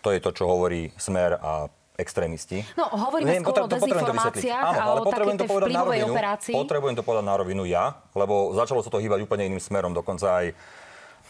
To 0.04 0.12
je 0.12 0.20
to, 0.20 0.32
čo 0.36 0.46
hovorí 0.48 0.92
Smer 0.96 1.40
a 1.40 1.72
extrémisti. 1.98 2.62
No, 2.78 2.86
hovoríme 2.94 3.34
Neviem, 3.34 3.44
skôr 3.44 3.66
o 3.66 3.68
dezinformáciách 3.68 4.64
Áno, 4.78 4.80
a 4.80 5.02
o 5.02 5.06
potrebujem 5.10 5.38
to 5.42 5.48
povedať 5.50 5.74
na 5.74 5.84
rovinu, 5.84 6.14
operácii. 6.14 6.54
Potrebujem 6.54 6.96
to 6.96 7.04
povedať 7.04 7.26
na 7.26 7.36
rovinu 7.36 7.64
ja, 7.66 7.86
lebo 8.14 8.54
začalo 8.54 8.86
sa 8.86 8.94
to 8.94 9.02
hýbať 9.02 9.26
úplne 9.26 9.50
iným 9.50 9.60
smerom. 9.60 9.98
Dokonca 9.98 10.46
aj 10.46 10.46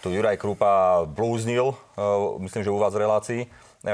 tu 0.01 0.13
Juraj 0.13 0.37
Krupa 0.37 1.05
blúznil, 1.09 1.73
uh, 1.73 2.37
myslím, 2.41 2.63
že 2.63 2.73
u 2.73 2.79
vás 2.79 2.93
v 2.93 3.03
relácii. 3.03 3.41
Ne, 3.85 3.93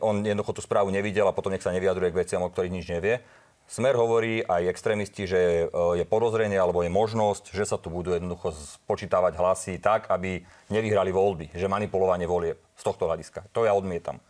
on 0.00 0.24
jednoducho 0.24 0.56
tú 0.56 0.62
správu 0.64 0.88
nevidel 0.88 1.28
a 1.28 1.36
potom 1.36 1.52
nech 1.52 1.62
sa 1.62 1.70
nevyjadruje 1.70 2.10
k 2.10 2.20
veciam, 2.24 2.42
o 2.42 2.50
ktorých 2.50 2.72
nič 2.72 2.86
nevie. 2.88 3.20
Smer 3.68 3.94
hovorí 3.94 4.42
aj 4.42 4.68
extrémisti, 4.68 5.24
že 5.24 5.68
uh, 5.68 5.96
je 5.96 6.04
podozrenie 6.04 6.58
alebo 6.58 6.84
je 6.84 6.90
možnosť, 6.92 7.56
že 7.56 7.64
sa 7.64 7.80
tu 7.80 7.88
budú 7.88 8.12
jednoducho 8.12 8.52
spočítavať 8.52 9.32
hlasy 9.38 9.72
tak, 9.80 10.10
aby 10.12 10.44
nevyhrali 10.68 11.14
voľby, 11.14 11.54
že 11.56 11.70
manipulovanie 11.70 12.28
volieb 12.28 12.58
z 12.76 12.82
tohto 12.84 13.08
hľadiska. 13.08 13.48
To 13.56 13.64
ja 13.64 13.72
odmietam. 13.72 14.20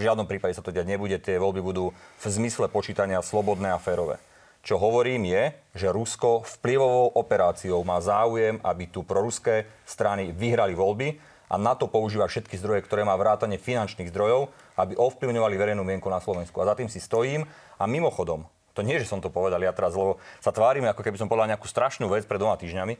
V 0.00 0.08
žiadnom 0.08 0.24
prípade 0.24 0.56
sa 0.56 0.64
to 0.64 0.72
diať 0.72 0.88
nebude. 0.88 1.20
Tie 1.20 1.36
voľby 1.36 1.60
budú 1.60 1.92
v 1.92 2.24
zmysle 2.24 2.72
počítania 2.72 3.20
slobodné 3.20 3.74
a 3.74 3.82
férové. 3.82 4.16
Čo 4.60 4.76
hovorím 4.76 5.24
je, 5.24 5.56
že 5.72 5.88
Rusko 5.88 6.44
vplyvovou 6.44 7.16
operáciou 7.16 7.80
má 7.80 7.96
záujem, 8.04 8.60
aby 8.60 8.92
tu 8.92 9.00
proruské 9.00 9.64
strany 9.88 10.36
vyhrali 10.36 10.76
voľby 10.76 11.16
a 11.50 11.56
na 11.56 11.72
to 11.72 11.88
používa 11.88 12.28
všetky 12.28 12.60
zdroje, 12.60 12.84
ktoré 12.84 13.02
má 13.02 13.16
vrátane 13.16 13.56
finančných 13.56 14.12
zdrojov, 14.12 14.52
aby 14.76 14.94
ovplyvňovali 15.00 15.54
verejnú 15.56 15.82
mienku 15.82 16.06
na 16.12 16.20
Slovensku. 16.20 16.60
A 16.60 16.68
za 16.68 16.76
tým 16.76 16.92
si 16.92 17.00
stojím. 17.00 17.48
A 17.80 17.88
mimochodom, 17.88 18.44
to 18.76 18.84
nie, 18.84 19.00
že 19.00 19.08
som 19.08 19.18
to 19.18 19.32
povedal 19.32 19.58
ja 19.58 19.72
teraz, 19.72 19.96
lebo 19.96 20.20
sa 20.38 20.52
tvárime, 20.54 20.92
ako 20.92 21.02
keby 21.02 21.16
som 21.16 21.26
povedal 21.26 21.50
nejakú 21.50 21.66
strašnú 21.66 22.06
vec 22.12 22.28
pred 22.28 22.38
dvoma 22.38 22.60
týždňami, 22.60 22.94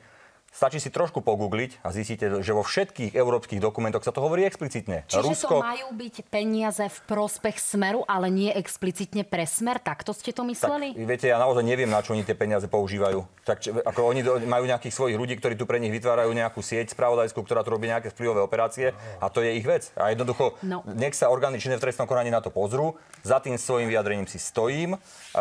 Stačí 0.50 0.82
si 0.82 0.90
trošku 0.90 1.22
pogoogliť 1.22 1.78
a 1.86 1.94
zistíte, 1.94 2.42
že 2.42 2.50
vo 2.50 2.66
všetkých 2.66 3.14
európskych 3.14 3.62
dokumentoch 3.62 4.02
sa 4.02 4.10
to 4.10 4.18
hovorí 4.18 4.42
explicitne. 4.42 5.06
Čiže 5.06 5.22
Rusko... 5.22 5.54
to 5.56 5.62
majú 5.62 5.88
byť 5.94 6.26
peniaze 6.26 6.82
v 6.90 6.98
prospech 7.06 7.54
smeru, 7.62 8.02
ale 8.10 8.34
nie 8.34 8.50
explicitne 8.50 9.22
pre 9.22 9.46
smer? 9.46 9.78
Takto 9.78 10.10
ste 10.10 10.34
to 10.34 10.42
mysleli? 10.50 10.90
Tak, 10.98 11.06
viete, 11.06 11.30
ja 11.30 11.38
naozaj 11.38 11.62
neviem, 11.62 11.86
na 11.86 12.02
čo 12.02 12.18
oni 12.18 12.26
tie 12.26 12.34
peniaze 12.34 12.66
používajú. 12.66 13.22
Tak, 13.46 13.62
ako 13.62 14.00
oni 14.10 14.26
majú 14.50 14.66
nejakých 14.66 14.90
svojich 14.90 15.16
ľudí, 15.22 15.38
ktorí 15.38 15.54
tu 15.54 15.70
pre 15.70 15.78
nich 15.78 15.94
vytvárajú 15.94 16.34
nejakú 16.34 16.66
sieť 16.66 16.98
spravodajskú, 16.98 17.46
ktorá 17.46 17.62
tu 17.62 17.70
robí 17.70 17.86
nejaké 17.86 18.10
vplyvové 18.10 18.42
operácie 18.42 18.90
a 19.22 19.30
to 19.30 19.46
je 19.46 19.54
ich 19.54 19.62
vec. 19.62 19.94
A 19.94 20.10
jednoducho, 20.10 20.58
no. 20.66 20.82
nech 20.98 21.14
sa 21.14 21.30
orgány 21.30 21.62
činné 21.62 21.78
v 21.78 21.86
trestnom 21.86 22.10
konaní 22.10 22.34
na 22.34 22.42
to 22.42 22.50
pozrú, 22.50 22.98
za 23.22 23.38
tým 23.38 23.54
svojim 23.54 23.86
vyjadrením 23.86 24.26
si 24.26 24.42
stojím 24.42 24.98
uh, 24.98 25.38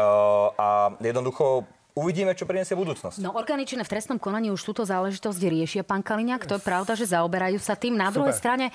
a 0.53 0.93
jednoducho 1.01 1.65
Uvidíme, 1.99 2.31
čo 2.31 2.47
priniesie 2.47 2.79
budúcnosť. 2.79 3.19
No, 3.19 3.35
orgány 3.35 3.67
v 3.67 3.83
trestnom 3.83 4.15
konaní 4.15 4.55
už 4.55 4.63
túto 4.63 4.87
záležitosť 4.87 5.41
riešia, 5.43 5.83
pán 5.83 5.99
Kaliňák. 5.99 6.47
To 6.47 6.55
je 6.55 6.63
pravda, 6.63 6.95
že 6.95 7.11
zaoberajú 7.11 7.59
sa 7.59 7.75
tým. 7.75 7.99
Na 7.99 8.07
Super. 8.07 8.15
druhej 8.15 8.35
strane, 8.39 8.65
e, 8.71 8.73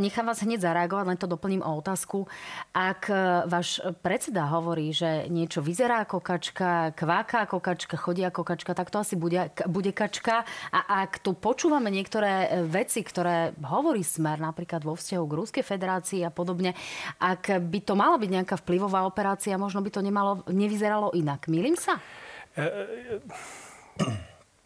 nechám 0.00 0.24
vás 0.24 0.40
hneď 0.40 0.64
zareagovať, 0.64 1.04
len 1.04 1.18
to 1.20 1.28
doplním 1.28 1.60
o 1.60 1.76
otázku. 1.76 2.24
Ak 2.72 3.12
e, 3.12 3.44
váš 3.44 3.84
predseda 4.00 4.48
hovorí, 4.48 4.96
že 4.96 5.28
niečo 5.28 5.60
vyzerá 5.60 6.08
ako 6.08 6.24
kačka, 6.24 6.96
kváka 6.96 7.44
ako 7.44 7.60
kačka, 7.60 7.94
chodí 8.00 8.24
ako 8.24 8.42
kačka, 8.42 8.72
tak 8.72 8.88
to 8.88 8.96
asi 8.96 9.14
bude, 9.14 9.52
bude 9.68 9.92
kačka. 9.92 10.48
A 10.72 11.04
ak 11.04 11.20
tu 11.20 11.36
počúvame 11.36 11.92
niektoré 11.92 12.48
e, 12.48 12.64
veci, 12.64 13.04
ktoré 13.04 13.52
hovorí 13.60 14.00
Smer, 14.00 14.40
napríklad 14.40 14.80
vo 14.80 14.96
vzťahu 14.96 15.24
k 15.28 15.36
Ruskej 15.36 15.64
federácii 15.64 16.24
a 16.24 16.32
podobne, 16.32 16.72
ak 17.20 17.60
by 17.60 17.80
to 17.84 17.92
mala 17.92 18.16
byť 18.16 18.30
nejaká 18.40 18.56
vplyvová 18.64 19.04
operácia, 19.04 19.60
možno 19.60 19.84
by 19.84 19.90
to 19.92 20.00
nemalo, 20.00 20.40
nevyzeralo 20.48 21.12
inak. 21.12 21.46
Milím 21.52 21.76
sa? 21.76 22.00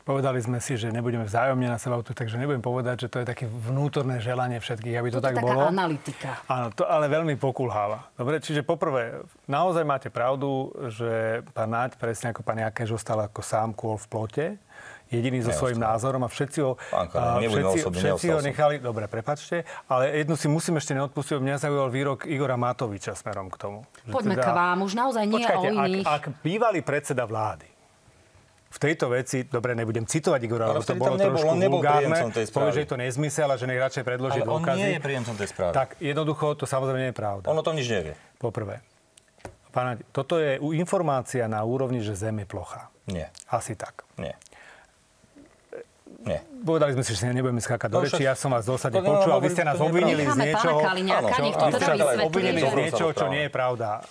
Povedali 0.08 0.40
sme 0.40 0.56
si, 0.56 0.72
že 0.80 0.88
nebudeme 0.88 1.28
vzájomne 1.28 1.68
na 1.68 1.76
seba 1.76 2.00
útočiť, 2.00 2.24
takže 2.24 2.40
nebudem 2.40 2.64
povedať, 2.64 3.04
že 3.04 3.08
to 3.12 3.20
je 3.20 3.28
také 3.28 3.44
vnútorné 3.44 4.24
želanie 4.24 4.56
všetkých, 4.56 4.96
aby 4.96 5.08
to, 5.12 5.20
to 5.20 5.24
tak 5.28 5.36
taká 5.36 5.44
bolo. 5.44 5.68
analytika. 5.68 6.40
Áno, 6.48 6.72
to 6.72 6.88
ale 6.88 7.12
veľmi 7.12 7.36
pokulháva. 7.36 8.08
Dobre, 8.16 8.40
čiže 8.40 8.64
poprvé, 8.64 9.20
naozaj 9.44 9.84
máte 9.84 10.08
pravdu, 10.08 10.72
že 10.88 11.44
pán 11.52 11.68
Naď, 11.68 12.00
presne 12.00 12.32
ako 12.32 12.40
pán 12.40 12.56
Jakeš, 12.56 12.96
ostal 12.96 13.20
ako 13.20 13.44
sám 13.44 13.76
kôl 13.76 14.00
v 14.00 14.06
plote 14.08 14.46
jediný 15.12 15.40
so 15.44 15.52
svojím 15.52 15.80
názorom 15.80 16.20
a 16.24 16.28
všetci 16.28 16.58
ho, 16.64 16.76
Pán 16.92 17.08
všetci, 17.40 17.80
osobne, 17.80 18.00
všetci 18.00 18.26
ho 18.28 18.40
nechali, 18.44 18.76
dobre, 18.80 19.08
prepačte, 19.08 19.64
ale 19.88 20.12
jednu 20.24 20.36
si 20.36 20.46
musím 20.52 20.76
ešte 20.76 20.92
neodpustiť, 20.92 21.40
mňa 21.40 21.56
zaujal 21.64 21.88
výrok 21.88 22.28
Igora 22.28 22.60
Matoviča 22.60 23.16
smerom 23.16 23.48
k 23.48 23.56
tomu. 23.56 23.78
Poďme 24.08 24.36
teda, 24.36 24.44
k 24.44 24.48
vám, 24.52 24.78
už 24.84 24.92
naozaj 24.96 25.24
nie 25.24 25.40
počkajte, 25.40 25.68
o 25.68 25.72
iných. 25.72 26.04
Ak, 26.04 26.28
ak 26.28 26.44
bývalý 26.44 26.80
predseda 26.84 27.24
vlády 27.24 27.77
v 28.68 28.78
tejto 28.78 29.08
veci, 29.08 29.48
dobre, 29.48 29.72
nebudem 29.72 30.04
citovať 30.04 30.40
Igora, 30.44 30.68
lebo 30.68 30.84
to 30.84 30.92
bolo 30.92 31.16
nebol, 31.16 31.40
trošku 31.40 31.56
nebol 31.56 31.80
vulgárne, 31.80 32.20
povie, 32.52 32.70
že 32.76 32.80
je 32.84 32.88
to 32.92 32.98
nezmysel 33.00 33.48
a 33.48 33.56
že 33.56 33.64
nech 33.64 33.80
radšej 33.80 34.04
predloží 34.04 34.44
Ale 34.44 34.48
dôkazy. 34.48 34.76
on 34.76 34.84
nie 34.84 34.90
je 34.92 35.00
príjemcom 35.00 35.34
tej 35.40 35.48
správy. 35.48 35.72
Tak 35.72 35.88
jednoducho 36.04 36.46
to 36.52 36.64
samozrejme 36.68 37.00
nie 37.00 37.10
je 37.10 37.16
pravda. 37.16 37.46
On 37.48 37.56
o 37.56 37.64
tom 37.64 37.72
nič 37.72 37.88
nevie. 37.88 38.12
Poprvé. 38.36 38.84
Pána, 39.72 39.96
toto 40.12 40.36
je 40.36 40.60
informácia 40.76 41.48
na 41.48 41.64
úrovni, 41.64 42.04
že 42.04 42.12
Zem 42.12 42.44
je 42.44 42.46
plocha. 42.48 42.92
Nie. 43.08 43.32
Asi 43.48 43.72
tak. 43.72 44.04
Nie. 44.20 44.36
Nie. 46.18 46.44
Povedali 46.66 46.92
sme 46.92 47.04
si, 47.06 47.14
že 47.14 47.30
nebudeme 47.30 47.62
skákať 47.62 47.88
do 47.88 48.00
no, 48.00 48.04
reči, 48.04 48.26
ja 48.26 48.34
som 48.34 48.50
vás 48.50 48.66
dosadne 48.66 48.98
počul, 49.00 49.38
vy 49.38 49.48
ste 49.54 49.62
nás 49.62 49.78
obvinili 49.78 50.26
z 50.26 50.34
niečoho, 50.34 50.82
teda 51.78 52.26
obvinili 52.26 52.60
z 52.64 52.74
niečoho, 52.74 53.14
čo 53.14 53.30
nie 53.30 53.46
je 53.46 53.50
pravda. 53.52 54.02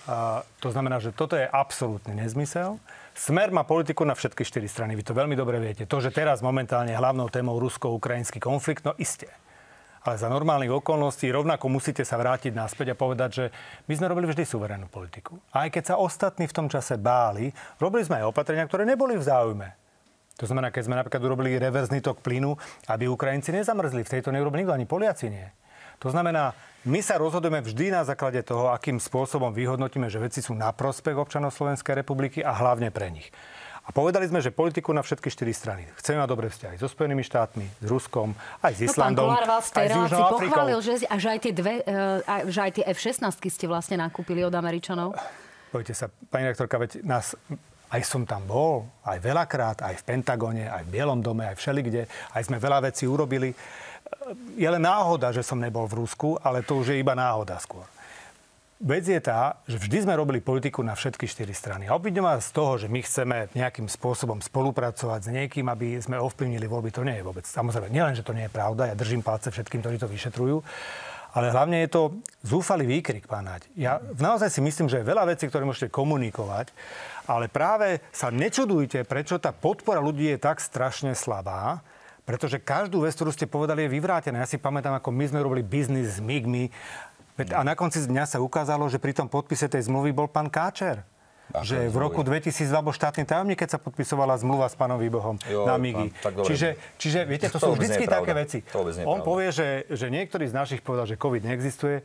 to 0.63 0.71
znamená, 0.71 1.03
že 1.03 1.11
toto 1.11 1.35
je 1.35 1.43
absolútny 1.43 2.15
nezmysel. 2.15 2.79
Smer 3.17 3.49
má 3.49 3.65
politiku 3.65 4.05
na 4.05 4.13
všetky 4.13 4.45
štyri 4.45 4.69
strany. 4.69 4.93
Vy 4.93 5.01
to 5.01 5.17
veľmi 5.17 5.33
dobre 5.33 5.57
viete. 5.57 5.89
To, 5.89 5.97
že 5.97 6.13
teraz 6.13 6.45
momentálne 6.45 6.93
hlavnou 6.93 7.33
témou 7.33 7.57
rusko-ukrajinský 7.57 8.37
konflikt, 8.37 8.85
no 8.85 8.93
isté. 9.01 9.33
Ale 10.05 10.21
za 10.21 10.29
normálnych 10.29 10.69
okolností 10.69 11.25
rovnako 11.33 11.65
musíte 11.65 12.05
sa 12.05 12.21
vrátiť 12.21 12.53
naspäť 12.53 12.93
a 12.93 12.95
povedať, 12.95 13.29
že 13.33 13.45
my 13.89 13.93
sme 13.97 14.07
robili 14.13 14.29
vždy 14.29 14.45
suverénnu 14.45 14.85
politiku. 14.85 15.41
A 15.49 15.65
aj 15.65 15.73
keď 15.73 15.83
sa 15.83 15.95
ostatní 15.97 16.45
v 16.45 16.55
tom 16.61 16.69
čase 16.69 16.95
báli, 17.01 17.49
robili 17.81 18.05
sme 18.05 18.21
aj 18.21 18.29
opatrenia, 18.29 18.69
ktoré 18.69 18.85
neboli 18.85 19.17
v 19.17 19.25
záujme. 19.25 19.67
To 20.37 20.45
znamená, 20.45 20.69
keď 20.69 20.85
sme 20.85 20.95
napríklad 21.01 21.21
urobili 21.25 21.57
reverzný 21.57 22.05
tok 22.05 22.21
plynu, 22.21 22.53
aby 22.93 23.09
Ukrajinci 23.09 23.49
nezamrzli. 23.49 24.05
V 24.05 24.13
tejto 24.13 24.29
neurobili 24.29 24.61
nikto, 24.61 24.77
ani 24.77 24.85
Poliaci 24.85 25.33
nie. 25.33 25.49
To 25.97 26.13
znamená, 26.13 26.53
my 26.85 27.01
sa 27.01 27.17
rozhodujeme 27.17 27.59
vždy 27.59 27.91
na 27.91 28.05
základe 28.05 28.39
toho, 28.45 28.69
akým 28.69 29.01
spôsobom 29.01 29.51
vyhodnotíme, 29.51 30.07
že 30.07 30.21
veci 30.21 30.39
sú 30.45 30.53
na 30.53 30.69
prospech 30.69 31.17
občanov 31.17 31.51
Slovenskej 31.51 31.99
republiky 31.99 32.39
a 32.45 32.53
hlavne 32.53 32.93
pre 32.93 33.09
nich. 33.09 33.27
A 33.87 33.95
povedali 33.95 34.27
sme, 34.27 34.43
že 34.43 34.51
politiku 34.51 34.91
na 34.91 34.99
všetky 34.99 35.31
štyri 35.31 35.55
strany. 35.55 35.87
Chceme 35.95 36.19
mať 36.19 36.27
dobré 36.27 36.51
vzťahy 36.51 36.75
so 36.75 36.91
Spojenými 36.91 37.23
štátmi, 37.23 37.65
s 37.79 37.87
Ruskom, 37.87 38.35
aj 38.59 38.73
s 38.75 38.79
Islandom, 38.83 39.31
no, 39.31 39.39
pán 39.39 39.63
aj 39.79 39.87
s 39.87 39.95
Južnou 39.95 40.23
Afrikou. 40.27 40.43
pochválil, 40.43 40.79
že, 40.83 40.93
že, 41.07 41.27
aj 41.31 41.39
tie 41.39 41.53
dve, 41.55 41.73
uh, 41.87 42.51
že 42.51 42.59
aj 42.67 42.71
tie 42.75 42.83
F-16 42.83 43.23
ste 43.47 43.65
vlastne 43.71 43.95
nakúpili 43.95 44.43
od 44.43 44.51
Američanov. 44.51 45.15
Pojďte 45.71 45.95
sa, 45.95 46.05
pani 46.27 46.51
rektorka, 46.51 46.75
veď 46.75 46.99
nás 47.07 47.31
aj 47.87 48.01
som 48.03 48.27
tam 48.27 48.43
bol, 48.43 48.83
aj 49.07 49.23
veľakrát, 49.23 49.79
aj 49.79 50.03
v 50.03 50.03
Pentagone, 50.03 50.67
aj 50.67 50.83
v 50.83 50.91
Bielom 50.91 51.23
dome, 51.23 51.47
aj 51.47 51.55
všelikde, 51.55 52.11
aj 52.35 52.43
sme 52.43 52.59
veľa 52.59 52.91
vecí 52.91 53.07
urobili 53.07 53.55
je 54.55 54.67
len 54.67 54.83
náhoda, 54.83 55.31
že 55.31 55.45
som 55.45 55.59
nebol 55.59 55.87
v 55.87 56.03
Rusku, 56.03 56.35
ale 56.43 56.65
to 56.65 56.79
už 56.79 56.93
je 56.93 57.01
iba 57.01 57.15
náhoda 57.15 57.57
skôr. 57.59 57.85
Vec 58.77 59.09
je 59.09 59.17
tá, 59.17 59.57
že 59.65 59.81
vždy 59.81 60.05
sme 60.05 60.13
robili 60.13 60.37
politiku 60.37 60.85
na 60.85 60.93
všetky 60.93 61.25
štyri 61.25 61.49
strany. 61.49 61.89
A 61.89 61.97
obvidím 61.97 62.21
vás 62.21 62.45
z 62.45 62.53
toho, 62.53 62.77
že 62.77 62.85
my 62.85 63.01
chceme 63.01 63.49
nejakým 63.57 63.89
spôsobom 63.89 64.37
spolupracovať 64.37 65.19
s 65.25 65.33
niekým, 65.33 65.65
aby 65.65 65.97
sme 65.97 66.21
ovplyvnili 66.21 66.69
voľby, 66.69 66.93
to 66.93 67.01
nie 67.01 67.17
je 67.17 67.25
vôbec. 67.25 67.41
Samozrejme, 67.49 67.89
nielen, 67.89 68.13
že 68.13 68.21
to 68.21 68.37
nie 68.37 68.45
je 68.45 68.53
pravda, 68.53 68.85
ja 68.85 68.93
držím 68.93 69.25
palce 69.25 69.49
všetkým, 69.49 69.81
ktorí 69.81 69.97
to 69.97 70.05
vyšetrujú, 70.05 70.61
ale 71.33 71.49
hlavne 71.49 71.81
je 71.81 71.89
to 71.89 72.21
zúfalý 72.45 72.85
výkrik, 72.85 73.25
pán 73.25 73.49
Naď. 73.49 73.65
Ja 73.73 73.97
naozaj 74.13 74.53
si 74.53 74.61
myslím, 74.61 74.93
že 74.93 75.01
je 75.01 75.09
veľa 75.09 75.25
vecí, 75.25 75.49
ktoré 75.49 75.65
môžete 75.65 75.89
komunikovať, 75.89 76.69
ale 77.25 77.49
práve 77.49 78.05
sa 78.13 78.29
nečudujte, 78.29 79.09
prečo 79.09 79.41
tá 79.41 79.57
podpora 79.57 79.97
ľudí 79.97 80.37
je 80.37 80.37
tak 80.37 80.61
strašne 80.61 81.17
slabá, 81.17 81.81
pretože 82.27 82.59
každú 82.59 83.07
vec, 83.07 83.15
ktorú 83.15 83.31
ste 83.31 83.47
povedali, 83.47 83.87
je 83.87 83.95
vyvrátená. 83.95 84.43
Ja 84.43 84.51
si 84.51 84.59
pamätám, 84.59 84.99
ako 84.99 85.15
my 85.15 85.31
sme 85.31 85.39
robili 85.39 85.63
biznis 85.63 86.19
s 86.19 86.21
MIGmi 86.21 86.67
a 87.37 87.61
na 87.63 87.77
konci 87.77 88.03
dňa 88.03 88.27
sa 88.27 88.43
ukázalo, 88.43 88.89
že 88.91 88.99
pri 88.99 89.15
tom 89.15 89.31
podpise 89.31 89.69
tej 89.71 89.87
zmluvy 89.87 90.11
bol 90.11 90.27
pán 90.27 90.51
Káčer. 90.51 91.07
Ako 91.47 91.63
že 91.63 91.87
v 91.87 91.95
roku 91.95 92.27
2002 92.27 92.67
bol 92.83 92.91
štátny 92.91 93.23
tajomník, 93.23 93.55
keď 93.55 93.77
sa 93.77 93.79
podpisovala 93.79 94.35
zmluva 94.35 94.67
s 94.67 94.75
pánom 94.75 94.99
Výbohom 94.99 95.39
jo, 95.47 95.63
na 95.63 95.79
MIGI. 95.79 96.11
Pán, 96.19 96.43
čiže, 96.43 96.75
čiže, 96.99 97.23
viete, 97.23 97.47
to, 97.47 97.55
to 97.55 97.71
sú 97.71 97.79
vždy 97.79 98.03
také 98.03 98.33
veci. 98.35 98.59
On 99.07 99.23
povie, 99.23 99.55
že, 99.55 99.87
že 99.87 100.11
niektorý 100.11 100.43
z 100.43 100.51
našich 100.51 100.81
povedal, 100.83 101.07
že 101.07 101.15
COVID 101.15 101.47
neexistuje. 101.47 102.03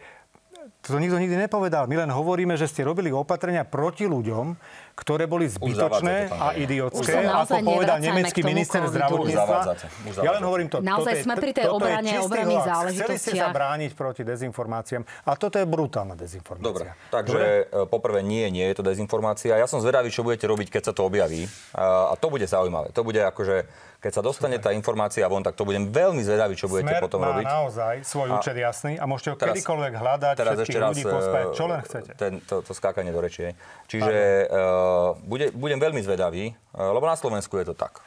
To 0.83 0.99
nikto 0.99 1.14
nikdy 1.14 1.47
nepovedal. 1.47 1.87
My 1.87 2.03
len 2.03 2.11
hovoríme, 2.11 2.59
že 2.59 2.66
ste 2.66 2.83
robili 2.83 3.14
opatrenia 3.14 3.62
proti 3.62 4.11
ľuďom, 4.11 4.59
ktoré 4.99 5.31
boli 5.31 5.47
zbytočné 5.47 6.27
a 6.27 6.59
idiotské, 6.59 7.23
ako 7.23 7.62
povedal 7.62 8.03
nemecký 8.03 8.42
minister 8.42 8.83
zdravotníctva. 8.90 9.79
Ja 10.27 10.35
len 10.35 10.42
hovorím 10.42 10.66
to. 10.66 10.83
Naozaj 10.83 11.14
toto 11.14 11.23
je, 11.23 11.25
sme 11.25 11.35
pri 11.38 11.53
tej 11.55 11.66
obrane, 11.71 12.11
obranných 12.18 12.64
hoax. 12.66 12.99
Chceli 12.99 13.16
ste 13.16 13.31
sa 13.31 13.47
záležitostiach. 13.47 13.55
brániť 13.55 13.90
proti 13.95 14.23
dezinformáciám 14.27 15.03
a 15.23 15.31
toto 15.38 15.57
je 15.62 15.66
brutálna 15.71 16.18
dezinformácia. 16.18 16.66
Dobre, 16.66 16.87
takže 17.14 17.71
e, 17.71 17.87
poprvé 17.87 18.21
nie, 18.27 18.42
nie 18.51 18.66
je 18.66 18.75
to 18.75 18.83
dezinformácia. 18.83 19.55
Ja 19.55 19.71
som 19.71 19.79
zvedavý, 19.79 20.11
čo 20.11 20.27
budete 20.27 20.51
robiť, 20.51 20.66
keď 20.66 20.83
sa 20.90 20.92
to 20.92 21.07
objaví. 21.07 21.47
A, 21.79 22.11
a 22.11 22.15
to 22.19 22.27
bude 22.27 22.44
zaujímavé. 22.44 22.90
To 22.90 23.07
bude 23.07 23.23
akože, 23.23 23.71
keď 24.03 24.13
sa 24.19 24.23
dostane 24.27 24.59
tá 24.59 24.75
informácia 24.75 25.23
von, 25.31 25.46
tak 25.46 25.55
to 25.55 25.63
budem 25.63 25.87
veľmi 25.87 26.27
zvedavý, 26.27 26.59
čo 26.59 26.67
budete 26.67 26.98
Smer 26.98 27.03
potom 27.07 27.23
má 27.23 27.38
robiť. 27.38 27.46
naozaj 27.46 27.94
svoj 28.03 28.29
A- 28.29 28.42
účet 28.42 28.57
jasný 28.59 28.98
a 28.98 29.07
môžete 29.07 29.29
ho 29.31 29.37
Teraz- 29.38 29.55
kedykoľvek 29.55 29.92
hľadať, 29.94 30.35
Teraz 30.35 30.55
všetkých 30.59 30.75
ešte 30.75 30.88
ľudí 30.90 31.03
pospájať, 31.07 31.46
e, 31.46 31.55
čo 31.55 31.65
len 31.71 31.81
chcete. 31.87 32.11
Ten, 32.19 32.33
to, 32.42 32.67
to 32.67 32.73
skákanie 32.75 33.15
do 33.15 33.23
rečie. 33.23 33.55
Čiže 33.87 34.50
uh, 34.50 35.15
bude, 35.23 35.55
budem 35.55 35.79
veľmi 35.79 36.03
zvedavý, 36.03 36.50
uh, 36.50 36.90
lebo 36.90 37.07
na 37.07 37.15
Slovensku 37.15 37.55
je 37.63 37.71
to 37.71 37.75
tak. 37.79 38.03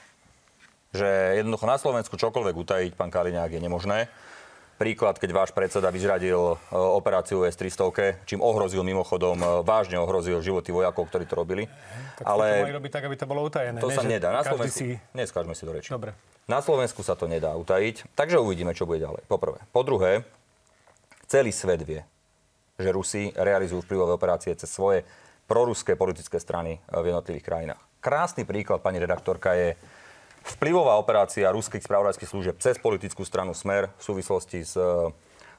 Že 0.91 1.39
jednoducho 1.39 1.63
na 1.63 1.79
Slovensku 1.79 2.19
čokoľvek 2.19 2.55
utajiť, 2.59 2.91
pán 2.99 3.07
Kaliňák, 3.07 3.55
je 3.55 3.61
nemožné. 3.63 4.11
Príklad, 4.75 5.15
keď 5.15 5.31
váš 5.31 5.51
predseda 5.55 5.87
vyzradil 5.87 6.35
uh, 6.35 6.57
operáciu 6.99 7.47
S-300, 7.47 8.27
čím 8.27 8.43
ohrozil 8.43 8.83
mimochodom, 8.83 9.39
uh, 9.39 9.47
vážne 9.63 9.95
ohrozil 9.95 10.43
životy 10.43 10.75
vojakov, 10.75 11.07
ktorí 11.07 11.23
to 11.23 11.35
robili. 11.39 11.63
Tak 12.19 12.27
Ale... 12.27 12.45
to 12.59 12.67
mali 12.67 12.75
robiť 12.75 12.91
tak, 12.91 13.03
aby 13.07 13.15
to 13.15 13.23
bolo 13.23 13.41
utajené. 13.47 13.79
To 13.79 13.87
ne, 13.87 13.95
sa 13.95 14.03
nedá. 14.03 14.35
Na 14.35 14.43
Slovensku, 14.43 14.83
Si... 14.83 14.99
neskážme 15.15 15.55
si 15.55 15.63
do 15.63 15.71
reči. 15.71 15.87
Dobre. 15.87 16.11
Na 16.45 16.59
Slovensku 16.59 17.01
sa 17.07 17.15
to 17.15 17.25
nedá 17.25 17.55
utajiť, 17.55 18.13
takže 18.19 18.37
uvidíme, 18.37 18.75
čo 18.75 18.83
bude 18.83 18.99
ďalej. 18.99 19.23
Po 19.31 19.39
prvé. 19.39 19.63
Po 19.71 19.81
druhé, 19.81 20.27
celý 21.25 21.55
svet 21.55 21.81
vie, 21.81 22.03
že 22.75 22.91
Rusi 22.91 23.31
realizujú 23.33 23.81
vplyvové 23.81 24.13
operácie 24.13 24.53
cez 24.53 24.69
svoje 24.69 25.07
proruské 25.49 25.95
politické 25.95 26.37
strany 26.37 26.77
eh, 26.77 26.99
v 26.99 27.15
jednotlivých 27.15 27.45
krajinách. 27.45 27.81
Krásny 28.03 28.45
príklad, 28.45 28.85
pani 28.85 29.01
redaktorka, 29.01 29.57
je 29.57 29.73
vplyvová 30.45 30.95
operácia 30.95 31.49
ruských 31.49 31.81
spravodajských 31.81 32.29
služieb 32.29 32.55
cez 32.57 32.77
politickú 32.77 33.25
stranu 33.25 33.51
Smer 33.51 33.89
v 33.91 34.03
súvislosti 34.03 34.61
s... 34.61 34.77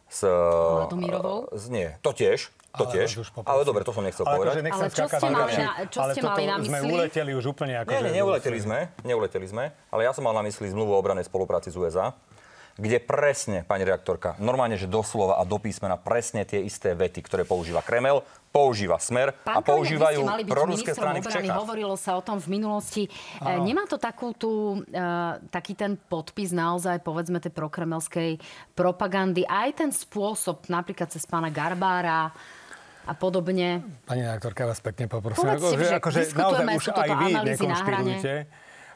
s 0.06 0.20
Vladomírovou? 0.22 1.50
s 1.50 1.66
nie, 1.66 1.90
to 2.00 2.10
tiež. 2.10 2.54
To 2.76 2.84
Ale 2.84 2.92
tiež. 2.92 3.08
Ale 3.42 3.64
dobre, 3.64 3.82
to 3.82 3.90
som 3.90 4.04
nechcel 4.04 4.22
Ale 4.22 4.36
povedať. 4.36 4.52
akože 4.52 4.68
Ale 4.68 4.88
čo 4.92 5.04
ste 5.08 5.16
mali 5.24 5.54
na- 5.56 5.76
čo 5.88 5.98
ale 5.98 6.10
ste 6.12 6.20
mali 6.20 6.44
na 6.44 6.56
sme 6.60 6.78
mysli? 6.78 6.92
uleteli 6.92 7.32
už 7.32 7.44
úplne 7.48 7.74
ako... 7.80 7.88
Nie, 7.88 8.00
nie, 8.04 8.12
neuleteli 8.14 8.58
sme, 8.60 8.78
neuleteli 9.00 9.46
sme, 9.48 9.64
ale 9.88 10.00
ja 10.04 10.12
som 10.12 10.20
mal 10.20 10.36
na 10.36 10.44
mysli 10.44 10.68
zmluvu 10.68 10.92
o 10.92 10.98
obranej 11.00 11.24
spolupráci 11.24 11.72
s 11.72 11.76
USA, 11.80 12.12
kde 12.76 13.00
presne, 13.00 13.64
pani 13.64 13.88
redaktorka, 13.88 14.36
normálne, 14.36 14.76
že 14.76 14.84
doslova 14.84 15.40
a 15.40 15.48
do 15.48 15.56
písmena 15.56 15.96
presne 15.96 16.44
tie 16.44 16.60
isté 16.60 16.92
vety, 16.92 17.24
ktoré 17.24 17.42
používa 17.48 17.80
Kremel, 17.80 18.20
používa 18.52 19.00
Smer 19.00 19.32
Pán 19.32 19.60
a 19.60 19.64
používajú 19.64 20.20
proruské 20.44 20.92
strany 20.92 21.24
v 21.24 21.28
Čechách. 21.28 21.56
Hovorilo 21.56 21.96
sa 21.96 22.20
o 22.20 22.22
tom 22.24 22.36
v 22.36 22.60
minulosti. 22.60 23.08
E, 23.40 23.48
Nemá 23.64 23.88
to 23.88 23.96
takú 23.96 24.36
tú, 24.36 24.84
e, 24.92 25.00
taký 25.48 25.72
ten 25.72 25.96
podpis 25.96 26.52
naozaj, 26.52 27.00
povedzme, 27.00 27.40
tej 27.40 27.52
prokremelskej 27.52 28.40
propagandy, 28.76 29.48
aj 29.48 29.68
ten 29.80 29.90
spôsob, 29.92 30.68
napríklad 30.68 31.08
cez 31.08 31.24
pána 31.24 31.48
Garbára 31.48 32.32
a 33.08 33.12
podobne. 33.16 33.84
Pani 34.04 34.20
redaktorka, 34.20 34.68
vás 34.68 34.84
pekne 34.84 35.08
poprosím. 35.08 35.48
Povedzte, 35.48 35.76
že 35.80 35.96
akože 35.96 36.20
naozaj 36.36 36.64
už 36.76 36.86
aj 36.92 37.10
vy 37.24 37.32
nekonšpirujte. 37.56 38.32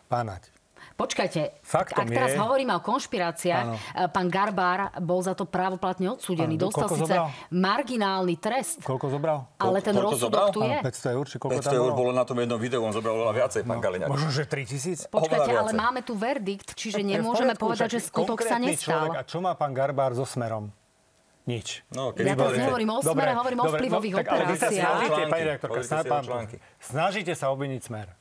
Pánať. 0.09 0.60
Počkajte, 1.01 1.41
Faktom 1.65 2.05
ak 2.05 2.13
teraz 2.13 2.31
je- 2.31 2.39
hovoríme 2.39 2.77
o 2.77 2.81
konšpiráciách, 2.81 3.65
Áno. 3.65 3.75
e, 3.75 4.05
pán 4.07 4.29
Garbár 4.29 4.93
bol 5.01 5.19
za 5.19 5.33
to 5.33 5.49
právoplatne 5.49 6.13
odsúdený. 6.13 6.55
Áno, 6.55 6.69
Dostal 6.69 6.89
síce 6.93 7.09
zobral? 7.09 7.33
marginálny 7.49 8.37
trest, 8.37 8.85
Koľko 8.85 9.07
zobral? 9.09 9.49
ale 9.57 9.81
ten 9.81 9.97
koľko 9.97 10.05
rozsudok 10.13 10.29
zobral? 10.29 10.49
tu 10.53 10.61
je. 10.61 10.79
500 10.79 11.17
eur, 11.17 11.25
či 11.25 11.37
koľko 11.39 11.55
500 11.57 11.65
tam 11.65 11.81
eur 11.81 11.91
bolo? 11.97 12.11
na 12.13 12.25
tom 12.25 12.37
jednom 12.37 12.61
videu, 12.61 12.85
on 12.85 12.93
zobral 12.93 13.17
oveľa 13.17 13.35
viacej, 13.35 13.61
pán 13.65 13.81
Kaliňák. 13.81 14.09
Možno, 14.13 14.29
že 14.29 14.45
3000? 14.45 15.09
Počkajte, 15.09 15.51
ale 15.51 15.73
máme 15.73 16.05
tu 16.05 16.13
verdikt, 16.13 16.77
čiže 16.77 17.01
je 17.01 17.09
v 17.09 17.09
nemôžeme 17.17 17.57
poriadku, 17.57 17.65
povedať, 17.65 17.89
že 17.91 18.01
skutok 18.05 18.45
sa 18.45 18.61
nestal. 18.61 19.09
Človek, 19.09 19.17
a 19.17 19.23
čo 19.25 19.41
má 19.41 19.57
pán 19.57 19.73
Garbár 19.73 20.13
so 20.13 20.29
Smerom? 20.29 20.69
Nič. 21.49 21.81
No, 21.91 22.13
Ja 22.13 22.37
teraz 22.37 22.53
nehovorím 22.53 22.91
o 22.93 23.01
smere, 23.01 23.33
hovorím 23.33 23.61
o 23.61 23.67
vplyvových 23.73 24.15
tak, 24.21 24.27
ale 24.29 24.43
vy 24.45 24.55
sa 24.55 24.69
operáciách. 24.69 24.93
snažíte, 25.01 25.23
pani 26.05 26.27
články. 26.29 26.57
snažíte 26.79 27.33
sa 27.33 27.49
obviniť 27.49 27.81
smer. 27.81 28.13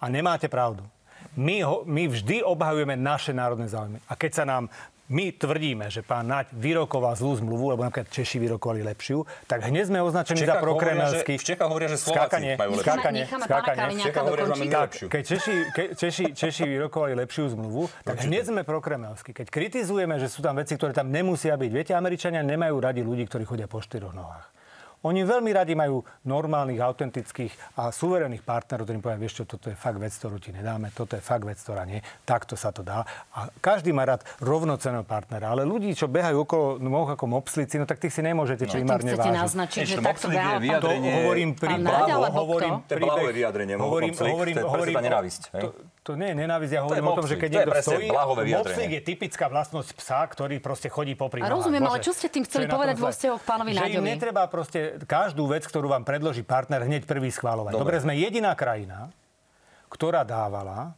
A 0.00 0.08
nemáte 0.08 0.48
pravdu. 0.48 0.82
My, 1.34 1.66
ho, 1.66 1.82
my 1.84 2.06
vždy 2.06 2.46
obhajujeme 2.46 2.94
naše 2.94 3.34
národné 3.34 3.66
záujmy. 3.66 3.98
A 4.06 4.14
keď 4.14 4.32
sa 4.32 4.44
nám 4.46 4.70
my 5.04 5.36
tvrdíme, 5.36 5.92
že 5.92 6.00
pán 6.00 6.24
Naď 6.24 6.48
vyrokoval 6.56 7.12
zlú 7.12 7.36
zmluvu, 7.36 7.76
lebo 7.76 7.84
napríklad 7.84 8.08
Češi 8.08 8.40
vyrokovali 8.40 8.80
lepšiu, 8.88 9.28
tak 9.44 9.68
hneď 9.68 9.92
sme 9.92 10.00
označení 10.00 10.48
za 10.48 10.56
prokremelský. 10.56 11.36
že- 11.36 11.42
v 11.44 11.48
Čechách 11.52 11.68
hovoria, 11.68 11.88
že 11.92 11.98
Slováci 12.00 12.24
Skákanie, 12.24 12.52
majú 12.56 12.70
lepšiu. 12.72 12.88
skákanie, 12.88 13.20
Necháme 13.20 13.44
skákanie. 13.44 13.84
Hovoria, 14.16 14.44
že 14.48 14.64
Tak, 14.64 14.90
keď 15.12 15.22
Češi, 15.28 15.54
ke, 15.76 15.84
Češi, 15.92 16.24
Češi 16.32 16.64
vyrokovali 16.64 17.12
lepšiu 17.20 17.52
zmluvu, 17.52 17.92
tak 18.00 18.24
hneď 18.24 18.48
sme 18.48 18.64
prokremelskí. 18.64 19.36
Keď 19.36 19.46
kritizujeme, 19.52 20.16
že 20.16 20.32
sú 20.32 20.40
tam 20.40 20.56
veci, 20.56 20.72
ktoré 20.72 20.96
tam 20.96 21.12
nemusia 21.12 21.52
byť. 21.52 21.68
Viete, 21.68 21.92
Američania 21.92 22.40
nemajú 22.40 22.80
radi 22.80 23.04
ľudí, 23.04 23.28
ktorí 23.28 23.44
chodia 23.44 23.68
po 23.68 23.84
štyroch 23.84 24.16
nohách. 24.16 24.53
Oni 25.04 25.20
veľmi 25.20 25.52
radi 25.52 25.76
majú 25.76 26.00
normálnych, 26.24 26.80
autentických 26.80 27.52
a 27.76 27.92
suverénnych 27.92 28.40
partnerov, 28.40 28.88
ktorým 28.88 29.00
povedia, 29.00 29.20
vieš 29.20 29.34
čo, 29.38 29.44
toto 29.44 29.68
je 29.68 29.76
fakt 29.76 30.00
vec, 30.00 30.10
ktorú 30.10 30.40
ti 30.40 30.48
nedáme, 30.48 30.88
toto 30.90 31.14
je 31.14 31.20
fakt 31.20 31.44
vec, 31.44 31.60
ktorá 31.60 31.84
nie, 31.84 32.00
takto 32.24 32.56
sa 32.56 32.72
to 32.72 32.80
dá. 32.80 33.04
A 33.36 33.52
každý 33.60 33.92
má 33.92 34.02
rád 34.02 34.24
rovnoceného 34.40 35.04
partnera, 35.04 35.52
ale 35.52 35.62
ľudí, 35.62 35.92
čo 35.92 36.08
behajú 36.08 36.42
okolo 36.42 36.66
noh 36.80 37.04
ako 37.06 37.24
mopslici, 37.26 37.76
no 37.76 37.84
tak 37.84 38.00
tých 38.00 38.16
si 38.16 38.24
nemôžete 38.24 38.64
tým 38.64 38.82
primárne 38.82 39.12
vážiť. 39.12 39.36
naznačiť, 39.36 39.80
že 39.84 39.96
takto 40.00 40.26
Mopslík 40.26 40.32
je 40.32 40.38
behal 40.38 40.48
pán 40.48 40.56
To 40.56 40.64
vyjadrenie- 40.64 41.14
hovorím 41.14 41.50
Pán 41.50 41.60
príbeh, 41.60 41.84
Naď, 41.84 42.10
alebo 42.10 42.36
hovorím 42.40 42.72
kto? 42.74 42.86
To 42.88 42.92
je 42.92 42.98
blahové 42.98 43.32
vyjadrenie, 43.32 43.74
hovorím, 43.76 44.10
Mopslík, 44.10 44.32
hovorím, 44.32 44.54
to 44.54 44.60
je 44.60 44.64
hovorím, 44.64 44.80
presne 44.88 45.04
tá 45.04 45.08
nenávisť, 45.12 45.42
hej? 45.52 45.62
To, 45.62 45.68
to 46.04 46.20
nie 46.20 46.28
je 46.30 46.36
nenávisť, 46.36 46.72
ja 46.76 46.80
hovorím 46.84 47.06
o 47.08 47.16
tom, 47.16 47.24
že 47.24 47.40
keď 47.40 47.48
to 47.48 47.54
je 47.56 47.56
niekto 47.56 47.72
presne 47.72 47.96
stojí. 47.96 48.52
Mopslík 48.52 48.90
je 48.92 49.02
typická 49.02 49.48
vlastnosť 49.48 49.90
psa, 49.96 50.20
ktorý 50.28 50.60
proste 50.60 50.92
chodí 50.92 51.16
popri 51.16 51.40
A 51.40 51.48
rozumiem, 51.48 51.80
ale 51.80 52.04
čo 52.04 52.12
ste 52.12 52.28
tým 52.28 52.44
chceli 52.44 52.68
je 52.68 52.76
povedať 52.76 53.00
vo 53.00 53.08
vzťahu 53.08 53.36
k 53.40 53.44
pánovi 53.48 53.70
Že 53.72 53.88
im 53.96 54.04
netreba 54.04 54.44
proste 54.52 55.00
každú 55.08 55.48
vec, 55.48 55.64
ktorú 55.64 55.88
vám 55.88 56.04
predloží 56.04 56.44
partner, 56.44 56.84
hneď 56.84 57.08
prvý 57.08 57.32
schváľovať. 57.32 57.72
Dobre, 57.72 57.96
Dobre 57.96 57.96
sme 58.04 58.12
jediná 58.20 58.52
krajina, 58.52 59.08
ktorá 59.88 60.28
dávala 60.28 60.92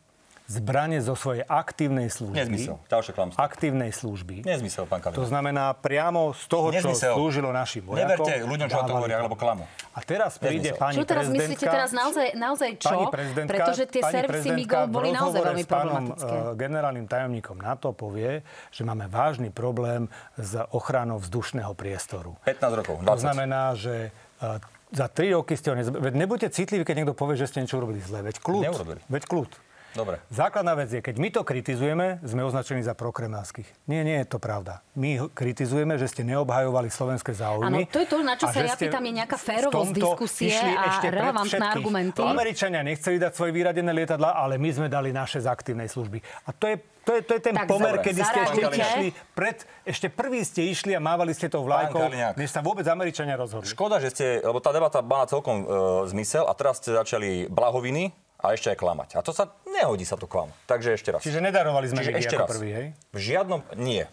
zbranie 0.47 0.99
zo 0.99 1.13
svojej 1.13 1.43
aktívnej 1.43 2.07
služby. 2.07 2.39
Nezmysel. 2.39 2.79
Ďalšie 2.87 3.13
klamstvo. 3.13 3.37
Aktívnej 3.37 3.91
služby. 3.91 4.35
Nezmysel, 4.43 4.85
pán 4.85 5.03
To 5.03 5.11
Kaliňák. 5.11 5.27
znamená 5.27 5.75
priamo 5.75 6.31
z 6.31 6.45
toho, 6.47 6.67
čo 6.71 6.87
Nezmysel. 6.87 7.13
slúžilo 7.13 7.51
našim 7.51 7.83
vojakom. 7.83 8.07
Neverte 8.23 8.35
ľuďom, 8.45 8.67
čo 8.67 8.79
to 8.79 8.93
hovoria, 8.93 9.17
alebo 9.19 9.35
klamu. 9.35 9.67
A 9.91 10.01
teraz 10.01 10.37
príde 10.37 10.71
Nezmysel. 10.71 10.79
pani 10.79 10.95
Čo 10.95 11.03
teraz 11.05 11.25
prezidentka... 11.25 11.43
myslíte 11.51 11.67
teraz 11.67 11.91
naozaj, 11.91 12.27
naozaj 12.35 12.71
čo? 12.77 12.89
Pani 12.89 13.07
prezidentka, 13.09 13.53
Pretože 13.53 13.83
tie 13.85 14.01
pani 14.01 14.15
servisy 14.15 14.31
prezidentka 14.31 14.77
Migol 14.77 14.85
v 14.85 14.93
boli 14.93 15.09
naozaj 15.11 15.41
veľmi 15.43 15.61
s 15.61 15.67
pánom, 15.67 16.03
problematické. 16.07 16.35
eh, 16.37 16.55
generálnym 16.57 17.07
tajomníkom 17.07 17.57
NATO 17.59 17.89
povie, 17.91 18.33
že 18.71 18.83
máme 18.83 19.07
vážny 19.07 19.51
problém 19.51 20.07
s 20.35 20.53
ochranou 20.71 21.19
vzdušného 21.19 21.73
priestoru. 21.73 22.39
15 22.45 22.55
rokov, 22.77 22.95
To 23.01 23.09
20. 23.09 23.19
znamená, 23.21 23.75
že 23.75 24.15
eh, 24.39 24.59
za 24.89 25.07
3 25.09 25.35
roky 25.35 25.53
ste 25.53 25.69
ho 25.69 25.77
nezb... 25.77 25.91
Veď 25.93 26.15
nebuďte 26.15 26.49
citliví, 26.53 26.83
keď 26.83 26.95
niekto 26.97 27.13
povie, 27.13 27.35
že 27.35 27.51
ste 27.51 27.59
niečo 27.59 27.75
urobili 27.77 27.99
zle. 27.99 28.23
Veď 28.23 28.39
kľud. 28.39 28.63
Neurobili. 28.63 29.01
Veď 29.05 29.25
kľud. 29.25 29.51
Dobre. 29.97 30.21
Základná 30.29 30.77
vec 30.77 30.93
je, 30.93 31.01
keď 31.01 31.17
my 31.17 31.29
to 31.33 31.41
kritizujeme, 31.41 32.21
sme 32.21 32.45
označení 32.45 32.85
za 32.85 32.93
prokremelských. 32.93 33.89
Nie, 33.89 34.05
nie 34.05 34.21
je 34.21 34.27
to 34.29 34.37
pravda. 34.37 34.85
My 34.93 35.25
kritizujeme, 35.33 35.97
že 35.97 36.13
ste 36.13 36.21
neobhajovali 36.29 36.93
slovenské 36.93 37.33
záujmy. 37.33 37.89
Áno, 37.89 37.89
to 37.89 38.05
je 38.05 38.09
to, 38.13 38.17
na 38.21 38.37
čo 38.37 38.53
sa 38.53 38.61
ja 38.61 38.77
pýtam, 38.77 39.01
je 39.01 39.13
nejaká 39.17 39.41
férovosť 39.41 39.93
diskusie 39.97 40.53
a 40.53 41.01
relevantné 41.01 41.65
argumenty. 41.65 42.21
Američania 42.21 42.85
nechceli 42.85 43.17
dať 43.17 43.33
svoje 43.33 43.57
vyradené 43.57 43.89
lietadla, 43.97 44.37
ale 44.37 44.61
my 44.61 44.69
sme 44.69 44.87
dali 44.93 45.17
naše 45.17 45.41
z 45.41 45.49
aktívnej 45.49 45.89
služby. 45.89 46.21
A 46.45 46.53
to 46.53 46.69
je, 46.69 46.77
to 47.09 47.11
je, 47.17 47.21
to 47.25 47.33
je 47.39 47.41
ten 47.41 47.55
Tak 47.57 47.65
pomer, 47.65 47.97
dobre. 47.97 48.05
kedy 48.05 48.21
ste 48.21 48.39
ešte 48.45 48.61
išli 48.77 49.07
pred, 49.33 49.57
ešte 49.89 50.07
prvý 50.13 50.45
ste 50.45 50.69
išli 50.69 50.93
a 50.93 51.01
mávali 51.01 51.33
ste 51.33 51.49
tou 51.49 51.65
vlajkou, 51.65 52.13
než 52.37 52.53
sa 52.53 52.61
vôbec 52.61 52.85
Američania 52.85 53.39
rozhodli. 53.41 53.71
Škoda, 53.71 53.97
že 54.03 54.13
ste, 54.13 54.27
lebo 54.45 54.61
tá 54.61 54.75
debata 54.75 55.01
mala 55.01 55.25
celkom 55.25 55.65
e, 55.65 55.67
zmysel 56.13 56.45
a 56.45 56.53
teraz 56.53 56.83
ste 56.85 56.93
začali 56.93 57.49
blahoviny 57.49 58.26
a 58.47 58.55
ešte 58.55 58.71
aj 58.71 58.79
klamať. 58.79 59.09
A 59.19 59.21
to 59.21 59.35
sa, 59.35 59.51
nehodí 59.67 60.07
sa 60.07 60.15
to 60.15 60.31
klamať. 60.31 60.55
Takže 60.65 60.89
ešte 60.95 61.09
raz. 61.11 61.21
Čiže 61.21 61.43
nedarovali 61.43 61.91
sme 61.91 62.01
Čiže 62.01 62.13
ešte 62.15 62.37
ako 62.39 62.43
raz. 62.47 62.51
prvý, 62.55 62.69
hej? 62.71 62.87
V 63.11 63.19
žiadnom, 63.19 63.61
nie. 63.75 64.07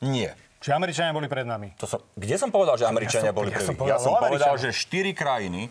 Nie. 0.00 0.32
Čiže 0.60 0.72
Američania 0.76 1.12
boli 1.12 1.28
pred 1.28 1.44
nami. 1.44 1.72
To 1.76 1.88
som, 1.88 2.00
kde 2.16 2.36
som 2.36 2.48
povedal, 2.48 2.76
že 2.76 2.84
Američania 2.84 3.32
som- 3.32 3.38
boli 3.40 3.48
ja 3.52 3.60
prví? 3.60 3.68
som 3.68 3.76
povedal 3.76 3.96
ja 3.96 3.98
som 4.00 4.12
povedal, 4.16 4.54
že 4.56 4.68
štyri 4.72 5.12
krajiny 5.12 5.68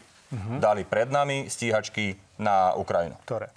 dali 0.57 0.85
pred 0.85 1.09
nami 1.09 1.49
stíhačky 1.49 2.13
na 2.37 2.77
Ukrajinu. 2.77 3.17
Ktoré? 3.25 3.49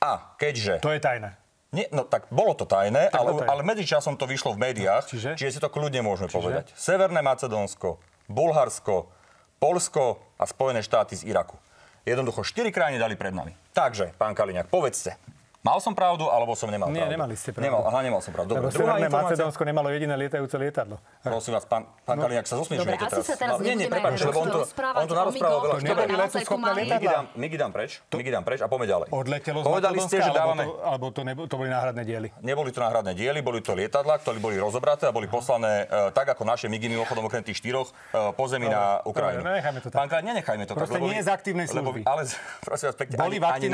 A 0.00 0.36
keďže... 0.36 0.80
To 0.84 0.92
je 0.92 1.00
tajné. 1.00 1.40
Nie, 1.72 1.88
no 1.88 2.04
tak 2.04 2.28
bolo 2.28 2.52
to 2.52 2.68
tajné, 2.68 3.08
ale, 3.08 3.32
bolo 3.32 3.40
tajné. 3.40 3.48
ale 3.48 3.60
medzičasom 3.64 4.20
to 4.20 4.28
vyšlo 4.28 4.52
v 4.52 4.60
médiách, 4.60 5.08
Čiže? 5.08 5.40
čiže 5.40 5.56
si 5.56 5.60
to 5.60 5.72
kľudne 5.72 6.04
môžeme 6.04 6.28
povedať. 6.28 6.68
Severné 6.76 7.24
Macedónsko, 7.24 7.96
Bulharsko, 8.28 9.08
Polsko 9.56 10.20
a 10.36 10.44
Spojené 10.44 10.84
štáty 10.84 11.16
z 11.16 11.32
Iraku. 11.32 11.56
Jednoducho 12.02 12.42
štyri 12.42 12.74
krajiny 12.74 12.98
dali 12.98 13.14
pred 13.14 13.30
nami. 13.30 13.54
Takže, 13.72 14.10
pán 14.18 14.34
Kaliňák, 14.34 14.66
povedzte, 14.66 15.14
Mal 15.62 15.78
som 15.78 15.94
pravdu, 15.94 16.26
alebo 16.26 16.58
som 16.58 16.66
nemal 16.66 16.90
Nie, 16.90 17.06
pravdu? 17.06 17.14
nemali 17.14 17.34
ste 17.38 17.54
pravdu. 17.54 17.70
Nemal, 17.70 17.80
aha, 17.86 17.98
nemal 18.02 18.18
som 18.18 18.34
pravdu. 18.34 18.50
Lebo 18.50 18.66
Dobre, 18.66 18.74
druhá 18.74 18.98
Severné 18.98 19.06
informácia. 19.06 19.30
Macedónsko 19.30 19.62
nemalo 19.62 19.88
jediné 19.94 20.14
lietajúce 20.18 20.56
lietadlo. 20.58 20.98
Prosím 21.22 21.54
vás, 21.54 21.64
pán, 21.70 21.82
pán 22.02 22.18
No. 22.18 22.26
Kaliňák 22.26 22.46
sa 22.50 22.54
zosmiešujete 22.58 22.82
Dobre, 22.82 22.98
asi 22.98 23.14
teraz. 23.14 23.24
sa 23.24 23.34
teraz 23.38 23.52
No, 23.52 23.62
nie, 23.62 23.74
nie, 23.78 23.86
prepáč, 23.86 24.18
lebo 24.26 24.38
on 24.42 24.50
rozprávať 24.58 24.98
on 24.98 25.06
tu 25.06 25.14
o 25.14 25.18
narozprával 25.22 25.58
veľa. 25.62 25.74
Dobre, 25.78 26.02
neboli 26.10 26.42
pomáli. 26.42 26.80
lietadlá. 26.82 26.98
Migy 26.98 27.06
dám, 27.06 27.24
migy 27.38 27.56
preč, 27.70 27.90
migy 28.10 28.30
dám 28.34 28.42
preč 28.42 28.58
a 28.58 28.66
poďme 28.66 28.86
ďalej. 28.90 29.06
Odletelo 29.14 29.58
z 29.62 29.64
Povedali 29.64 29.98
ste, 30.02 30.16
že 30.18 30.30
dávame... 30.34 30.62
alebo 30.66 31.06
to, 31.08 31.22
alebo 31.22 31.38
to, 31.38 31.46
to 31.46 31.54
boli 31.54 31.70
náhradné 31.70 32.02
diely? 32.02 32.28
Neboli 32.42 32.70
to 32.74 32.80
náhradné 32.82 33.12
diely, 33.14 33.38
boli 33.38 33.62
to 33.62 33.72
lietadla, 33.72 34.18
ktoré 34.18 34.42
boli 34.42 34.58
rozobraté 34.58 35.06
a 35.06 35.14
boli 35.14 35.30
poslané 35.30 35.86
e, 35.86 36.10
tak 36.10 36.26
ako 36.26 36.42
naše 36.42 36.66
MIGI 36.66 36.90
mimochodom 36.90 37.22
okrem 37.22 37.46
tých 37.46 37.62
štyroch 37.62 37.86
e, 37.86 38.34
po 38.34 38.50
zemi 38.50 38.66
na 38.66 38.98
Ukrajinu. 39.06 39.46
dobre, 39.46 39.62
nechajme 39.62 39.78
to 39.78 39.88
tak. 39.94 39.98
Pán 40.02 40.10
Kaliňák, 40.10 40.26
nenechajme 40.26 40.64
to 40.66 40.74
Proste 40.74 40.90
tak. 40.90 40.98
lebo 40.98 41.06
nie 41.06 41.22
vy- 41.22 41.26
z 41.26 41.30
aktívnej 41.30 41.66
lebo 41.70 41.94
služby. 41.94 42.00
Ale 42.02 42.22
prosím 42.66 42.86
vás 42.90 42.96
pekne, 42.98 43.14
ani, 43.46 43.66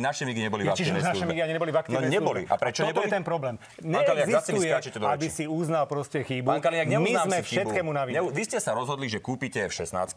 naše 0.00 0.24
MIGI 0.24 0.48
v 0.48 0.69
neboli, 0.70 0.78
neboli 0.78 0.78
v 0.78 0.78
Ja, 0.78 0.78
čiže 0.78 0.90
aktívnej 0.94 1.02
naše 1.02 1.24
ani 1.42 1.52
neboli 1.54 1.70
v 1.70 1.78
aktívnej 1.82 2.08
No 2.08 2.14
neboli. 2.14 2.42
A 2.46 2.54
prečo 2.56 2.80
Toto 2.82 2.90
neboli? 2.94 3.06
je 3.06 3.12
ten 3.12 3.24
problém. 3.26 3.54
Neexistuje, 3.82 4.70
aby 5.02 5.26
si 5.26 5.44
uznal 5.50 5.84
proste 5.90 6.22
chybu. 6.22 6.46
Pán 6.46 6.62
Kaliňák, 6.62 6.86
My 6.96 7.12
sme 7.26 7.38
všetkému 7.42 7.90
na 7.90 8.02
vine. 8.06 8.22
Vy 8.30 8.42
ste 8.46 8.58
sa 8.62 8.72
rozhodli, 8.74 9.10
že 9.10 9.18
kúpite 9.18 9.58
F-16. 9.66 10.14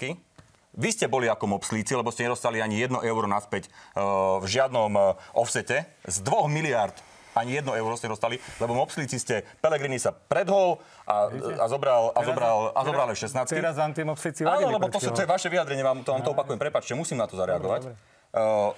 Vy 0.73 0.89
ste 0.89 1.05
boli 1.05 1.29
ako 1.29 1.45
mopslíci, 1.45 1.93
lebo 1.93 2.09
ste 2.09 2.25
nedostali 2.25 2.57
ani 2.57 2.81
jedno 2.81 3.05
euro 3.05 3.29
naspäť 3.29 3.69
uh, 3.93 4.41
v 4.41 4.45
žiadnom 4.49 4.89
uh, 4.97 5.13
offsete. 5.37 5.85
Z 6.09 6.25
dvoch 6.25 6.49
miliard 6.49 6.97
ani 7.33 7.57
jedno 7.61 7.73
euro 7.73 7.97
ste 7.97 8.09
dostali, 8.09 8.37
lebo 8.61 8.77
mopslíci 8.77 9.17
ste, 9.17 9.41
Pelegrini 9.61 9.97
sa 9.97 10.13
predhol 10.13 10.77
a, 11.05 11.29
a 11.33 11.65
zobral, 11.65 12.13
a 12.13 12.21
zobral, 12.21 12.57
a 12.73 12.81
zobral 12.85 13.07
F-16. 13.13 13.49
Teraz 13.49 13.77
vám 13.77 13.91
tie 13.93 14.05
mopsíci 14.05 14.41
Áno, 14.45 14.69
lebo 14.69 14.85
to, 14.89 15.01
sú- 15.01 15.13
to 15.13 15.25
je 15.25 15.29
vaše 15.29 15.49
vyjadrenie, 15.49 15.81
vám 15.81 16.05
to, 16.05 16.13
vám 16.13 16.21
to 16.21 16.31
opakujem, 16.33 16.61
prepačte, 16.61 16.93
musím 16.93 17.17
na 17.21 17.25
to 17.25 17.33
zareagovať. 17.37 17.89
Uh, 17.89 18.13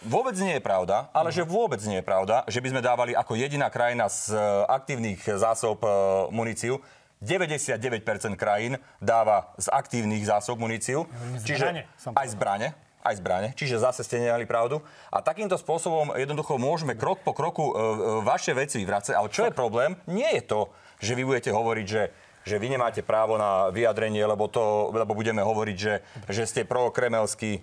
vôbec 0.04 0.36
nie 0.36 0.60
je 0.60 0.64
pravda, 0.64 1.08
ale 1.16 1.32
že 1.32 1.48
vôbec 1.48 1.80
nie 1.88 2.04
je 2.04 2.06
pravda, 2.06 2.44
že 2.52 2.60
by 2.60 2.76
sme 2.76 2.82
dávali 2.84 3.16
ako 3.16 3.40
jediná 3.40 3.72
krajina 3.72 4.12
z 4.12 4.36
uh, 4.36 4.68
aktívnych 4.68 5.24
zásob 5.24 5.80
uh, 5.80 6.28
muníciu. 6.28 6.84
99% 7.24 8.04
krajín 8.36 8.76
dáva 9.00 9.56
z 9.56 9.72
aktívnych 9.72 10.28
zásob 10.28 10.60
muníciu. 10.60 11.08
zbrane, 11.40 11.82
som 11.96 12.12
aj 12.12 12.36
zbrane. 12.36 12.68
Aj 13.06 13.16
zbrane, 13.16 13.54
čiže 13.54 13.78
zase 13.80 14.02
ste 14.02 14.18
nemali 14.18 14.50
pravdu. 14.50 14.82
A 15.14 15.22
takýmto 15.22 15.56
spôsobom 15.56 16.18
jednoducho 16.18 16.58
môžeme 16.58 16.98
krok 16.98 17.22
po 17.22 17.38
kroku 17.38 17.70
vaše 18.26 18.50
veci 18.50 18.82
vyvracať. 18.82 19.14
Ale 19.14 19.30
čo 19.30 19.46
je 19.46 19.54
problém? 19.54 19.94
Nie 20.10 20.42
je 20.42 20.44
to, 20.44 20.62
že 20.98 21.14
vy 21.14 21.22
budete 21.22 21.54
hovoriť, 21.54 21.86
že 21.86 22.10
že 22.46 22.56
vy 22.56 22.70
nemáte 22.70 23.02
právo 23.02 23.36
na 23.36 23.68
vyjadrenie, 23.68 24.22
lebo, 24.22 24.46
to, 24.46 24.62
lebo 24.92 25.12
budeme 25.12 25.42
hovoriť, 25.42 25.76
že, 25.76 25.94
že 26.28 26.44
ste 26.46 26.62
prokremelsky 26.62 27.52
e, 27.58 27.60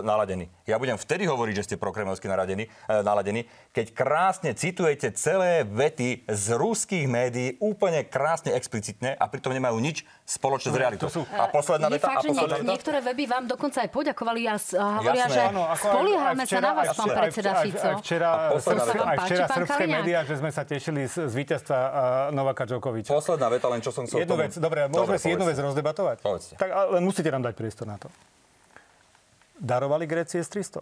naladení. 0.00 0.50
Ja 0.64 0.76
budem 0.76 0.94
vtedy 0.94 1.24
hovoriť, 1.24 1.54
že 1.54 1.64
ste 1.64 1.76
prokremelsky 1.76 2.26
naladení, 2.26 2.66
e, 2.66 2.92
naladení, 2.98 3.42
keď 3.68 3.86
krásne 3.92 4.50
citujete 4.52 5.10
celé 5.12 5.62
vety 5.62 6.26
z 6.26 6.46
ruských 6.52 7.06
médií, 7.06 7.54
úplne 7.56 8.02
krásne 8.02 8.50
explicitne 8.50 9.14
a 9.14 9.24
pritom 9.24 9.50
nemajú 9.50 9.78
nič 9.78 10.02
spoločné 10.24 10.68
s 10.68 10.76
realitou. 10.76 11.06
to 11.06 11.22
sú- 11.22 11.28
A 11.32 11.46
posledná 11.46 11.86
veta. 11.88 12.04
fakt, 12.04 12.18
a 12.18 12.20
že 12.20 12.28
posledná 12.28 12.46
niek- 12.50 12.60
veta. 12.60 12.72
niektoré 12.72 12.98
weby 13.00 13.24
vám 13.26 13.44
dokonca 13.46 13.78
aj 13.80 13.90
poďakovali 13.90 14.42
a, 14.44 14.56
s- 14.56 14.74
a 14.74 14.86
hovoria, 15.00 15.22
Jasné. 15.22 15.32
že 15.32 15.42
Áno, 15.48 15.62
ako 15.62 15.70
aj- 15.70 15.86
spoliehame 15.86 16.26
aj 16.32 16.34
sa 16.36 16.46
včera- 16.48 16.60
na 16.60 16.72
vás, 16.72 16.82
aj 16.82 16.90
pán 16.90 17.06
včera- 17.06 17.20
predseda 17.20 17.50
aj- 17.50 17.62
Fico. 17.62 17.86
Aj 17.86 17.96
včera, 17.96 18.28
A 18.28 18.38
posledná 18.50 18.58
srbské- 18.80 18.90
veta. 18.90 19.06
aj 19.06 19.18
včera 19.20 19.38
Páči, 19.40 19.46
pán 19.46 19.58
srbské 19.60 19.84
médiá, 19.86 20.18
že 20.20 20.34
sme 20.34 20.50
sa 20.50 20.62
tešili 20.64 21.00
z, 21.04 21.14
z 21.22 21.34
víťazstva 21.36 21.78
uh, 21.78 21.92
Novaka 22.30 22.62
Džokoviča. 22.64 23.10
Posledná 23.12 23.46
veta, 23.46 23.66
len 23.66 23.78
čo 23.78 23.90
som 23.90 23.99
chcel 24.06 24.24
Jednu 24.24 24.36
tomu... 24.36 24.44
vec, 24.46 24.52
dobre, 24.56 24.80
môžeme 24.88 25.18
si 25.18 25.28
jednu 25.32 25.44
vec 25.48 25.58
rozdebatovať? 25.58 26.16
Povedzte. 26.22 26.54
Tak, 26.56 26.70
ale 26.70 27.00
musíte 27.00 27.28
nám 27.32 27.42
dať 27.42 27.54
priestor 27.56 27.88
na 27.88 27.96
to. 27.98 28.08
Darovali 29.60 30.08
Grécie 30.08 30.40
s 30.40 30.48
300? 30.48 30.80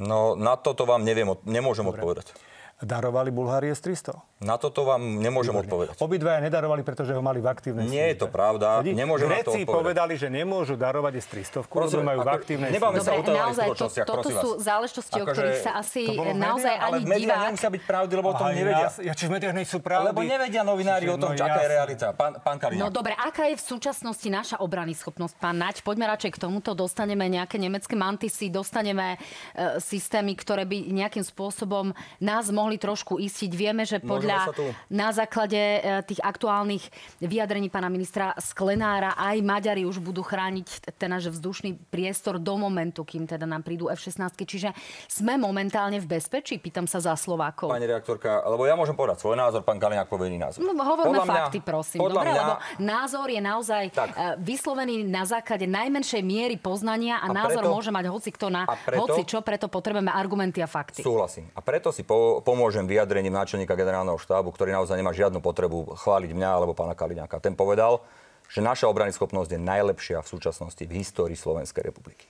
No 0.00 0.38
na 0.38 0.56
toto 0.56 0.86
vám 0.88 1.04
neviem, 1.04 1.28
nemôžem 1.44 1.84
odpovedať. 1.84 2.32
Darovali 2.80 3.28
Bulhárie 3.28 3.70
s 3.70 3.80
300? 3.80 4.16
Na 4.40 4.56
toto 4.56 4.82
vám 4.82 5.20
nemôžem 5.20 5.52
odpovedať. 5.52 6.00
Obidvaja 6.00 6.40
nedarovali, 6.40 6.80
pretože 6.80 7.12
ho 7.12 7.20
mali 7.20 7.38
v 7.38 7.46
aktívnej 7.46 7.84
Nie 7.84 8.16
je 8.16 8.24
to 8.24 8.26
pravda. 8.26 8.80
Sedí? 8.80 8.96
Nemôžem 8.96 9.28
na 9.28 9.44
to 9.44 9.52
Gréci 9.52 9.60
odpovedať. 9.60 9.76
povedali, 9.76 10.12
že 10.16 10.26
nemôžu 10.26 10.74
darovať 10.74 11.12
s 11.14 11.26
300, 11.28 11.68
lebo 11.68 12.00
majú 12.00 12.18
v 12.18 12.24
ako- 12.24 12.38
aktívnej 12.40 12.68
nebavme 12.72 12.96
sa 12.96 13.04
službe. 13.04 13.12
o 13.12 13.20
utajovaných 13.20 13.44
naozaj, 13.44 13.68
to, 13.68 13.86
toto 14.00 14.12
prosím 14.16 14.36
sú 14.38 14.50
vás. 14.50 14.64
záležitosti, 14.64 15.12
o 15.12 15.18
Akože- 15.20 15.34
ktorých 15.36 15.58
sa 15.60 15.72
asi 15.76 16.02
to 16.08 16.24
naozaj 16.32 16.72
Ale 16.72 16.88
ani 16.90 16.96
v 16.96 17.08
médiách 17.10 17.20
divák... 17.20 17.48
nemusia 17.52 17.70
byť 17.70 17.82
pravdy, 17.84 18.12
lebo 18.16 18.28
o 18.28 18.34
tom 18.34 18.48
nevedia. 18.48 18.86
Ja, 18.88 18.90
ja, 19.04 19.12
či 19.12 19.24
v 19.26 19.30
médiách 19.30 19.54
nie 19.54 19.66
sú 19.66 19.78
pravdy. 19.78 20.06
Lebo 20.08 20.20
nevedia 20.24 20.62
novinári 20.64 21.06
o 21.06 21.16
tom, 21.20 21.30
No 21.30 21.36
čo, 21.36 21.44
aká 21.44 21.60
je 21.60 21.70
realita. 21.70 22.06
Pán, 22.10 22.32
pán. 22.40 22.56
No 22.72 22.88
dobre, 22.88 23.12
aká 23.12 23.44
je 23.44 23.60
v 23.60 23.64
súčasnosti 23.66 24.24
naša 24.26 24.56
obrany 24.56 24.96
schopnosť, 24.96 25.36
pán 25.36 25.60
Naď? 25.60 25.84
Poďme 25.84 26.08
radšej 26.08 26.30
k 26.32 26.38
tomuto. 26.38 26.72
Dostaneme 26.72 27.28
nejaké 27.28 27.60
nemecké 27.60 27.92
mantisy, 27.92 28.48
dostaneme 28.48 29.20
e, 29.52 29.76
systémy, 29.76 30.32
ktoré 30.32 30.64
by 30.64 30.88
nejakým 30.88 31.20
spôsobom 31.20 31.92
nás 32.18 32.48
mohli 32.48 32.69
trošku 32.76 33.16
istiť. 33.16 33.50
Vieme, 33.50 33.82
že 33.82 33.98
podľa 33.98 34.52
na 34.86 35.10
základe 35.10 35.56
e, 35.56 35.80
tých 36.04 36.20
aktuálnych 36.20 36.84
vyjadrení 37.18 37.66
pána 37.66 37.88
ministra 37.88 38.36
Sklenára 38.36 39.16
aj 39.16 39.40
Maďari 39.40 39.82
už 39.82 39.98
budú 39.98 40.20
chrániť 40.20 40.92
ten 40.94 41.08
náš 41.08 41.30
vzdušný 41.30 41.88
priestor 41.88 42.36
do 42.36 42.54
momentu, 42.54 43.02
kým 43.02 43.24
teda 43.24 43.42
nám 43.44 43.62
prídu 43.62 43.88
F-16. 43.88 44.20
Čiže 44.36 44.70
sme 45.06 45.34
momentálne 45.34 45.96
v 45.96 46.06
bezpečí? 46.06 46.58
Pýtam 46.58 46.84
sa 46.84 46.98
za 46.98 47.16
Slovákov. 47.16 47.70
Pani 47.70 47.86
reaktorka, 47.86 48.44
lebo 48.44 48.66
ja 48.66 48.74
môžem 48.74 48.92
povedať 48.92 49.18
svoj 49.18 49.34
názor, 49.34 49.64
pán 49.64 49.78
Kaliňák 49.78 50.06
povie 50.06 50.28
iný 50.28 50.42
názor. 50.42 50.60
No, 50.60 50.76
hovorme 50.76 51.16
Podľa 51.16 51.24
mňa- 51.24 51.36
fakty, 51.40 51.58
prosím. 51.60 51.98
Podľa 52.00 52.14
Dobre, 52.16 52.30
mňa, 52.30 52.42
lebo 52.42 52.54
názor 52.78 53.26
je 53.26 53.40
naozaj 53.40 53.84
Tak. 53.90 54.08
tak. 54.10 54.10
vyslovený 54.40 54.94
na 55.02 55.24
základe 55.24 55.64
najmenšej 55.64 56.20
miery 56.20 56.56
poznania 56.56 57.16
a, 57.16 57.30
A 57.30 57.32
názor 57.32 57.62
preto- 57.62 57.72
môže 57.72 57.90
mať 57.90 58.04
hoci 58.08 58.28
kto 58.30 58.46
na 58.48 58.62
preto- 58.66 59.00
hoci 59.06 59.22
čo, 59.24 59.38
preto 59.40 59.66
potrebujeme 59.66 60.10
argumenty 60.10 60.58
a 60.58 60.66
fakty. 60.66 61.00
Súhlasím. 61.00 61.46
A 61.52 61.60
preto 61.60 61.94
si 61.94 62.02
po, 62.02 62.42
pomôžem 62.60 62.84
vyjadrením 62.84 63.32
náčelníka 63.32 63.72
generálneho 63.72 64.20
štábu, 64.20 64.52
ktorý 64.52 64.76
naozaj 64.76 65.00
nemá 65.00 65.16
žiadnu 65.16 65.40
potrebu 65.40 65.96
chváliť 65.96 66.36
mňa 66.36 66.50
alebo 66.60 66.76
pána 66.76 66.92
Kaliňáka. 66.92 67.40
Ten 67.40 67.56
povedal, 67.56 68.04
že 68.52 68.60
naša 68.60 68.84
obrany 68.84 69.16
schopnosť 69.16 69.56
je 69.56 69.60
najlepšia 69.64 70.20
v 70.20 70.28
súčasnosti 70.28 70.84
v 70.84 70.92
histórii 71.00 71.40
Slovenskej 71.40 71.88
republiky. 71.88 72.28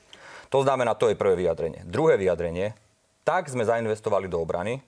To 0.55 0.63
znamená, 0.63 0.95
to 0.95 1.11
je 1.11 1.19
prvé 1.19 1.35
vyjadrenie. 1.35 1.83
Druhé 1.83 2.15
vyjadrenie, 2.15 2.79
tak 3.27 3.51
sme 3.51 3.67
zainvestovali 3.67 4.31
do 4.31 4.39
obrany, 4.39 4.79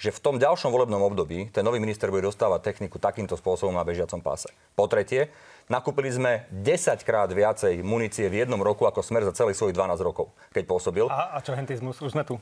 že 0.00 0.08
v 0.08 0.32
tom 0.32 0.40
ďalšom 0.40 0.72
volebnom 0.72 1.04
období 1.12 1.52
ten 1.52 1.60
nový 1.60 1.76
minister 1.76 2.08
bude 2.08 2.24
dostávať 2.24 2.64
techniku 2.64 2.96
takýmto 2.96 3.36
spôsobom 3.36 3.76
na 3.76 3.84
bežiacom 3.84 4.24
páse. 4.24 4.48
Po 4.72 4.88
tretie, 4.88 5.28
nakúpili 5.68 6.08
sme 6.08 6.48
10 6.56 7.04
krát 7.04 7.28
viacej 7.28 7.84
munície 7.84 8.32
v 8.32 8.48
jednom 8.48 8.64
roku 8.64 8.88
ako 8.88 9.04
smer 9.04 9.28
za 9.28 9.36
celých 9.36 9.60
svojich 9.60 9.76
12 9.76 10.00
rokov, 10.00 10.32
keď 10.56 10.64
pôsobil. 10.64 11.04
A, 11.12 11.36
a 11.36 11.44
čo 11.44 11.52
hentizmus? 11.52 12.00
Už 12.00 12.16
sme 12.16 12.24
tu. 12.24 12.40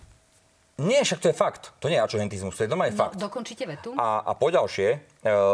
Nie, 0.81 1.05
však 1.05 1.21
to 1.21 1.29
je 1.29 1.37
fakt. 1.37 1.77
To 1.79 1.93
nie 1.93 2.01
je 2.01 2.05
ačohentizmus, 2.05 2.57
to 2.57 2.65
je 2.65 2.71
normálne 2.71 2.97
No, 2.97 3.03
fakt. 3.05 3.21
dokončíte 3.21 3.69
vetu? 3.69 3.93
A, 3.95 4.25
a 4.25 4.33
poďalšie, 4.33 4.89
e, 4.95 4.99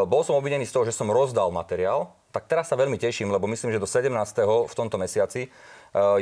bol 0.07 0.23
som 0.23 0.39
obvinený 0.39 0.63
z 0.65 0.73
toho, 0.73 0.87
že 0.87 0.95
som 0.95 1.11
rozdal 1.11 1.51
materiál, 1.51 2.15
tak 2.29 2.47
teraz 2.47 2.69
sa 2.69 2.77
veľmi 2.77 3.01
teším, 3.01 3.33
lebo 3.33 3.49
myslím, 3.51 3.73
že 3.73 3.83
do 3.83 3.89
17. 3.89 4.15
v 4.69 4.75
tomto 4.77 4.95
mesiaci 4.95 5.43
e, 5.43 5.49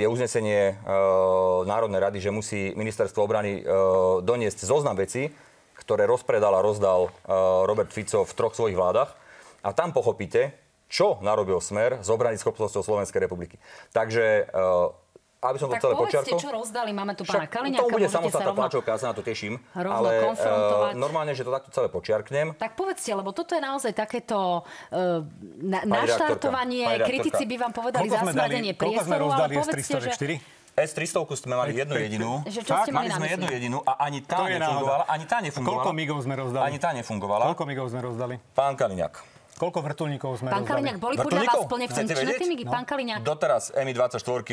je 0.01 0.07
uznesenie 0.09 0.73
e, 0.73 0.95
Národnej 1.67 2.01
rady, 2.01 2.19
že 2.23 2.31
musí 2.33 2.73
ministerstvo 2.73 3.21
obrany 3.21 3.61
e, 3.61 3.63
doniesť 4.23 4.65
zoznam 4.65 4.97
vecí, 4.97 5.29
ktoré 5.77 6.09
rozpredal 6.09 6.57
a 6.57 6.65
rozdal 6.65 7.13
Robert 7.69 7.93
Fico 7.93 8.25
v 8.25 8.33
troch 8.33 8.57
svojich 8.57 8.75
vládach. 8.75 9.13
A 9.61 9.71
tam 9.77 9.93
pochopíte, 9.93 10.57
čo 10.89 11.21
narobil 11.21 11.61
smer 11.61 12.01
z 12.01 12.09
obrany 12.11 12.41
schopnosťou 12.41 12.81
Slovenskej 12.81 13.21
republiky. 13.21 13.61
Takže, 13.93 14.49
aby 15.37 15.59
som 15.61 15.69
to 15.69 15.75
tak 15.77 15.83
celé 15.85 15.93
povedzte, 15.93 16.17
počiarkol... 16.17 16.41
čo 16.41 16.51
rozdali. 16.51 16.91
Máme 16.97 17.13
tu 17.13 17.23
pána 17.29 17.45
Kaliňáka, 17.45 17.85
tomu 17.85 17.97
bude 18.01 18.09
samostatná 18.09 18.51
rovno... 18.51 18.61
tlačovka, 18.65 18.89
ja 18.97 18.99
sa 18.99 19.07
na 19.13 19.15
to 19.15 19.23
teším. 19.23 19.61
rovno 19.77 19.93
ale 19.93 20.11
konfrontovať. 20.33 20.93
e, 20.93 20.97
normálne, 20.97 21.33
že 21.37 21.43
to 21.45 21.53
takto 21.53 21.71
celé 21.77 21.89
počiarknem. 21.93 22.47
Tak 22.57 22.73
povedzte, 22.73 23.11
lebo 23.13 23.31
toto 23.37 23.53
je 23.53 23.63
naozaj 23.63 23.93
takéto 23.93 24.65
uh, 24.65 25.21
na, 25.61 25.79
Pani 25.85 25.93
naštartovanie. 25.93 26.85
pani 26.89 27.05
Kritici 27.05 27.45
by 27.45 27.57
vám 27.69 27.73
povedali 27.77 28.09
sme 28.09 28.33
priestoru, 28.73 29.29
ale 29.29 29.53
rozdali 29.53 29.55
povedzte, 29.61 29.97
že... 30.01 30.11
S-304? 30.17 30.57
S-300 30.77 31.41
sme 31.41 31.55
mali 31.57 31.73
jednu 31.73 31.97
jedinú. 31.97 32.31
Že 32.45 32.61
čo 32.69 32.75
ste 32.85 32.93
mali 32.93 33.09
sme 33.09 33.33
jednu 33.33 33.49
jedinú 33.49 33.79
a 33.81 33.97
ani 34.05 34.21
tá 34.21 34.45
To 34.45 34.49
nefungovala. 34.49 35.05
Ani 35.09 35.25
tá 35.25 35.37
nefungovala. 35.41 35.73
Koľko 35.81 35.91
migov 35.97 36.19
sme 36.21 36.35
rozdali? 36.37 36.65
Ani 36.69 36.77
tá 36.77 36.91
nefungovala. 36.93 37.45
Koľko 37.49 37.65
migov 37.65 37.87
sme 37.89 38.01
rozdali? 38.05 38.35
Pán 38.53 38.77
Kaliňák. 38.77 39.36
Koľko 39.57 39.81
vrtulníkov 39.81 40.45
sme 40.45 40.53
Pán? 40.53 40.69
Kaliňák, 40.69 41.01
boli 41.01 41.17
podľa 41.17 41.49
vás 41.49 41.65
plne 41.65 41.89
funkčné 41.89 42.37
tie 42.37 42.45
migy? 42.45 42.69
Pán 42.69 42.85
Kaliňák? 42.85 43.25
Doteraz 43.25 43.73
Mi-24 43.73 44.21
uh, 44.21 44.45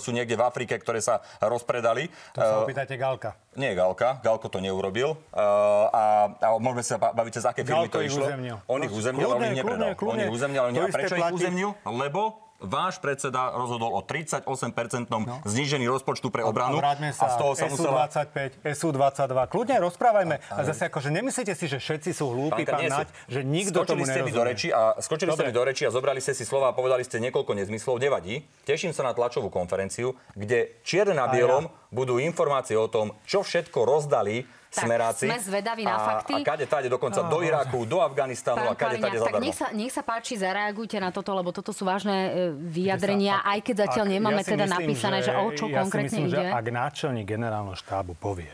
sú 0.00 0.16
niekde 0.16 0.32
v 0.32 0.42
Afrike, 0.48 0.80
ktoré 0.80 1.04
sa 1.04 1.20
rozpredali. 1.44 2.08
To 2.32 2.40
sa 2.40 2.54
Eh, 2.56 2.64
opýtajte 2.64 2.96
Galka. 2.96 3.36
Nie 3.52 3.76
Galka, 3.76 4.16
Galko 4.24 4.48
to 4.48 4.64
neurobil. 4.64 5.20
Uh, 5.28 5.92
a, 5.92 6.04
a 6.40 6.48
môžeme 6.56 6.80
sa 6.80 6.96
ba- 6.96 7.12
baviť, 7.12 7.32
cez 7.36 7.44
aké 7.44 7.68
firmy 7.68 7.84
Galko 7.84 7.92
to 7.92 8.00
ich 8.00 8.08
išlo. 8.08 8.24
uzemnil. 8.32 8.56
On 8.64 8.80
ich 8.80 8.94
uzemnil, 8.96 9.28
ale 9.28 9.36
on 9.36 9.44
ich 9.44 9.58
nepredal. 9.60 9.88
On 9.92 10.16
ich 10.16 10.32
uzemnil, 10.32 10.60
ale 10.64 10.88
prečo 10.88 11.14
ich 11.14 11.32
uzemnil? 11.36 11.68
Lebo 11.84 12.45
váš 12.60 12.96
predseda 12.98 13.52
rozhodol 13.52 13.92
o 13.92 14.00
38-percentnom 14.00 15.22
no. 15.24 15.36
znížení 15.44 15.84
rozpočtu 15.88 16.32
pre 16.32 16.40
obranu. 16.40 16.80
A, 16.80 16.96
a, 16.96 17.12
sa, 17.12 17.28
a 17.28 17.32
z 17.32 17.36
toho 17.36 17.52
sa 17.52 17.66
musela... 17.68 18.08
SU-25, 18.08 18.36
SU-22. 18.64 19.36
Kľudne 19.52 19.76
rozprávajme. 19.84 20.36
A, 20.40 20.54
a 20.56 20.60
zase 20.64 20.88
akože 20.88 21.12
nemyslíte 21.12 21.52
si, 21.52 21.68
že 21.68 21.76
všetci 21.76 22.10
sú 22.16 22.32
hlúpi, 22.32 22.64
pán, 22.64 22.88
pán 22.88 23.04
Naď, 23.04 23.08
že 23.28 23.40
nikto 23.44 23.84
skočili 23.84 23.90
tomu 23.92 24.04
ste 24.08 24.20
mi 24.24 24.32
do 24.32 24.42
reči 24.42 24.68
a 24.72 24.96
Skočili 24.98 25.30
Dobre. 25.32 25.38
ste 25.38 25.44
mi 25.48 25.54
do 25.54 25.62
reči 25.64 25.82
a 25.84 25.90
zobrali 25.92 26.20
ste 26.24 26.32
si 26.32 26.44
slova 26.48 26.72
a 26.72 26.76
povedali 26.76 27.04
ste 27.04 27.20
niekoľko 27.20 27.52
nezmyslov. 27.52 28.00
Nevadí. 28.00 28.44
Teším 28.64 28.96
sa 28.96 29.04
na 29.04 29.12
tlačovú 29.12 29.52
konferenciu, 29.52 30.16
kde 30.32 30.80
čierne 30.82 31.20
na 31.20 31.28
bielom 31.28 31.68
ja. 31.68 31.72
budú 31.92 32.16
informácie 32.16 32.76
o 32.76 32.88
tom, 32.88 33.12
čo 33.28 33.44
všetko 33.44 33.84
rozdali 33.84 34.48
smeráci. 34.84 35.26
sme 35.30 35.38
zvedaví 35.40 35.82
na 35.88 35.96
fakty. 35.96 36.34
A, 36.36 36.44
a 36.44 36.48
kade 36.52 36.66
tade 36.68 36.88
dokonca 36.92 37.20
oh, 37.24 37.30
do 37.32 37.38
Iraku, 37.40 37.88
do 37.88 38.04
Afganistanu 38.04 38.68
Pán 38.68 38.72
a 38.72 38.74
kade 38.76 38.96
tade 39.00 39.16
Tak 39.22 39.40
nech 39.40 39.56
sa, 39.56 39.72
nech 39.72 39.92
sa 39.94 40.02
páči, 40.04 40.36
zareagujte 40.36 41.00
na 41.00 41.08
toto, 41.08 41.32
lebo 41.32 41.54
toto 41.54 41.72
sú 41.72 41.88
vážne 41.88 42.16
e, 42.16 42.30
vyjadrenia, 42.52 43.40
sa, 43.40 43.56
aj 43.56 43.58
keď 43.64 43.74
zatiaľ 43.88 44.06
ak, 44.06 44.12
nemáme 44.12 44.42
ja 44.42 44.50
teda 44.52 44.64
myslím, 44.68 44.76
napísané, 44.76 45.18
že, 45.24 45.32
že 45.32 45.40
o 45.40 45.48
čo 45.54 45.64
ja 45.70 45.80
konkrétne 45.80 46.08
myslím, 46.12 46.24
ide. 46.28 46.36
Že 46.36 46.44
ak 46.52 46.66
náčelník 46.68 47.26
generálneho 47.26 47.76
štábu 47.78 48.12
povie, 48.18 48.52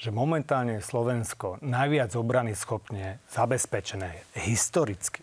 že 0.00 0.08
momentálne 0.08 0.80
Slovensko 0.80 1.60
najviac 1.60 2.16
obrany 2.16 2.56
schopne 2.56 3.20
zabezpečené 3.28 4.24
historicky, 4.32 5.20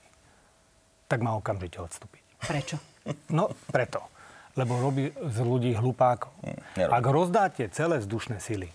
tak 1.10 1.26
má 1.26 1.34
okamžite 1.34 1.82
odstúpiť. 1.82 2.22
Prečo? 2.46 2.78
No, 3.34 3.50
preto. 3.72 4.04
Lebo 4.54 4.78
robí 4.82 5.10
z 5.14 5.38
ľudí 5.42 5.72
hlupákov. 5.78 6.34
Hm, 6.44 6.90
Ak 6.90 7.06
rozdáte 7.06 7.70
celé 7.74 8.02
vzdušné 8.02 8.38
sily, 8.42 8.70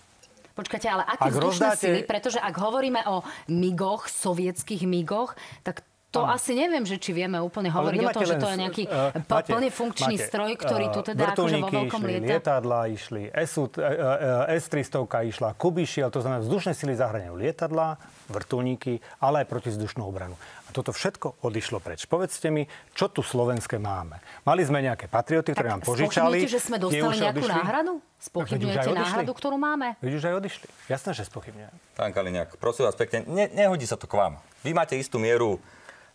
Počkajte, 0.52 0.86
ale 0.88 1.02
aké 1.08 1.28
vzdušné 1.32 1.68
rozdáte... 1.72 1.80
sily? 1.80 2.00
Pretože 2.04 2.38
ak 2.38 2.54
hovoríme 2.60 3.00
o 3.08 3.24
migoch, 3.48 4.08
sovietských 4.08 4.84
migoch, 4.84 5.32
tak 5.64 5.84
to 6.12 6.20
ano. 6.28 6.36
asi 6.36 6.52
neviem, 6.52 6.84
že 6.84 7.00
či 7.00 7.16
vieme 7.16 7.40
úplne 7.40 7.72
hovoriť 7.72 7.98
o 8.04 8.10
tom, 8.12 8.22
že 8.28 8.36
to 8.36 8.48
je 8.52 8.56
nejaký 8.60 8.84
uh, 8.84 9.16
máte, 9.16 9.48
plne 9.48 9.70
funkčný 9.72 10.16
máte, 10.20 10.28
stroj, 10.28 10.50
ktorý 10.60 10.86
tu 10.92 11.00
teda 11.00 11.32
akože 11.32 11.56
vo 11.56 11.68
veľkom 11.72 12.00
išli, 12.04 12.12
lieta. 12.12 12.28
lietadla 12.28 12.80
išli, 12.92 13.22
SU, 13.48 13.64
uh, 13.64 13.80
uh, 13.80 14.56
S-300 14.60 15.32
išla, 15.32 15.56
Kubišiel, 15.56 16.12
to 16.12 16.20
znamená 16.20 16.44
vzdušné 16.44 16.76
sily 16.76 16.92
zahraniajú 17.00 17.32
lietadla, 17.32 17.96
vrtulníky, 18.28 19.00
ale 19.24 19.42
aj 19.42 19.46
protizdušnú 19.48 20.04
obranu. 20.04 20.36
Toto 20.72 20.90
všetko 20.90 21.44
odišlo 21.44 21.78
preč. 21.78 22.08
Povedzte 22.08 22.48
mi, 22.48 22.64
čo 22.96 23.12
tu 23.12 23.20
slovenské 23.20 23.76
máme. 23.76 24.18
Mali 24.42 24.64
sme 24.64 24.80
nejaké 24.80 25.06
patrioty, 25.06 25.52
ktoré 25.52 25.68
nám 25.78 25.84
požičali. 25.84 26.48
že 26.48 26.58
sme 26.58 26.80
dostali 26.80 27.20
nejakú 27.20 27.44
odišli? 27.44 27.52
náhradu? 27.52 27.92
Spochybňujete 28.22 28.90
náhradu, 28.96 29.32
ktorú 29.36 29.56
máme? 29.60 30.00
Vidíš, 30.00 30.20
že 30.24 30.28
aj 30.32 30.36
odišli. 30.40 30.66
Jasné, 30.88 31.10
že 31.12 31.22
spochybňujem. 31.28 31.74
Pán 31.94 32.10
Kaliňák, 32.16 32.56
prosím 32.56 32.88
vás 32.88 32.96
pekne, 32.96 33.28
ne, 33.28 33.52
nehodí 33.52 33.84
sa 33.84 34.00
to 34.00 34.08
k 34.08 34.16
vám. 34.16 34.40
Vy 34.64 34.72
máte 34.72 34.96
istú 34.96 35.20
mieru 35.20 35.60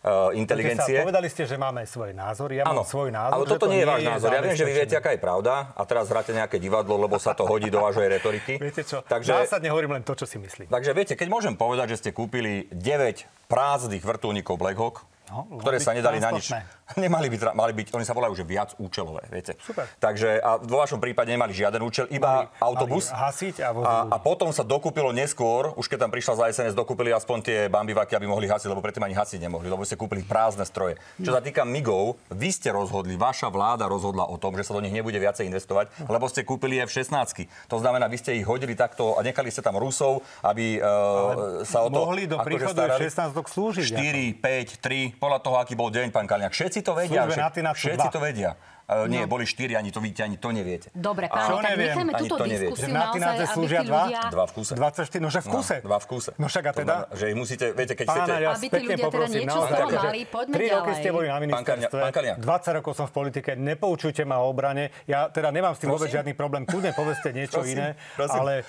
uh, 0.04 0.30
inteligencie. 0.34 1.00
Sa, 1.00 1.06
povedali 1.06 1.28
ste, 1.30 1.42
že 1.48 1.56
máme 1.58 1.82
svoj 1.88 2.14
názor. 2.14 2.54
Ja 2.54 2.68
ano, 2.68 2.82
mám 2.82 2.88
svoj 2.88 3.10
názor. 3.10 3.34
Ale 3.34 3.44
toto 3.48 3.66
to 3.66 3.72
nie 3.72 3.80
je 3.82 3.88
váš 3.88 4.02
názor. 4.06 4.28
Ja 4.30 4.42
viem, 4.44 4.56
že 4.58 4.66
vy 4.66 4.72
viete, 4.74 4.94
aká 4.94 5.10
je 5.14 5.20
pravda 5.20 5.74
a 5.74 5.82
teraz 5.88 6.06
hráte 6.10 6.30
nejaké 6.30 6.56
divadlo, 6.62 6.94
lebo 6.98 7.18
sa 7.18 7.34
to 7.34 7.42
hodí 7.48 7.72
do 7.72 7.82
vášej 7.82 8.06
retoriky. 8.18 8.54
Viete 8.68 8.82
čo? 8.84 9.02
Takže, 9.02 9.32
Zásadne 9.46 9.70
hovorím 9.72 9.98
len 9.98 10.04
to, 10.04 10.14
čo 10.14 10.26
si 10.28 10.36
myslím. 10.36 10.68
Takže 10.68 10.90
viete, 10.92 11.14
keď 11.16 11.28
môžem 11.30 11.54
povedať, 11.54 11.96
že 11.96 12.06
ste 12.06 12.10
kúpili 12.12 12.68
9 12.70 13.48
prázdnych 13.48 14.04
vrtulníkov 14.04 14.60
Black 14.60 14.78
Hawk, 14.78 15.06
No, 15.28 15.44
ktoré 15.60 15.76
sa 15.76 15.92
nedali 15.92 16.18
na 16.18 16.32
nič. 16.32 16.48
Nemali 16.96 17.28
by, 17.28 17.52
mali 17.52 17.72
byť, 17.76 17.92
oni 17.92 18.04
sa 18.08 18.16
volajú 18.16 18.32
že 18.32 18.48
viac 18.48 18.72
účelové, 18.80 19.28
viete. 19.28 19.60
Super. 19.60 19.84
Takže 20.00 20.40
a 20.40 20.56
vo 20.56 20.80
vašom 20.80 20.96
prípade 20.96 21.28
nemali 21.28 21.52
žiaden 21.52 21.84
účel, 21.84 22.08
iba 22.08 22.48
mali, 22.48 22.64
autobus. 22.64 23.12
Mali 23.12 23.20
hasiť 23.28 23.56
a, 23.60 23.70
a, 23.76 23.94
a 24.08 24.16
potom 24.16 24.48
sa 24.56 24.64
dokúpilo 24.64 25.12
neskôr, 25.12 25.76
už 25.76 25.84
keď 25.84 26.08
tam 26.08 26.10
prišla 26.14 26.32
za 26.32 26.44
SNS, 26.56 26.72
dokúpili 26.72 27.12
aspoň 27.12 27.38
tie 27.44 27.58
bambivaky, 27.68 28.16
aby 28.16 28.24
mohli 28.24 28.48
hasiť, 28.48 28.72
lebo 28.72 28.80
predtým 28.80 29.04
ani 29.04 29.12
hasiť 29.12 29.36
nemohli, 29.36 29.68
lebo 29.68 29.84
ste 29.84 30.00
kúpili 30.00 30.24
prázdne 30.24 30.64
stroje. 30.64 30.96
Čo 31.20 31.36
sa 31.36 31.44
týka 31.44 31.68
MIGov, 31.68 32.16
vy 32.32 32.48
ste 32.48 32.72
rozhodli, 32.72 33.20
vaša 33.20 33.52
vláda 33.52 33.84
rozhodla 33.84 34.24
o 34.24 34.40
tom, 34.40 34.56
že 34.56 34.64
sa 34.64 34.72
do 34.72 34.80
nich 34.80 34.96
nebude 34.96 35.20
viacej 35.20 35.44
investovať, 35.44 35.92
lebo 36.08 36.24
ste 36.32 36.40
kúpili 36.48 36.80
F-16. 36.88 37.44
To 37.68 37.76
znamená, 37.76 38.08
vy 38.08 38.16
ste 38.16 38.32
ich 38.40 38.48
hodili 38.48 38.72
takto 38.72 39.20
a 39.20 39.20
nechali 39.20 39.52
ste 39.52 39.60
tam 39.60 39.76
Rusov, 39.76 40.24
aby 40.40 40.80
uh, 40.80 41.66
sa 41.68 41.84
o 41.84 41.92
to... 41.92 42.00
Mohli 42.08 42.24
do 42.24 42.40
akože 42.40 42.48
príchodu 42.48 42.80
F-16 42.96 43.36
slúžiť. 43.36 43.86
4, 43.92 44.40
5, 44.40 45.17
3, 45.17 45.17
podľa 45.18 45.38
toho, 45.42 45.56
aký 45.58 45.74
bol 45.74 45.90
deň, 45.90 46.14
pán 46.14 46.24
Kaliňák. 46.24 46.54
Všetci 46.54 46.80
to 46.86 46.94
vedia. 46.94 47.26
Všetci, 47.26 47.60
všetci 47.60 48.08
to 48.08 48.20
vedia. 48.22 48.54
Uh, 48.88 49.04
nie, 49.04 49.20
no. 49.20 49.28
boli 49.28 49.44
štyri, 49.44 49.76
ani 49.76 49.92
to 49.92 50.00
vidíte, 50.00 50.24
ani 50.24 50.40
to 50.40 50.48
neviete. 50.48 50.88
Dobre, 50.96 51.28
pán, 51.28 51.60
tak 51.60 51.76
nechajme 51.76 52.12
túto 52.24 52.40
diskusiu 52.48 52.88
naozaj, 52.88 53.36
aby 53.36 53.44
slúžia 53.52 53.84
dva? 53.84 54.08
ľudia... 54.08 54.20
Dva 54.32 54.44
v 54.48 54.52
kuse. 54.56 54.72
24, 54.80 55.20
no 55.20 55.28
že 55.28 55.40
v 55.44 55.48
kuse. 55.52 55.76
No, 55.76 55.86
dva 55.92 55.98
v 56.00 56.06
kuse. 56.08 56.30
No 56.40 56.46
však 56.48 56.64
a 56.64 56.72
teda? 56.72 56.94
To, 57.04 57.20
že 57.20 57.24
ich 57.28 57.36
musíte, 57.36 57.76
viete, 57.76 57.92
keď 57.92 58.06
Pána, 58.08 58.24
chcete... 58.24 58.32
Ja 58.40 58.48
aby 58.56 58.66
tí 58.72 58.80
ľudia 58.88 59.06
teda 59.12 59.26
niečo 59.28 59.58
z 59.60 59.68
toho 59.68 59.90
mali, 59.92 60.20
poďme 60.24 60.54
ďalej. 60.56 60.72
roky 60.72 60.92
ste 60.96 61.10
boli 61.12 61.26
na 61.28 61.38
ministerstve, 61.44 62.00
20 62.40 62.76
rokov 62.80 62.92
som 62.96 63.04
v 63.04 63.12
politike, 63.12 63.50
nepoučujte 63.60 64.24
ma 64.24 64.40
o 64.40 64.48
obrane. 64.48 64.88
Ja 65.04 65.28
teda 65.28 65.52
nemám 65.52 65.76
s 65.76 65.84
tým 65.84 65.92
vôbec 65.92 66.08
žiadny 66.08 66.32
problém, 66.32 66.64
kľudne 66.64 66.96
povedzte 66.96 67.28
niečo 67.36 67.60
iné, 67.68 67.92
ale 68.16 68.64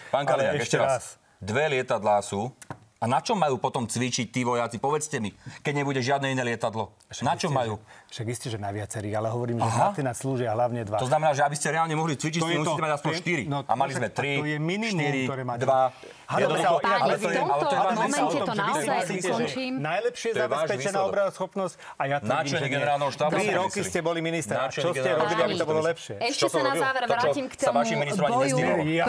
ešte 0.59 0.75
raz. 0.75 1.15
Dve 1.39 1.71
lietadlá 1.71 2.19
sú 2.19 2.51
a 2.99 3.07
na 3.07 3.23
čo 3.23 3.31
majú 3.31 3.55
potom 3.63 3.87
cvičiť 3.87 4.27
tí 4.27 4.43
vojaci? 4.43 4.75
Povedzte 4.75 5.23
mi, 5.23 5.31
keď 5.63 5.73
nebude 5.73 6.03
žiadne 6.03 6.35
iné 6.35 6.43
lietadlo. 6.43 6.91
Na 7.23 7.39
čo 7.39 7.47
majú? 7.47 7.79
Však 8.09 8.25
isté, 8.25 8.49
že 8.49 8.57
na 8.57 8.73
viacerých, 8.73 9.21
ale 9.21 9.29
hovorím, 9.29 9.61
že 9.61 9.69
Aha. 9.69 9.93
na 10.01 10.13
slúžia 10.17 10.49
hlavne 10.49 10.81
dva. 10.81 10.97
To 10.97 11.05
znamená, 11.05 11.37
že 11.37 11.45
aby 11.45 11.53
ste 11.53 11.69
reálne 11.69 11.93
mohli 11.93 12.17
cvičiť, 12.17 12.41
to 12.41 12.49
musíte 12.49 12.81
mať 12.81 12.93
aspoň 12.97 13.11
4. 13.21 13.45
No, 13.45 13.57
a 13.61 13.73
mali 13.77 13.91
sme 13.93 14.09
3, 14.09 14.17
to 14.17 14.45
je 14.49 14.57
minimum, 14.57 14.97
4, 14.97 15.29
ktoré 15.29 15.43
máte. 15.45 15.65
2, 15.65 16.19
Páni, 16.29 17.17
v 17.17 17.25
tomto 17.25 17.73
momente 17.73 18.37
to 18.37 18.53
naozaj 18.53 18.97
ukončím. 19.17 19.71
Najlepšie 19.81 20.29
zabezpečená 20.37 20.99
obrana 21.01 21.31
schopnosť 21.33 21.73
a 21.97 22.03
ja 22.05 22.17
to 22.21 22.29
vidím, 22.29 22.53
že 22.53 22.67
generálneho 22.69 23.09
štábu. 23.09 23.31
Tri 23.33 23.49
roky 23.49 23.81
ste 23.81 23.99
boli 24.05 24.21
minister. 24.21 24.61
Čo 24.69 24.93
ste 24.93 25.09
robili, 25.17 25.41
aby 25.41 25.55
to 25.57 25.65
bolo 25.65 25.81
lepšie? 25.81 26.21
Ešte 26.21 26.45
sa 26.53 26.61
na 26.61 26.73
záver 26.77 27.03
vrátim 27.09 27.45
k 27.49 27.55
tomu 27.57 27.81
boju 28.29 28.57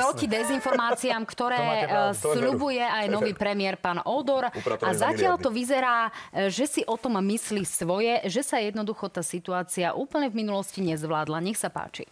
proti 0.01 0.27
dezinformáciám, 0.33 1.23
ktoré 1.29 1.61
e, 1.61 1.87
sľubuje 2.17 2.81
aj 2.81 3.07
nový 3.13 3.37
premiér 3.37 3.77
pán 3.77 4.01
Odor. 4.01 4.49
A 4.81 4.91
zatiaľ 4.97 5.37
to 5.37 5.53
vyzerá, 5.53 6.09
e, 6.33 6.49
že 6.49 6.65
si 6.65 6.81
o 6.89 6.97
tom 6.97 7.21
myslí 7.21 7.69
svoje, 7.69 8.25
že 8.33 8.41
sa 8.41 8.57
jednoducho 8.65 8.90
tá 8.95 9.23
situácia 9.25 9.95
úplne 9.95 10.31
v 10.31 10.45
minulosti 10.47 10.81
nezvládla. 10.83 11.43
Nech 11.43 11.59
sa 11.59 11.71
páči 11.71 12.07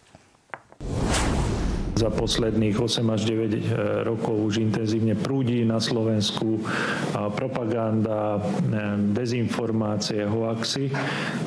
za 1.99 2.07
posledných 2.07 2.79
8 2.79 3.03
až 3.11 3.21
9 3.27 3.51
e, 3.51 3.61
rokov 4.07 4.55
už 4.55 4.63
intenzívne 4.63 5.19
prúdi 5.19 5.67
na 5.67 5.83
Slovensku 5.83 6.63
propaganda, 7.35 8.39
e, 8.39 9.11
dezinformácie, 9.11 10.23
hoaxy 10.23 10.87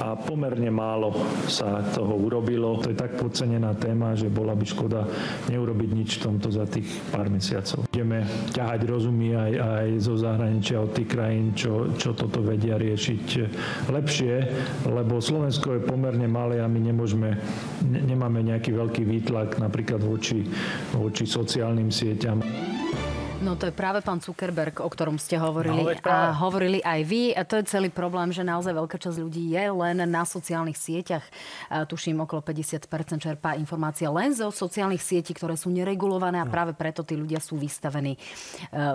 a 0.04 0.12
pomerne 0.12 0.68
málo 0.68 1.16
sa 1.48 1.80
toho 1.96 2.12
urobilo. 2.20 2.76
To 2.84 2.92
je 2.92 3.00
tak 3.00 3.16
podcenená 3.16 3.72
téma, 3.80 4.12
že 4.12 4.28
bola 4.28 4.52
by 4.52 4.66
škoda 4.68 5.08
neurobiť 5.48 5.90
nič 5.96 6.20
v 6.20 6.22
tomto 6.28 6.52
za 6.52 6.68
tých 6.68 7.00
pár 7.08 7.32
mesiacov. 7.32 7.88
Budeme 7.88 8.28
ťahať 8.52 8.80
rozumy 8.84 9.32
aj, 9.32 9.52
aj 9.56 9.88
zo 10.04 10.20
zahraničia 10.20 10.84
od 10.84 10.92
tých 10.92 11.08
krajín, 11.08 11.56
čo, 11.56 11.96
čo 11.96 12.12
toto 12.12 12.44
vedia 12.44 12.76
riešiť 12.76 13.24
lepšie, 13.88 14.34
lebo 14.84 15.16
Slovensko 15.16 15.80
je 15.80 15.86
pomerne 15.88 16.28
malé 16.28 16.60
a 16.60 16.68
my 16.68 16.80
nemôžeme, 16.92 17.40
nemáme 17.88 18.44
nejaký 18.44 18.76
veľký 18.76 19.02
výtlak 19.08 19.56
napríklad 19.56 20.04
voči 20.04 20.41
voči, 20.94 21.24
sociálnym 21.26 21.90
sieťam. 21.90 22.40
No 23.42 23.58
to 23.58 23.66
je 23.66 23.74
práve 23.74 23.98
pán 24.06 24.22
Zuckerberg, 24.22 24.78
o 24.78 24.86
ktorom 24.86 25.18
ste 25.18 25.34
hovorili. 25.34 25.82
No, 25.82 25.90
a 26.06 26.30
hovorili 26.30 26.78
aj 26.78 27.00
vy. 27.02 27.34
A 27.34 27.42
to 27.42 27.58
je 27.58 27.66
celý 27.66 27.90
problém, 27.90 28.30
že 28.30 28.46
naozaj 28.46 28.70
veľká 28.70 29.02
časť 29.02 29.18
ľudí 29.18 29.50
je 29.50 29.66
len 29.66 29.98
na 30.06 30.22
sociálnych 30.22 30.78
sieťach. 30.78 31.26
A 31.66 31.82
tuším, 31.82 32.22
okolo 32.22 32.38
50% 32.46 32.86
čerpá 33.18 33.58
informácie 33.58 34.06
len 34.06 34.30
zo 34.30 34.46
sociálnych 34.54 35.02
sietí, 35.02 35.34
ktoré 35.34 35.58
sú 35.58 35.74
neregulované 35.74 36.38
a 36.38 36.46
no. 36.46 36.54
práve 36.54 36.78
preto 36.78 37.02
tí 37.02 37.18
ľudia 37.18 37.42
sú 37.42 37.58
vystavení 37.58 38.14
e, 38.14 38.18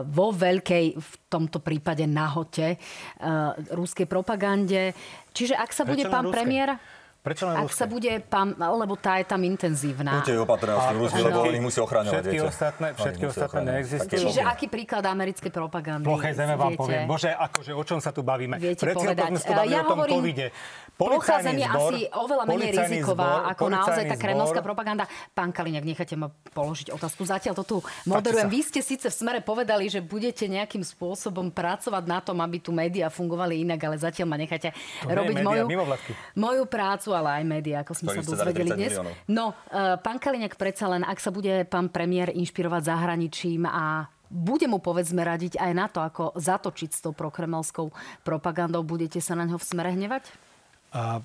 vo 0.08 0.32
veľkej, 0.32 0.86
v 0.96 1.14
tomto 1.28 1.60
prípade 1.60 2.08
nahote, 2.08 2.80
uh, 2.80 3.52
ruskej 3.76 4.08
propagande. 4.08 4.96
Čiže 5.36 5.60
ak 5.60 5.76
sa 5.76 5.84
bude 5.84 6.08
pán 6.08 6.32
premiér... 6.32 6.80
Prečo 7.22 7.44
len 7.44 7.60
Ak 7.60 7.68
ruské? 7.68 7.80
sa 7.84 7.86
bude, 7.92 8.12
pán, 8.24 8.56
lebo 8.56 8.96
tá 8.96 9.20
je 9.20 9.26
tam 9.28 9.44
intenzívna. 9.44 10.24
Buďte 10.24 10.34
opatrné 10.40 10.74
s 10.80 10.86
tým 10.88 11.26
lebo 11.28 11.40
oni 11.44 11.60
musí 11.60 11.80
ochraňovať. 11.84 12.24
Všetky 12.24 12.38
viete. 12.40 12.48
ostatné, 12.48 12.88
všetky 12.96 13.24
ostatné 13.28 13.60
neexistujú. 13.68 14.20
Čiže 14.32 14.42
aký 14.48 14.66
príklad 14.72 15.04
americkej 15.04 15.52
propagandy? 15.52 16.08
Plochej 16.08 16.34
zeme 16.40 16.56
vám 16.56 16.80
poviem. 16.80 17.04
Bože, 17.04 17.36
akože 17.36 17.72
o 17.76 17.84
čom 17.84 18.00
sa 18.00 18.16
tu 18.16 18.24
bavíme? 18.24 18.56
Viete 18.56 18.80
Pred 18.80 18.96
povedať. 18.96 19.30
ja 19.68 19.84
o 19.84 19.92
tom 19.92 20.00
hovorím, 20.00 20.16
covide. 20.24 20.48
Zem 20.98 21.62
je 21.62 21.68
asi 21.70 21.98
oveľa 22.10 22.44
menej 22.50 22.74
riziková 22.74 23.46
zbor, 23.46 23.52
ako 23.54 23.64
naozaj 23.70 24.04
tá 24.10 24.18
kremelská 24.18 24.66
propaganda. 24.66 25.06
Pán 25.38 25.54
Kaliňák, 25.54 25.86
nechajte 25.86 26.18
ma 26.18 26.34
položiť 26.58 26.90
otázku. 26.90 27.22
Zatiaľ 27.22 27.54
to 27.62 27.64
tu 27.64 27.78
moderujem. 28.10 28.50
Vy 28.50 28.62
ste 28.66 28.82
síce 28.82 29.06
v 29.06 29.16
smere 29.16 29.40
povedali, 29.46 29.86
že 29.94 30.02
budete 30.02 30.50
nejakým 30.50 30.82
spôsobom 30.82 31.54
pracovať 31.54 32.04
na 32.10 32.18
tom, 32.18 32.42
aby 32.42 32.58
tu 32.58 32.74
médiá 32.74 33.14
fungovali 33.14 33.62
inak, 33.62 33.80
ale 33.86 34.02
zatiaľ 34.02 34.28
ma 34.34 34.38
nechajte 34.42 34.74
robiť 35.06 35.38
moju, 35.46 35.66
moju 36.34 36.64
prácu, 36.66 37.14
ale 37.14 37.30
aj 37.40 37.44
médiá, 37.46 37.86
ako 37.86 37.94
sme 37.94 38.08
sa 38.18 38.22
dozvedeli 38.26 38.74
dnes. 38.74 38.98
No, 39.30 39.54
uh, 39.54 40.02
pán 40.02 40.18
Kaliňák, 40.18 40.58
predsa 40.58 40.90
len, 40.90 41.06
ak 41.06 41.22
sa 41.22 41.30
bude 41.30 41.62
pán 41.70 41.94
premiér 41.94 42.34
inšpirovať 42.34 42.90
zahraničím 42.90 43.70
a 43.70 44.10
bude 44.28 44.68
mu 44.68 44.84
povedzme 44.84 45.24
radiť 45.24 45.56
aj 45.56 45.72
na 45.72 45.88
to, 45.88 46.04
ako 46.04 46.36
zatočiť 46.36 46.90
s 46.92 47.00
tou 47.00 47.16
prokremelskou 47.16 47.94
propagandou, 48.28 48.84
budete 48.84 49.24
sa 49.24 49.40
na 49.40 49.48
ňo 49.48 49.56
v 49.56 49.64
smere 49.64 49.96
hnevať? 49.96 50.47
A 50.98 51.22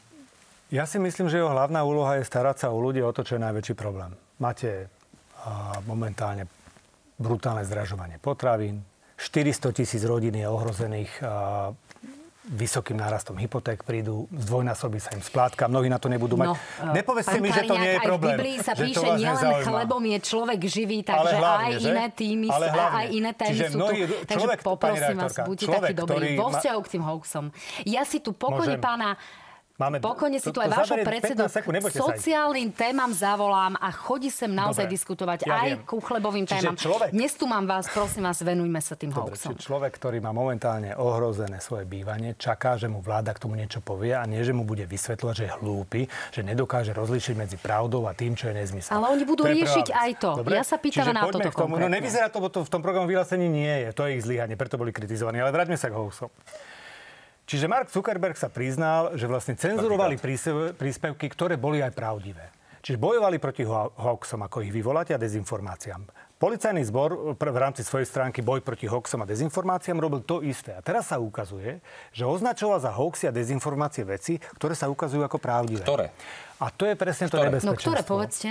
Ja 0.72 0.84
si 0.88 0.96
myslím, 0.96 1.28
že 1.28 1.40
jeho 1.40 1.52
hlavná 1.52 1.84
úloha 1.84 2.16
je 2.16 2.24
starať 2.24 2.64
sa 2.64 2.66
o 2.72 2.80
ľudí 2.80 3.00
o 3.04 3.12
to, 3.12 3.24
čo 3.24 3.36
je 3.36 3.44
najväčší 3.44 3.74
problém. 3.76 4.12
Máte 4.40 4.88
a, 5.44 5.76
momentálne 5.84 6.48
brutálne 7.20 7.64
zdražovanie 7.64 8.16
potravín, 8.16 8.80
400 9.20 9.76
tisíc 9.76 10.02
rodín 10.02 10.34
je 10.34 10.48
ohrozených 10.48 11.12
vysokým 12.42 12.98
nárastom 12.98 13.38
hypoték 13.38 13.86
prídu, 13.86 14.26
zdvojnásobí 14.34 14.98
sa 14.98 15.14
im 15.14 15.22
splátka, 15.22 15.70
mnohí 15.70 15.86
na 15.86 16.02
to 16.02 16.10
nebudú 16.10 16.34
mať. 16.34 16.50
No, 16.50 16.90
Nepovedzte 16.90 17.38
mi, 17.38 17.54
že 17.54 17.62
to 17.70 17.78
nie 17.78 17.94
je 17.94 18.00
problém. 18.02 18.34
Aj 18.34 18.38
v 18.38 18.42
Biblii 18.42 18.56
sa 18.58 18.74
píše, 18.74 19.06
nielen 19.14 19.62
chlebom 19.62 20.02
je 20.02 20.18
človek 20.18 20.60
živý, 20.66 21.06
takže 21.06 21.38
hlavne, 21.38 21.62
aj 21.62 21.72
že? 21.78 21.90
iné 21.94 22.06
týmy, 22.10 22.48
Ale 22.50 22.66
hlavne. 22.74 22.98
aj 22.98 23.06
iné 23.14 23.30
témy 23.38 23.50
Čiže 23.54 23.66
sú 23.70 23.78
mnohí, 23.78 24.00
tu. 24.02 24.14
Takže 24.26 24.34
človek, 24.34 24.58
poprosím 24.66 25.16
vás, 25.22 25.34
buďte 25.38 25.66
takí 25.70 25.92
dobrí. 25.94 26.28
Vo 26.34 26.48
vzťahu 26.50 26.80
k 26.82 26.88
tým 26.90 27.02
hoaxom. 27.06 27.44
Ja 27.86 28.02
si 28.02 28.18
tu 28.18 28.34
pokojne 28.34 28.76
pána 28.82 29.14
Máme, 29.80 30.04
Pokojne 30.04 30.36
si 30.36 30.52
tu 30.52 30.60
aj 30.60 30.68
vášho 30.68 31.00
predsedu 31.00 31.48
sociálnym 31.88 32.76
témam 32.76 33.08
zavolám 33.08 33.72
a 33.80 33.88
chodí 33.88 34.28
sem 34.28 34.52
naozaj 34.52 34.84
Dobre, 34.84 34.94
diskutovať 35.00 35.38
ja 35.48 35.64
aj 35.64 35.70
viem. 35.72 35.78
ku 35.88 35.96
chlebovým 35.96 36.44
témam. 36.44 36.76
Človek... 36.76 37.08
Dnes 37.08 37.32
tu 37.32 37.48
mám 37.48 37.64
vás, 37.64 37.88
prosím 37.88 38.28
vás, 38.28 38.36
venujme 38.44 38.76
sa 38.84 39.00
tým 39.00 39.16
Dobre, 39.16 39.32
hoaxom. 39.32 39.56
človek, 39.56 39.96
ktorý 39.96 40.20
má 40.20 40.36
momentálne 40.36 40.92
ohrozené 40.92 41.56
svoje 41.64 41.88
bývanie, 41.88 42.36
čaká, 42.36 42.76
že 42.76 42.84
mu 42.92 43.00
vláda 43.00 43.32
k 43.32 43.48
tomu 43.48 43.56
niečo 43.56 43.80
povie 43.80 44.12
a 44.12 44.28
nie, 44.28 44.44
že 44.44 44.52
mu 44.52 44.68
bude 44.68 44.84
vysvetľovať, 44.84 45.34
že 45.40 45.44
je 45.48 45.52
hlúpy, 45.64 46.00
že 46.36 46.44
nedokáže 46.44 46.92
rozlíšiť 46.92 47.34
medzi 47.34 47.56
pravdou 47.56 48.04
a 48.04 48.12
tým, 48.12 48.36
čo 48.36 48.52
je 48.52 48.60
nezmysel. 48.60 48.92
Ale 48.92 49.16
oni 49.16 49.24
budú 49.24 49.48
to 49.48 49.56
riešiť 49.56 49.88
aj 49.88 50.10
to. 50.20 50.30
Dobre? 50.44 50.52
Ja 50.60 50.68
sa 50.68 50.76
pýtam 50.76 51.08
Čiže 51.08 51.12
na 51.16 51.24
toto 51.32 51.48
k 51.48 51.56
tomu. 51.56 51.80
No 51.80 51.88
nevyzerá 51.88 52.28
to, 52.28 52.44
bo 52.44 52.52
to 52.52 52.60
v 52.60 52.70
tom 52.70 52.84
programu 52.84 53.08
vyhlásení 53.08 53.48
nie 53.48 53.88
je. 53.88 53.96
To 53.96 54.04
je 54.04 54.20
ich 54.20 54.22
zlyhanie, 54.22 54.52
preto 54.54 54.76
boli 54.76 54.92
kritizovaní. 54.92 55.40
Ale 55.40 55.48
vráťme 55.48 55.80
sa 55.80 55.88
k 55.88 55.96
hoaxom. 55.96 56.28
Čiže 57.42 57.66
Mark 57.66 57.90
Zuckerberg 57.90 58.38
sa 58.38 58.48
priznal, 58.48 59.18
že 59.18 59.26
vlastne 59.26 59.58
cenzurovali 59.58 60.16
príspevky, 60.78 61.26
ktoré 61.28 61.58
boli 61.58 61.82
aj 61.82 61.92
pravdivé. 61.92 62.54
Čiže 62.82 62.98
bojovali 62.98 63.38
proti 63.38 63.62
hoaxom, 63.62 64.42
ako 64.42 64.66
ich 64.66 64.74
vyvolať 64.74 65.14
a 65.14 65.18
dezinformáciám. 65.18 66.02
Policajný 66.42 66.82
zbor 66.90 67.38
v 67.38 67.58
rámci 67.62 67.86
svojej 67.86 68.10
stránky 68.10 68.42
Boj 68.42 68.66
proti 68.66 68.90
hoaxom 68.90 69.22
a 69.22 69.26
dezinformáciám 69.30 69.94
robil 70.02 70.26
to 70.26 70.42
isté. 70.42 70.74
A 70.74 70.82
teraz 70.82 71.14
sa 71.14 71.22
ukazuje, 71.22 71.78
že 72.10 72.26
označoval 72.26 72.82
za 72.82 72.90
hoaxy 72.90 73.30
a 73.30 73.32
dezinformácie 73.34 74.02
veci, 74.02 74.42
ktoré 74.58 74.74
sa 74.74 74.90
ukazujú 74.90 75.22
ako 75.22 75.38
pravdivé. 75.38 75.86
Ktoré? 75.86 76.10
A 76.58 76.74
to 76.74 76.90
je 76.90 76.98
presne 76.98 77.30
ktoré? 77.30 77.38
to 77.38 77.46
nebezpečenstvo. 77.46 77.70
No 77.70 77.78
ktoré, 77.78 78.00
povedzte? 78.02 78.50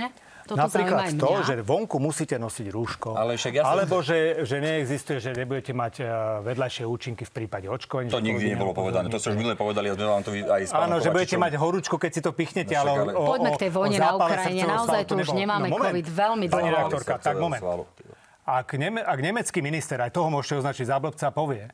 Toto 0.52 0.68
Napríklad 0.68 1.04
to, 1.16 1.30
mňa. 1.32 1.44
že 1.48 1.54
vonku 1.64 1.96
musíte 1.96 2.36
nosiť 2.36 2.66
rúško, 2.68 3.16
Ale 3.16 3.40
však 3.40 3.52
ja 3.56 3.62
alebo 3.64 4.04
že, 4.04 4.44
že 4.44 4.60
neexistuje, 4.60 5.18
že 5.18 5.30
nebudete 5.32 5.72
mať 5.72 5.94
e, 6.00 6.04
vedľajšie 6.44 6.84
účinky 6.84 7.24
v 7.24 7.32
prípade 7.32 7.66
očkovania. 7.72 8.12
To 8.12 8.20
nikdy 8.20 8.52
nebolo 8.52 8.76
povedané. 8.76 9.08
To 9.08 9.16
ste 9.16 9.32
už 9.32 9.40
minulé 9.40 9.56
povedali, 9.56 9.88
a 9.88 9.96
vám 9.96 10.20
to 10.20 10.30
aj 10.36 10.62
Áno, 10.76 11.00
že 11.00 11.08
budete 11.08 11.40
mať 11.40 11.56
horúčku, 11.56 11.96
keď 11.96 12.10
si 12.12 12.20
to 12.20 12.30
pichnete, 12.36 12.76
no, 12.76 12.80
ale 12.84 12.90
o, 13.16 13.24
Poďme 13.24 13.50
k 13.56 13.60
tej 13.64 13.70
vojne 13.72 13.96
na 13.96 14.10
Ukrajine. 14.14 14.62
Naozaj 14.68 15.02
tu 15.08 15.14
už 15.16 15.32
nemáme 15.32 15.72
no, 15.72 15.80
COVID 15.80 16.06
veľmi 16.12 16.44
dlho. 16.52 16.56
Pani 16.60 16.68
redaktorka, 16.68 17.12
tak 17.16 17.36
moment. 17.40 17.62
Ak, 18.42 18.74
neme, 18.74 18.98
ak 18.98 19.18
nemecký 19.22 19.62
minister, 19.62 20.02
aj 20.02 20.10
toho 20.10 20.26
môžete 20.26 20.66
označiť 20.66 20.90
za 20.90 20.98
blbca, 20.98 21.30
povie, 21.30 21.70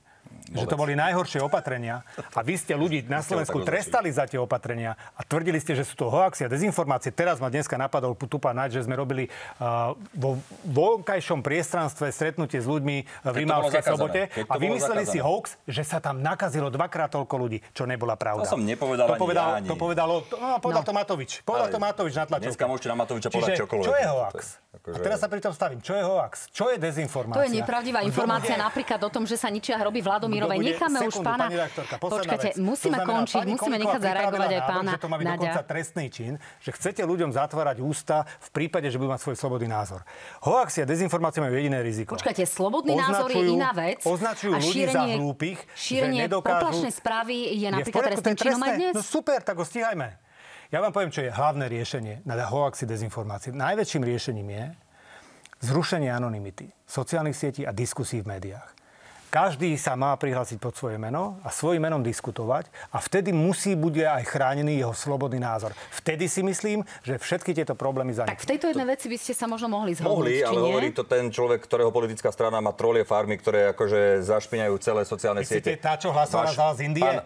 že 0.53 0.67
to 0.67 0.77
boli 0.77 0.97
najhoršie 0.97 1.45
opatrenia 1.45 2.03
a 2.33 2.41
vy 2.41 2.57
ste 2.57 2.73
ľudí 2.75 3.05
na 3.07 3.21
Slovensku 3.21 3.61
trestali 3.63 4.09
za 4.09 4.25
tie 4.25 4.41
opatrenia 4.41 4.97
a 5.17 5.21
tvrdili 5.25 5.61
ste, 5.61 5.77
že 5.77 5.85
sú 5.85 5.95
to 5.95 6.07
hoaxy 6.09 6.45
a 6.45 6.49
dezinformácie. 6.49 7.13
Teraz 7.13 7.39
ma 7.39 7.53
dneska 7.53 7.77
napadol 7.77 8.17
tu 8.17 8.39
Naď, 8.49 8.81
že 8.81 8.89
sme 8.89 8.97
robili 8.97 9.29
uh, 9.61 9.93
vo 10.17 10.41
vonkajšom 10.65 11.45
priestranstve 11.45 12.09
stretnutie 12.09 12.59
s 12.59 12.67
ľuďmi 12.67 12.97
v 13.05 13.35
Rimavskej 13.45 13.83
sobote 13.85 14.23
a 14.49 14.55
vymysleli 14.57 15.05
si 15.05 15.21
hoax, 15.21 15.61
že 15.69 15.85
sa 15.85 16.01
tam 16.01 16.25
nakazilo 16.25 16.73
dvakrát 16.73 17.13
toľko 17.13 17.35
ľudí, 17.37 17.59
čo 17.77 17.85
nebola 17.85 18.17
pravda. 18.17 18.49
To 18.49 18.57
som 18.57 18.65
nepovedal 18.65 19.05
to 19.05 19.21
povedal, 19.21 19.47
ani 19.61 19.69
to 19.69 19.77
povedalo, 19.77 20.25
no, 20.25 20.57
povedal 20.65 20.83
no. 20.83 20.89
to 20.89 20.95
Matovič. 20.97 21.31
Povedal 21.45 21.69
Ale 21.69 21.75
to 21.75 21.81
Matovič 21.81 22.15
na 22.17 22.25
tlačovke. 22.25 22.49
Dneska 22.57 22.65
môžete 22.65 22.89
na 22.89 22.97
Matoviča 22.97 23.29
povedať 23.29 23.57
čokoľvek. 23.61 23.85
Čo 23.85 23.95
je 23.95 24.07
hoax? 24.09 24.39
Akože... 24.69 24.95
A 24.95 24.99
teraz 25.01 25.19
sa 25.21 25.29
pri 25.29 25.41
tom 25.41 25.53
stavím. 25.53 25.81
Čo 25.85 25.93
je 25.97 26.03
hoax? 26.05 26.33
Čo 26.53 26.65
je 26.73 26.77
dezinformácia? 26.81 27.39
To 27.41 27.45
je 27.45 27.53
nepravdivá 27.53 28.01
informácia 28.05 28.57
napríklad 28.57 29.01
o 29.05 29.11
tom, 29.13 29.25
že 29.29 29.37
sa 29.37 29.49
ničia 29.49 29.77
hroby 29.81 30.01
Vladomírovej. 30.39 30.59
Necháme 30.75 30.99
už 31.09 31.17
pána... 31.25 31.47
Počkajte, 31.99 32.49
musíme 32.61 32.99
končiť, 33.03 33.43
musíme 33.49 33.77
nechať 33.81 34.01
zareagovať 34.03 34.51
aj 34.53 34.63
pána 34.69 34.91
že 34.99 35.03
to 35.03 35.09
má 35.09 35.17
byť 35.19 35.27
dokonca 35.39 35.63
trestný 35.63 36.07
čin, 36.11 36.33
že 36.59 36.71
chcete 36.75 37.03
ľuďom 37.07 37.31
zatvárať 37.31 37.79
ústa 37.79 38.27
v 38.27 38.49
prípade, 38.51 38.91
že 38.91 38.99
budú 38.99 39.15
mať 39.15 39.21
svoj 39.23 39.37
slobodný 39.39 39.69
názor. 39.71 40.03
Hoaxi 40.43 40.83
a 40.83 40.87
dezinformácie 40.89 41.39
majú 41.39 41.55
jediné 41.55 41.79
riziko. 41.85 42.19
Počkajte, 42.19 42.43
slobodný 42.51 42.99
označujú, 42.99 43.15
názor 43.15 43.31
je 43.31 43.43
iná 43.47 43.71
vec. 43.71 44.01
Označujú 44.03 44.53
a 44.53 44.59
ľudí 44.59 44.83
za 44.91 45.03
hlúpych, 45.07 45.59
šírenie 45.79 46.25
že 46.25 46.25
nedokážu... 46.27 46.83
správy 46.91 47.37
je 47.55 47.69
napríklad 47.71 48.03
trestným 48.11 48.37
činom 48.37 48.61
aj 48.63 48.73
dnes? 48.75 48.93
No 48.99 49.03
super, 49.07 49.39
tak 49.45 49.55
ho 49.59 49.65
stíhajme. 49.65 50.19
Ja 50.69 50.85
vám 50.85 50.93
poviem, 50.93 51.09
čo 51.09 51.25
je 51.25 51.33
hlavné 51.33 51.65
riešenie 51.73 52.29
na 52.29 52.37
hoaxi 52.45 52.85
dezinformácií. 52.85 53.57
Najväčším 53.57 54.03
riešením 54.05 54.49
je 54.53 54.65
zrušenie 55.65 56.13
anonymity, 56.13 56.69
sociálnych 56.85 57.35
sietí 57.35 57.65
a 57.65 57.73
diskusí 57.73 58.21
v 58.21 58.37
médiách. 58.37 58.78
Každý 59.29 59.77
sa 59.77 59.93
má 59.93 60.17
prihlásiť 60.17 60.57
pod 60.57 60.73
svoje 60.73 60.97
meno 60.97 61.37
a 61.45 61.53
svojim 61.53 61.85
menom 61.85 62.01
diskutovať 62.01 62.73
a 62.89 62.97
vtedy 62.97 63.29
musí 63.29 63.77
bude 63.77 64.01
aj 64.01 64.25
chránený 64.25 64.81
jeho 64.81 64.97
slobodný 64.97 65.37
názor. 65.37 65.77
Vtedy 65.93 66.33
si 66.33 66.41
myslím, 66.41 66.81
že 67.05 67.21
všetky 67.21 67.53
tieto 67.53 67.77
problémy 67.77 68.17
zaniknú. 68.17 68.41
Tak 68.41 68.49
v 68.49 68.51
tejto 68.57 68.67
jednej 68.73 68.89
veci 68.89 69.07
by 69.13 69.19
ste 69.21 69.37
sa 69.37 69.45
možno 69.45 69.69
mohli 69.69 69.93
zhodnúť, 69.93 70.17
Mohli, 70.17 70.35
ale 70.49 70.61
nie? 70.65 70.69
hovorí 70.73 70.89
to 70.97 71.05
ten 71.05 71.29
človek, 71.29 71.61
ktorého 71.61 71.93
politická 71.93 72.33
strana 72.33 72.65
má 72.65 72.73
trolie 72.73 73.05
farmy, 73.05 73.37
ktoré 73.37 73.77
akože 73.77 74.25
zašpiňajú 74.25 74.75
celé 74.81 75.05
sociálne 75.05 75.45
siete. 75.45 75.77
Chcete 75.77 75.85
tá, 75.85 76.01
čo 76.01 76.09
hlasovala 76.09 76.49
Váš... 76.49 76.81
z 76.81 76.89
Indie? 76.89 77.05
Pán, 77.05 77.21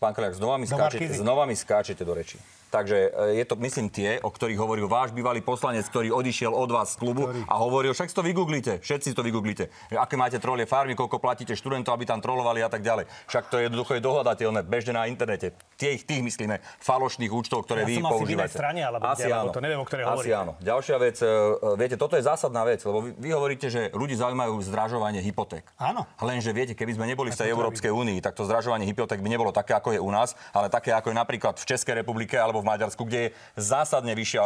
pán 0.00 0.12
Kaliak, 0.16 0.32
znova 0.40 0.56
mi, 0.56 0.64
skáčete, 0.64 1.12
znova 1.20 1.44
mi 1.44 1.52
skáčete 1.52 2.00
do 2.00 2.16
reči. 2.16 2.40
Takže 2.72 3.12
e, 3.12 3.36
je 3.36 3.44
to, 3.44 3.60
myslím, 3.60 3.92
tie, 3.92 4.16
o 4.24 4.32
ktorých 4.32 4.56
hovoril 4.56 4.88
váš 4.88 5.12
bývalý 5.12 5.44
poslanec, 5.44 5.84
ktorý 5.92 6.08
odišiel 6.08 6.56
od 6.56 6.72
vás 6.72 6.96
z 6.96 7.04
klubu 7.04 7.28
ktorý? 7.28 7.44
a 7.44 7.54
hovoril, 7.60 7.92
však 7.92 8.08
si 8.08 8.16
to 8.16 8.24
vygooglite, 8.24 8.80
všetci 8.80 9.12
si 9.12 9.16
to 9.16 9.20
vygooglite. 9.20 9.68
Aké 9.92 10.16
máte 10.16 10.40
trolie 10.40 10.64
farmy, 10.64 10.96
koľko 10.96 11.20
platíte 11.20 11.52
študentov, 11.52 11.92
aby 11.92 12.08
tam 12.08 12.24
trolovali 12.24 12.64
a 12.64 12.72
tak 12.72 12.80
ďalej. 12.80 13.04
Však 13.28 13.52
to 13.52 13.60
je 13.60 13.68
jednoducho 13.68 14.00
je 14.00 14.00
dohľadateľné, 14.00 14.64
bežne 14.64 14.96
na 14.96 15.04
internete. 15.04 15.52
Tých, 15.76 16.08
tých 16.08 16.24
myslíme, 16.24 16.64
falošných 16.80 17.28
účtov, 17.28 17.68
ktoré 17.68 17.84
ja 17.84 17.92
vy 17.92 17.94
som 18.00 18.08
používate. 18.08 18.48
Asi 18.48 18.56
strane, 18.56 18.80
alebo 18.80 19.04
asi 19.04 19.28
kde, 19.28 19.36
áno. 19.36 19.52
to 19.52 19.60
neviem, 19.60 19.80
o 19.82 19.84
ktoré 19.84 20.00
Asi 20.08 20.32
áno. 20.32 20.56
Ďalšia 20.64 20.96
vec, 20.96 21.16
e, 21.20 21.28
viete, 21.76 22.00
toto 22.00 22.16
je 22.16 22.24
zásadná 22.24 22.64
vec, 22.64 22.80
lebo 22.88 23.04
vy, 23.04 23.12
vy 23.20 23.28
hovoríte, 23.36 23.68
že 23.68 23.92
ľudí 23.92 24.16
zaujímajú 24.16 24.64
zdražovanie 24.64 25.20
hypoték. 25.20 25.68
Áno. 25.76 26.08
Lenže 26.24 26.56
viete, 26.56 26.72
keby 26.72 26.96
sme 26.96 27.04
neboli 27.04 27.28
v 27.28 27.36
tej 27.36 27.52
Európskej 27.52 27.92
únii, 27.92 28.24
tak 28.24 28.32
to 28.32 28.48
zdražovanie 28.48 28.88
hypoték 28.88 29.20
by 29.20 29.28
nebolo 29.28 29.52
také, 29.52 29.76
ako 29.76 29.92
je 29.92 30.00
u 30.00 30.08
nás, 30.08 30.32
ale 30.56 30.72
také, 30.72 30.96
ako 30.96 31.12
je 31.12 31.16
napríklad 31.20 31.60
v 31.60 31.68
Českej 31.68 32.00
republike 32.00 32.38
alebo 32.38 32.61
v 32.62 32.66
Maďarsku, 32.70 33.02
kde 33.02 33.18
je 33.18 33.28
zásadne 33.58 34.14
vyššia. 34.14 34.40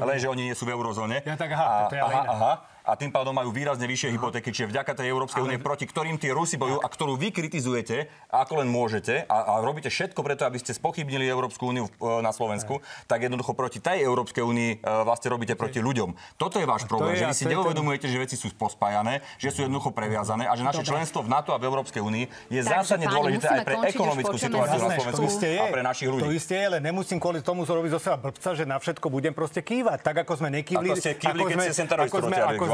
Lenže 0.00 0.26
oni 0.32 0.42
nie 0.50 0.56
sú 0.56 0.64
v 0.64 0.72
eurozóne. 0.72 1.20
Ja 1.22 1.36
tak 1.36 1.52
aha, 1.52 1.66
a, 1.68 1.76
to 1.92 1.94
je 1.94 2.02
aha, 2.02 2.22
aha 2.26 2.52
a 2.86 2.94
tým 2.94 3.10
pádom 3.10 3.34
majú 3.34 3.50
výrazne 3.50 3.84
vyššie 3.90 4.14
hypotéky. 4.14 4.54
Čiže 4.54 4.70
vďaka 4.70 4.94
tej 4.94 5.10
Európskej 5.10 5.42
únie, 5.42 5.58
ale... 5.58 5.66
proti 5.66 5.90
ktorým 5.90 6.22
tie 6.22 6.30
Rusi 6.30 6.54
bojujú 6.54 6.78
a 6.78 6.86
ktorú 6.86 7.18
vy 7.18 7.34
kritizujete, 7.34 8.06
ako 8.30 8.62
len 8.62 8.70
môžete 8.70 9.26
a, 9.26 9.58
a 9.58 9.60
robíte 9.60 9.90
všetko 9.90 10.22
preto, 10.22 10.46
aby 10.46 10.62
ste 10.62 10.70
spochybnili 10.70 11.26
Európsku 11.26 11.66
úniu 11.66 11.90
e, 11.90 12.22
na 12.22 12.30
Slovensku, 12.30 12.78
aj. 12.78 13.10
tak 13.10 13.26
jednoducho 13.26 13.58
proti 13.58 13.82
tej 13.82 14.06
Európskej 14.06 14.46
únii 14.46 14.70
e, 14.78 15.02
vlastne 15.02 15.34
robíte 15.34 15.58
proti 15.58 15.82
ľuďom. 15.82 16.38
Toto 16.38 16.62
je 16.62 16.66
váš 16.68 16.86
problém, 16.86 17.18
je, 17.18 17.26
že 17.26 17.26
vy 17.26 17.34
si 17.34 17.44
neuvedomujete, 17.50 18.06
ten... 18.06 18.14
že 18.14 18.18
veci 18.22 18.36
sú 18.38 18.54
pospájané, 18.54 19.18
že 19.42 19.50
sú 19.50 19.66
jednoducho 19.66 19.90
previazané 19.90 20.46
a 20.46 20.54
že 20.54 20.62
naše 20.62 20.86
Dobre. 20.86 20.94
členstvo 20.94 21.26
v 21.26 21.28
NATO 21.34 21.50
a 21.50 21.58
v 21.58 21.66
Európskej 21.66 21.98
únii 21.98 22.24
je 22.54 22.62
Takže, 22.62 22.70
zásadne 22.70 23.10
dôležité 23.10 23.50
aj 23.50 23.66
pre 23.66 23.76
ekonomickú 23.90 24.36
situáciu 24.38 24.78
na 24.78 24.90
Slovensku 24.94 25.26
a 25.42 25.66
pre 25.74 25.82
našich 25.82 26.06
ľudí. 26.06 26.22
To 26.22 26.30
isté 26.30 26.54
je, 26.62 26.64
ale 26.70 26.78
nemusím 26.78 27.18
kvôli 27.18 27.42
tomu 27.42 27.66
zrobiť 27.66 27.90
zo 27.98 28.00
seba 28.00 28.16
blbca, 28.20 28.54
že 28.54 28.62
na 28.62 28.78
všetko 28.78 29.06
budem 29.10 29.34
proste 29.34 29.58
kývať, 29.64 29.98
tak 30.06 30.22
ako 30.22 30.38
sme 30.38 30.54
nekývli. 30.62 30.94
Ako 30.94 31.02
ste 31.02 31.12
kývli, 31.18 31.42
keď 31.50 31.56
ste 31.74 31.84
ako 31.86 32.18
sme, 32.30 32.36
ako 32.38 32.64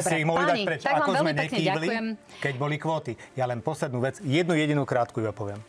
sme, 0.00 0.16
mohli 0.24 0.44
Páni, 0.44 0.50
dať 0.50 0.68
preč. 0.68 0.80
Tak 0.84 0.94
Ako 1.00 1.10
sme 1.18 1.30
nekývli, 1.32 1.88
keď 2.38 2.54
boli 2.56 2.76
kvóty. 2.76 3.12
Ja 3.34 3.44
len 3.50 3.60
poslednú 3.64 3.98
vec, 3.98 4.22
jednu 4.22 4.54
jedinú 4.54 4.82
krátku 4.86 5.20
iba 5.20 5.34
poviem. 5.34 5.60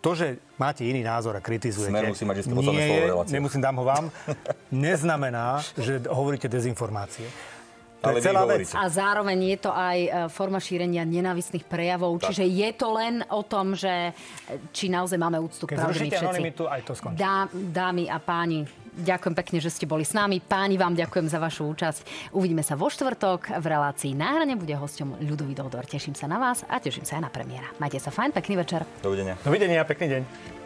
To, 0.00 0.16
že 0.16 0.40
máte 0.56 0.88
iný 0.88 1.04
názor 1.04 1.36
a 1.36 1.44
kritizujete, 1.44 1.92
Smer 1.92 2.08
musí 2.08 2.24
mať 2.24 2.48
nie 2.48 2.88
je, 2.88 3.12
nemusím 3.36 3.60
dám 3.60 3.76
ho 3.76 3.84
vám, 3.84 4.08
neznamená, 4.72 5.60
že 5.76 6.00
hovoríte 6.08 6.48
dezinformácie. 6.48 7.28
To 8.00 8.08
Ale 8.08 8.16
je 8.16 8.22
celá 8.24 8.42
vec. 8.48 8.64
A 8.72 8.88
zároveň 8.88 9.38
je 9.52 9.58
to 9.60 9.70
aj 9.76 9.98
e, 10.00 10.08
forma 10.32 10.56
šírenia 10.56 11.04
nenávistných 11.04 11.68
prejavov. 11.68 12.16
Tak. 12.16 12.32
Čiže 12.32 12.44
je 12.48 12.70
to 12.72 12.88
len 12.96 13.20
o 13.28 13.44
tom, 13.44 13.76
že 13.76 13.92
e, 14.08 14.12
či 14.72 14.88
naozaj 14.88 15.20
máme 15.20 15.36
úctu 15.36 15.68
k 15.68 15.76
pravde 15.76 16.08
všetci. 16.08 16.56
aj 16.64 16.80
to 16.88 16.92
skončí. 16.96 17.20
Dá, 17.20 17.44
dámy 17.52 18.08
a 18.08 18.16
páni, 18.16 18.64
Ďakujem 18.90 19.34
pekne, 19.38 19.58
že 19.62 19.70
ste 19.70 19.86
boli 19.86 20.02
s 20.02 20.10
nami. 20.10 20.42
Páni, 20.42 20.74
vám 20.74 20.98
ďakujem 20.98 21.30
za 21.30 21.38
vašu 21.38 21.70
účasť. 21.70 22.32
Uvidíme 22.34 22.66
sa 22.66 22.74
vo 22.74 22.90
štvrtok. 22.90 23.62
V 23.62 23.66
relácii 23.66 24.18
Náhrane 24.18 24.58
bude 24.58 24.74
hosťom 24.74 25.22
Ľudový 25.22 25.54
Dodor. 25.54 25.86
Teším 25.86 26.18
sa 26.18 26.26
na 26.26 26.42
vás 26.42 26.66
a 26.66 26.82
teším 26.82 27.06
sa 27.06 27.22
aj 27.22 27.22
na 27.26 27.30
premiéra. 27.30 27.70
Majte 27.78 28.02
sa 28.02 28.10
fajn, 28.10 28.34
pekný 28.34 28.58
večer. 28.58 28.82
Dovidenia. 29.00 29.38
Dovidenia, 29.46 29.86
pekný 29.86 30.06
deň. 30.18 30.59